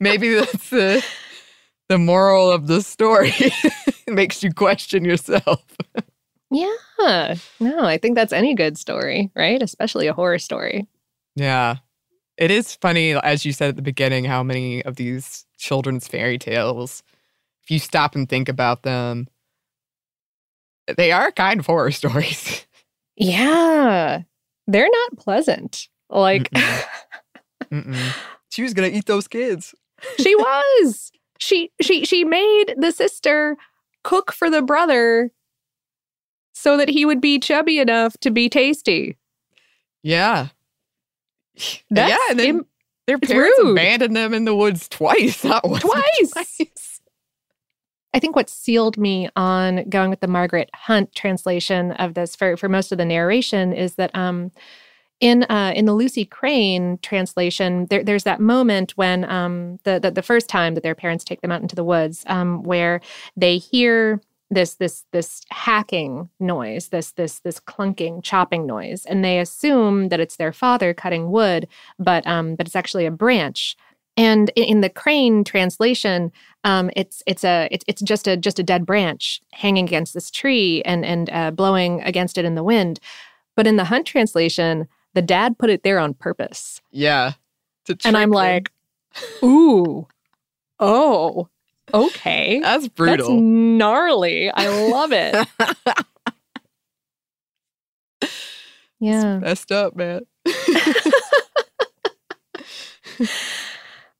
Maybe 0.00 0.34
that's 0.34 0.70
the 0.70 1.04
the 1.88 1.98
moral 1.98 2.50
of 2.50 2.66
the 2.66 2.80
story. 2.82 3.32
it 3.36 4.08
makes 4.08 4.42
you 4.42 4.50
question 4.52 5.04
yourself. 5.04 5.62
Yeah. 6.50 7.34
No, 7.60 7.84
I 7.84 7.98
think 7.98 8.14
that's 8.16 8.32
any 8.32 8.54
good 8.54 8.78
story, 8.78 9.30
right? 9.36 9.62
Especially 9.62 10.06
a 10.06 10.14
horror 10.14 10.38
story. 10.38 10.86
Yeah. 11.34 11.76
It 12.38 12.50
is 12.50 12.74
funny, 12.74 13.12
as 13.12 13.44
you 13.44 13.52
said 13.52 13.68
at 13.68 13.76
the 13.76 13.82
beginning, 13.82 14.24
how 14.24 14.42
many 14.42 14.82
of 14.84 14.96
these 14.96 15.44
children's 15.58 16.08
fairy 16.08 16.38
tales, 16.38 17.02
if 17.64 17.70
you 17.70 17.78
stop 17.78 18.14
and 18.14 18.28
think 18.28 18.48
about 18.48 18.82
them, 18.82 19.28
they 20.96 21.12
are 21.12 21.30
kind 21.30 21.60
of 21.60 21.66
horror 21.66 21.92
stories. 21.92 22.64
Yeah. 23.18 24.20
They're 24.66 24.90
not 24.92 25.16
pleasant. 25.16 25.88
Like, 26.10 26.50
Mm-mm. 26.50 26.84
Mm-mm. 27.72 28.14
She 28.50 28.62
was 28.62 28.74
to 28.90 28.96
eat 28.96 29.06
those 29.06 29.28
kids. 29.28 29.74
she 30.18 30.34
was. 30.36 31.10
She 31.38 31.70
she 31.82 32.04
she 32.06 32.24
made 32.24 32.74
the 32.78 32.90
sister 32.92 33.56
cook 34.04 34.32
for 34.32 34.48
the 34.48 34.62
brother 34.62 35.30
so 36.54 36.76
that 36.78 36.88
he 36.88 37.04
would 37.04 37.20
be 37.20 37.38
chubby 37.38 37.78
enough 37.78 38.16
to 38.18 38.30
be 38.30 38.48
tasty. 38.48 39.16
Yeah. 40.02 40.48
That's 41.90 42.10
yeah, 42.10 42.16
and 42.30 42.38
then 42.38 42.46
im- 42.48 42.66
their 43.06 43.18
parents 43.18 43.58
rude. 43.62 43.72
abandoned 43.72 44.16
them 44.16 44.32
in 44.32 44.44
the 44.46 44.54
woods 44.54 44.88
twice. 44.88 45.44
Not 45.44 45.68
once, 45.68 45.82
Twice. 45.82 46.30
twice. 46.32 47.00
I 48.14 48.18
think 48.18 48.34
what 48.34 48.48
sealed 48.48 48.96
me 48.96 49.28
on 49.36 49.88
going 49.90 50.08
with 50.08 50.20
the 50.20 50.26
Margaret 50.28 50.70
Hunt 50.74 51.14
translation 51.14 51.92
of 51.92 52.14
this 52.14 52.34
for, 52.34 52.56
for 52.56 52.68
most 52.68 52.90
of 52.92 52.96
the 52.98 53.04
narration 53.04 53.72
is 53.74 53.96
that 53.96 54.14
um, 54.14 54.50
in 55.20 55.44
uh, 55.44 55.72
in 55.74 55.86
the 55.86 55.94
Lucy 55.94 56.24
Crane 56.24 56.98
translation, 57.02 57.86
there, 57.86 58.04
there's 58.04 58.24
that 58.24 58.40
moment 58.40 58.92
when 58.96 59.24
um, 59.24 59.78
the, 59.84 59.98
the 59.98 60.10
the 60.10 60.22
first 60.22 60.48
time 60.48 60.74
that 60.74 60.82
their 60.82 60.94
parents 60.94 61.24
take 61.24 61.40
them 61.40 61.52
out 61.52 61.62
into 61.62 61.76
the 61.76 61.84
woods, 61.84 62.24
um, 62.26 62.62
where 62.62 63.00
they 63.36 63.58
hear 63.58 64.20
this 64.50 64.74
this 64.74 65.04
this 65.12 65.42
hacking 65.50 66.28
noise, 66.38 66.88
this 66.88 67.12
this 67.12 67.40
this 67.40 67.58
clunking, 67.58 68.22
chopping 68.22 68.66
noise, 68.66 69.06
and 69.06 69.24
they 69.24 69.38
assume 69.38 70.08
that 70.10 70.20
it's 70.20 70.36
their 70.36 70.52
father 70.52 70.92
cutting 70.92 71.30
wood, 71.30 71.66
but 71.98 72.26
um, 72.26 72.54
but 72.54 72.66
it's 72.66 72.76
actually 72.76 73.06
a 73.06 73.10
branch. 73.10 73.76
And 74.18 74.50
in, 74.56 74.64
in 74.64 74.80
the 74.80 74.88
Crane 74.88 75.44
translation, 75.44 76.30
um, 76.64 76.90
it's 76.94 77.22
it's 77.26 77.44
a 77.44 77.68
it's, 77.70 77.84
it's 77.88 78.02
just 78.02 78.28
a 78.28 78.36
just 78.36 78.58
a 78.58 78.62
dead 78.62 78.84
branch 78.84 79.40
hanging 79.52 79.86
against 79.86 80.12
this 80.14 80.30
tree 80.30 80.82
and 80.82 81.04
and 81.06 81.30
uh, 81.30 81.50
blowing 81.50 82.02
against 82.02 82.36
it 82.36 82.44
in 82.44 82.54
the 82.54 82.64
wind. 82.64 83.00
But 83.56 83.66
in 83.66 83.76
the 83.76 83.84
Hunt 83.84 84.06
translation, 84.06 84.86
the 85.16 85.22
dad 85.22 85.58
put 85.58 85.70
it 85.70 85.82
there 85.82 85.98
on 85.98 86.12
purpose, 86.14 86.80
Yeah. 86.92 87.32
And 88.04 88.16
I'm 88.16 88.30
them. 88.30 88.36
like, 88.36 88.70
ooh, 89.42 90.06
oh, 90.78 91.48
okay, 91.94 92.60
that's 92.60 92.88
brutal. 92.88 93.28
That's 93.28 93.40
gnarly. 93.40 94.50
I 94.50 94.68
love 94.90 95.12
it. 95.12 95.48
yeah. 99.00 99.38
messed 99.38 99.72
up, 99.72 99.96
man. 99.96 100.26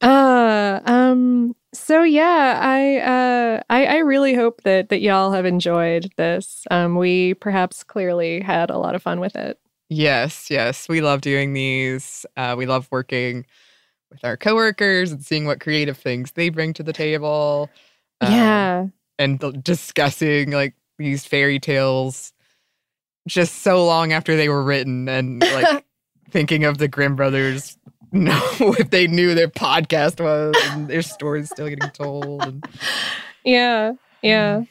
Uh, 0.03 0.81
um, 0.85 1.57
so 1.73 2.03
yeah, 2.03 2.61
I, 2.63 2.99
uh, 2.99 3.63
I, 3.71 3.87
I 3.87 3.97
really 3.99 4.35
hope 4.35 4.63
that, 4.63 4.91
that 4.91 5.01
y'all 5.01 5.33
have 5.33 5.47
enjoyed 5.47 6.13
this. 6.17 6.65
Um, 6.71 6.97
we 6.97 7.33
perhaps 7.35 7.83
clearly 7.83 8.41
had 8.41 8.71
a 8.71 8.77
lot 8.79 8.95
of 8.95 9.03
fun 9.03 9.21
with 9.21 9.35
it. 9.35 9.59
Yes, 9.89 10.51
yes. 10.51 10.89
We 10.89 11.01
love 11.01 11.21
doing 11.21 11.53
these. 11.53 12.27
Uh, 12.37 12.55
we 12.59 12.67
love 12.67 12.89
working 12.91 13.47
with 14.11 14.25
our 14.25 14.37
coworkers 14.37 15.13
and 15.13 15.25
seeing 15.25 15.47
what 15.47 15.61
creative 15.61 15.97
things 15.97 16.33
they 16.33 16.49
bring 16.49 16.73
to 16.75 16.83
the 16.83 16.93
table. 16.93 17.71
um, 18.21 18.33
yeah. 18.33 18.87
And 19.19 19.41
th- 19.41 19.55
discussing 19.63 20.51
like 20.51 20.75
these 20.99 21.25
fairy 21.25 21.59
tales 21.59 22.33
just 23.29 23.63
so 23.63 23.85
long 23.85 24.13
after 24.13 24.37
they 24.37 24.49
were 24.49 24.63
written 24.63 25.09
and 25.09 25.41
like 25.41 25.85
thinking 26.31 26.65
of 26.65 26.79
the 26.79 26.89
Grimm 26.89 27.17
brothers 27.17 27.79
know 28.13 28.41
if 28.61 28.91
they 28.91 29.07
knew 29.07 29.35
their 29.35 29.49
podcast 29.49 30.23
was 30.23 30.55
and 30.71 30.89
their 30.89 31.03
stories 31.03 31.51
still 31.51 31.69
getting 31.69 31.91
told. 31.91 32.43
And, 32.43 32.65
Yeah. 33.45 33.93
Yeah. 34.23 34.57
Um, 34.59 34.69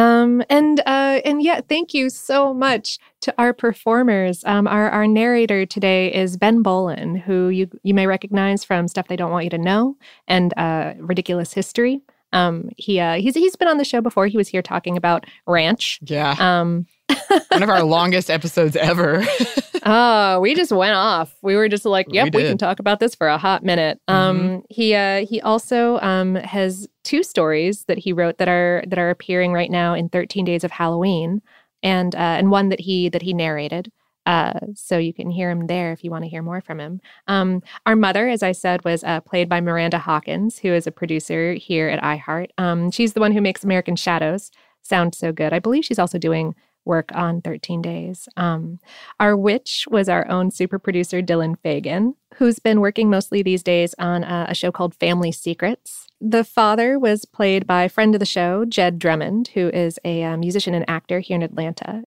and 0.00 0.80
uh, 0.80 1.20
and 1.24 1.42
yeah, 1.42 1.60
thank 1.68 1.94
you 1.94 2.10
so 2.10 2.54
much 2.54 2.98
to 3.20 3.34
our 3.38 3.52
performers. 3.52 4.42
Um, 4.44 4.66
our 4.66 4.90
our 4.90 5.06
narrator 5.06 5.66
today 5.66 6.12
is 6.12 6.36
Ben 6.36 6.62
Bowlin, 6.62 7.16
who 7.16 7.48
you 7.48 7.68
you 7.82 7.94
may 7.94 8.06
recognize 8.06 8.64
from 8.64 8.88
stuff 8.88 9.08
they 9.08 9.16
don't 9.16 9.30
want 9.30 9.44
you 9.44 9.50
to 9.50 9.58
know 9.58 9.96
and 10.26 10.54
uh, 10.56 10.94
ridiculous 10.98 11.52
history. 11.52 12.00
Um, 12.32 12.70
he 12.76 13.00
uh, 13.00 13.14
he's 13.14 13.34
he's 13.34 13.56
been 13.56 13.68
on 13.68 13.78
the 13.78 13.84
show 13.84 14.00
before. 14.00 14.26
He 14.26 14.36
was 14.36 14.48
here 14.48 14.62
talking 14.62 14.96
about 14.96 15.26
ranch. 15.46 15.98
yeah. 16.02 16.36
Um, 16.38 16.86
One 17.48 17.62
of 17.62 17.68
our 17.68 17.82
longest 17.82 18.30
episodes 18.30 18.76
ever. 18.76 19.24
Oh, 19.84 20.40
we 20.40 20.54
just 20.54 20.72
went 20.72 20.94
off. 20.94 21.34
We 21.42 21.56
were 21.56 21.68
just 21.68 21.84
like, 21.84 22.06
yep, 22.10 22.26
we, 22.26 22.30
did. 22.30 22.48
can 22.48 22.58
talk 22.58 22.78
about 22.78 23.00
this 23.00 23.14
for 23.14 23.28
a 23.28 23.38
hot 23.38 23.62
minute. 23.62 24.00
Um, 24.08 24.62
he 24.68 24.94
uh, 24.94 25.24
he 25.26 25.40
also 25.40 25.98
um, 26.00 26.34
has 26.36 26.88
two 27.04 27.22
stories 27.22 27.84
that 27.84 27.98
he 27.98 28.12
wrote 28.12 28.38
that 28.38 28.48
are 28.48 28.84
that 28.86 28.98
are 28.98 29.10
appearing 29.10 29.52
right 29.52 29.70
now 29.70 29.94
in 29.94 30.08
13 30.08 30.44
Days 30.44 30.64
of 30.64 30.70
Halloween, 30.70 31.42
and 31.82 32.14
uh, 32.14 32.18
and 32.18 32.50
one 32.50 32.68
that 32.68 32.80
he 32.80 33.08
that 33.08 33.22
he 33.22 33.32
narrated. 33.32 33.90
Uh, 34.26 34.60
so 34.74 34.98
you 34.98 35.14
can 35.14 35.30
hear 35.30 35.50
him 35.50 35.66
there 35.66 35.92
if 35.92 36.04
you 36.04 36.10
want 36.10 36.24
to 36.24 36.28
hear 36.28 36.42
more 36.42 36.60
from 36.60 36.78
him. 36.78 37.00
Um, 37.26 37.62
our 37.86 37.96
mother, 37.96 38.28
as 38.28 38.42
I 38.42 38.52
said, 38.52 38.84
was 38.84 39.02
uh, 39.02 39.20
played 39.20 39.48
by 39.48 39.60
Miranda 39.60 39.98
Hawkins, 39.98 40.58
who 40.58 40.72
is 40.72 40.86
a 40.86 40.92
producer 40.92 41.54
here 41.54 41.88
at 41.88 42.02
iHeart. 42.02 42.50
Um, 42.58 42.90
she's 42.90 43.14
the 43.14 43.20
one 43.20 43.32
who 43.32 43.40
makes 43.40 43.64
American 43.64 43.96
Shadows 43.96 44.50
sound 44.82 45.14
so 45.14 45.32
good. 45.32 45.52
I 45.52 45.58
believe 45.58 45.84
she's 45.84 45.98
also 45.98 46.18
doing 46.18 46.54
work 46.84 47.10
on 47.14 47.40
13 47.40 47.82
Days. 47.82 48.28
Um, 48.36 48.78
our 49.18 49.36
witch 49.36 49.86
was 49.90 50.08
our 50.08 50.28
own 50.28 50.50
super 50.50 50.78
producer, 50.78 51.22
Dylan 51.22 51.58
Fagan, 51.62 52.14
who's 52.36 52.58
been 52.58 52.80
working 52.80 53.10
mostly 53.10 53.42
these 53.42 53.62
days 53.62 53.94
on 53.98 54.24
uh, 54.24 54.46
a 54.48 54.54
show 54.54 54.72
called 54.72 54.94
Family 54.94 55.32
Secrets. 55.32 56.06
The 56.20 56.44
father 56.44 56.98
was 56.98 57.24
played 57.24 57.66
by 57.66 57.88
friend 57.88 58.14
of 58.14 58.18
the 58.18 58.26
show, 58.26 58.64
Jed 58.64 58.98
Drummond, 58.98 59.48
who 59.54 59.68
is 59.68 59.98
a 60.04 60.22
uh, 60.22 60.36
musician 60.36 60.74
and 60.74 60.88
actor 60.88 61.20
here 61.20 61.36
in 61.36 61.42
Atlanta. 61.42 62.04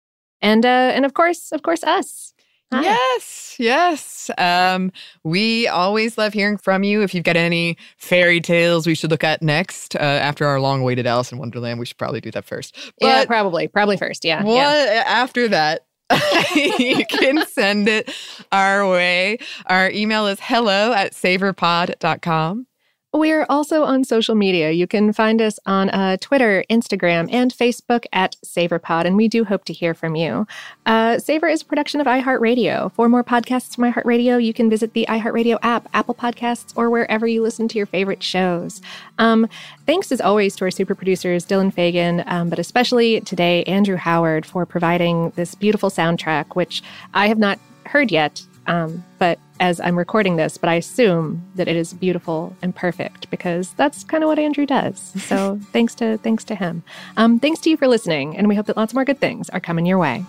And 0.41 0.65
uh, 0.65 0.91
and 0.93 1.05
of 1.05 1.13
course, 1.13 1.51
of 1.51 1.63
course, 1.63 1.83
us. 1.83 2.33
Hi. 2.71 2.81
Yes, 2.81 3.55
yes. 3.57 4.29
Um, 4.37 4.91
we 5.23 5.67
always 5.67 6.17
love 6.17 6.33
hearing 6.33 6.57
from 6.57 6.83
you. 6.83 7.01
If 7.01 7.15
you've 7.15 7.23
got 7.23 7.37
any 7.37 7.77
fairy 7.95 8.41
tales 8.41 8.85
we 8.85 8.93
should 8.93 9.09
look 9.09 9.23
at 9.23 9.41
next, 9.41 9.95
uh, 9.95 9.99
after 9.99 10.45
our 10.45 10.59
long-awaited 10.59 11.07
Alice 11.07 11.31
in 11.31 11.37
Wonderland, 11.37 11.79
we 11.79 11.85
should 11.85 11.97
probably 11.97 12.19
do 12.19 12.29
that 12.31 12.43
first. 12.43 12.75
yeah, 12.99 13.23
probably, 13.25 13.69
probably 13.69 13.95
first. 13.95 14.25
Yeah, 14.25 14.43
what 14.43 14.53
yeah. 14.53 15.03
after 15.07 15.47
that? 15.47 15.85
you 16.55 17.05
can 17.05 17.45
send 17.47 17.87
it 17.87 18.13
our 18.51 18.89
way. 18.89 19.39
Our 19.65 19.89
email 19.89 20.27
is 20.27 20.39
hello 20.41 20.93
at 20.93 21.13
savorpod.com. 21.13 22.66
We're 23.13 23.45
also 23.49 23.83
on 23.83 24.03
social 24.03 24.35
media. 24.35 24.71
You 24.71 24.85
can 24.85 25.13
find 25.13 25.41
us 25.41 25.59
on 25.65 25.89
uh, 25.89 26.17
Twitter, 26.17 26.65
Instagram, 26.69 27.31
and 27.31 27.53
Facebook 27.53 28.05
at 28.11 28.35
SavorPod, 28.45 29.05
and 29.05 29.15
we 29.15 29.27
do 29.29 29.45
hope 29.45 29.63
to 29.65 29.73
hear 29.73 29.93
from 29.93 30.15
you. 30.15 30.45
Uh, 30.85 31.17
Savor 31.17 31.47
is 31.47 31.61
a 31.61 31.65
production 31.65 32.01
of 32.01 32.07
iHeartRadio. 32.07 32.91
For 32.91 33.07
more 33.07 33.23
podcasts 33.23 33.75
from 33.75 33.91
iHeartRadio, 33.91 34.43
you 34.43 34.53
can 34.53 34.69
visit 34.69 34.93
the 34.93 35.05
iHeartRadio 35.07 35.57
app, 35.63 35.87
Apple 35.93 36.15
Podcasts, 36.15 36.73
or 36.75 36.89
wherever 36.89 37.25
you 37.25 37.41
listen 37.41 37.67
to 37.69 37.77
your 37.77 37.87
favorite 37.87 38.21
shows. 38.21 38.81
Um, 39.17 39.47
thanks 39.85 40.11
as 40.11 40.19
always 40.19 40.55
to 40.57 40.65
our 40.65 40.71
super 40.71 40.93
producers, 40.93 41.45
Dylan 41.45 41.73
Fagan, 41.73 42.23
um, 42.27 42.49
but 42.49 42.59
especially 42.59 43.21
today, 43.21 43.63
Andrew 43.63 43.95
Howard, 43.95 44.45
for 44.45 44.65
providing 44.65 45.31
this 45.31 45.55
beautiful 45.55 45.89
soundtrack, 45.89 46.55
which 46.55 46.83
I 47.13 47.29
have 47.29 47.39
not 47.39 47.57
heard 47.85 48.11
yet. 48.11 48.43
Um, 48.67 49.03
but 49.17 49.39
as 49.59 49.79
I'm 49.79 49.97
recording 49.97 50.35
this, 50.35 50.57
but 50.57 50.69
I 50.69 50.75
assume 50.75 51.43
that 51.55 51.67
it 51.67 51.75
is 51.75 51.93
beautiful 51.93 52.55
and 52.61 52.75
perfect 52.75 53.29
because 53.29 53.73
that's 53.73 54.03
kind 54.03 54.23
of 54.23 54.27
what 54.27 54.39
Andrew 54.39 54.65
does. 54.65 54.99
So 55.23 55.59
thanks 55.71 55.95
to 55.95 56.17
thanks 56.17 56.43
to 56.45 56.55
him. 56.55 56.83
Um, 57.15 57.39
thanks 57.39 57.59
to 57.61 57.69
you 57.69 57.77
for 57.77 57.87
listening, 57.87 58.37
and 58.37 58.47
we 58.47 58.55
hope 58.55 58.67
that 58.67 58.77
lots 58.77 58.93
more 58.93 59.05
good 59.05 59.19
things 59.19 59.49
are 59.49 59.59
coming 59.59 59.85
your 59.85 59.97
way. 59.97 60.25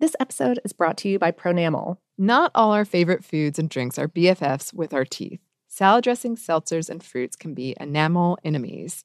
This 0.00 0.14
episode 0.20 0.60
is 0.64 0.72
brought 0.72 0.96
to 0.98 1.08
you 1.08 1.18
by 1.18 1.32
Pronamel. 1.32 1.96
Not 2.16 2.52
all 2.54 2.70
our 2.70 2.84
favorite 2.84 3.24
foods 3.24 3.58
and 3.58 3.68
drinks 3.68 3.98
are 3.98 4.06
BFFs 4.06 4.72
with 4.72 4.94
our 4.94 5.04
teeth. 5.04 5.40
Salad 5.66 6.04
dressings, 6.04 6.44
seltzers, 6.44 6.88
and 6.88 7.02
fruits 7.02 7.34
can 7.34 7.52
be 7.52 7.74
enamel 7.80 8.38
enemies. 8.44 9.04